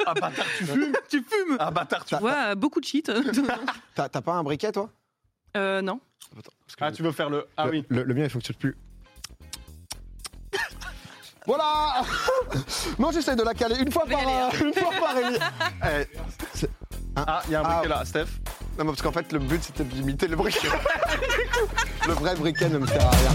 Ah 0.06 0.14
bâtard, 0.14 0.46
tu 0.56 0.64
fumes? 0.66 0.92
Tu 1.08 1.22
fumes? 1.22 1.56
Ah 1.58 1.70
bâtard, 1.72 2.04
tu 2.04 2.14
Ouais, 2.14 2.54
beaucoup 2.54 2.78
de 2.80 2.84
cheat. 2.84 3.10
T'as 3.96 4.08
t'as 4.08 4.20
pas 4.20 4.34
un 4.34 4.44
briquet 4.44 4.70
toi? 4.70 4.88
Euh, 5.56 5.82
non. 5.82 5.98
Parce 6.34 6.76
que 6.76 6.84
Ah, 6.84 6.92
tu 6.92 7.02
veux 7.02 7.12
faire 7.12 7.30
le. 7.30 7.46
Ah 7.56 7.64
le, 7.66 7.70
oui. 7.70 7.84
Le, 7.88 8.02
le 8.02 8.14
mien 8.14 8.24
il 8.24 8.30
fonctionne 8.30 8.56
plus. 8.56 8.76
Voilà 11.46 12.02
Non, 12.98 13.10
j'essaie 13.10 13.34
de 13.36 13.42
la 13.42 13.54
caler 13.54 13.76
une 13.80 13.90
fois 13.90 14.04
par, 14.06 14.18
aller, 14.20 14.58
une 14.66 14.74
fois 14.74 14.90
par 15.00 15.16
émi- 15.16 15.38
Eh, 15.84 16.06
Ah, 17.16 17.42
il 17.46 17.52
y 17.52 17.54
a 17.54 17.60
un 17.60 17.64
Ah. 17.64 17.72
briquet 17.78 17.88
là, 17.88 18.04
Steph. 18.04 18.26
Non, 18.78 18.84
mais 18.84 18.90
parce 18.90 19.02
qu'en 19.02 19.12
fait, 19.12 19.32
le 19.32 19.38
but 19.38 19.62
c'était 19.64 19.84
d'imiter 19.84 20.28
le 20.28 20.36
briquet. 20.36 20.68
le 22.06 22.12
vrai 22.12 22.34
briquet 22.36 22.68
ne 22.68 22.78
me 22.78 22.86
sert 22.86 23.04
à 23.06 23.10
rien. 23.10 23.30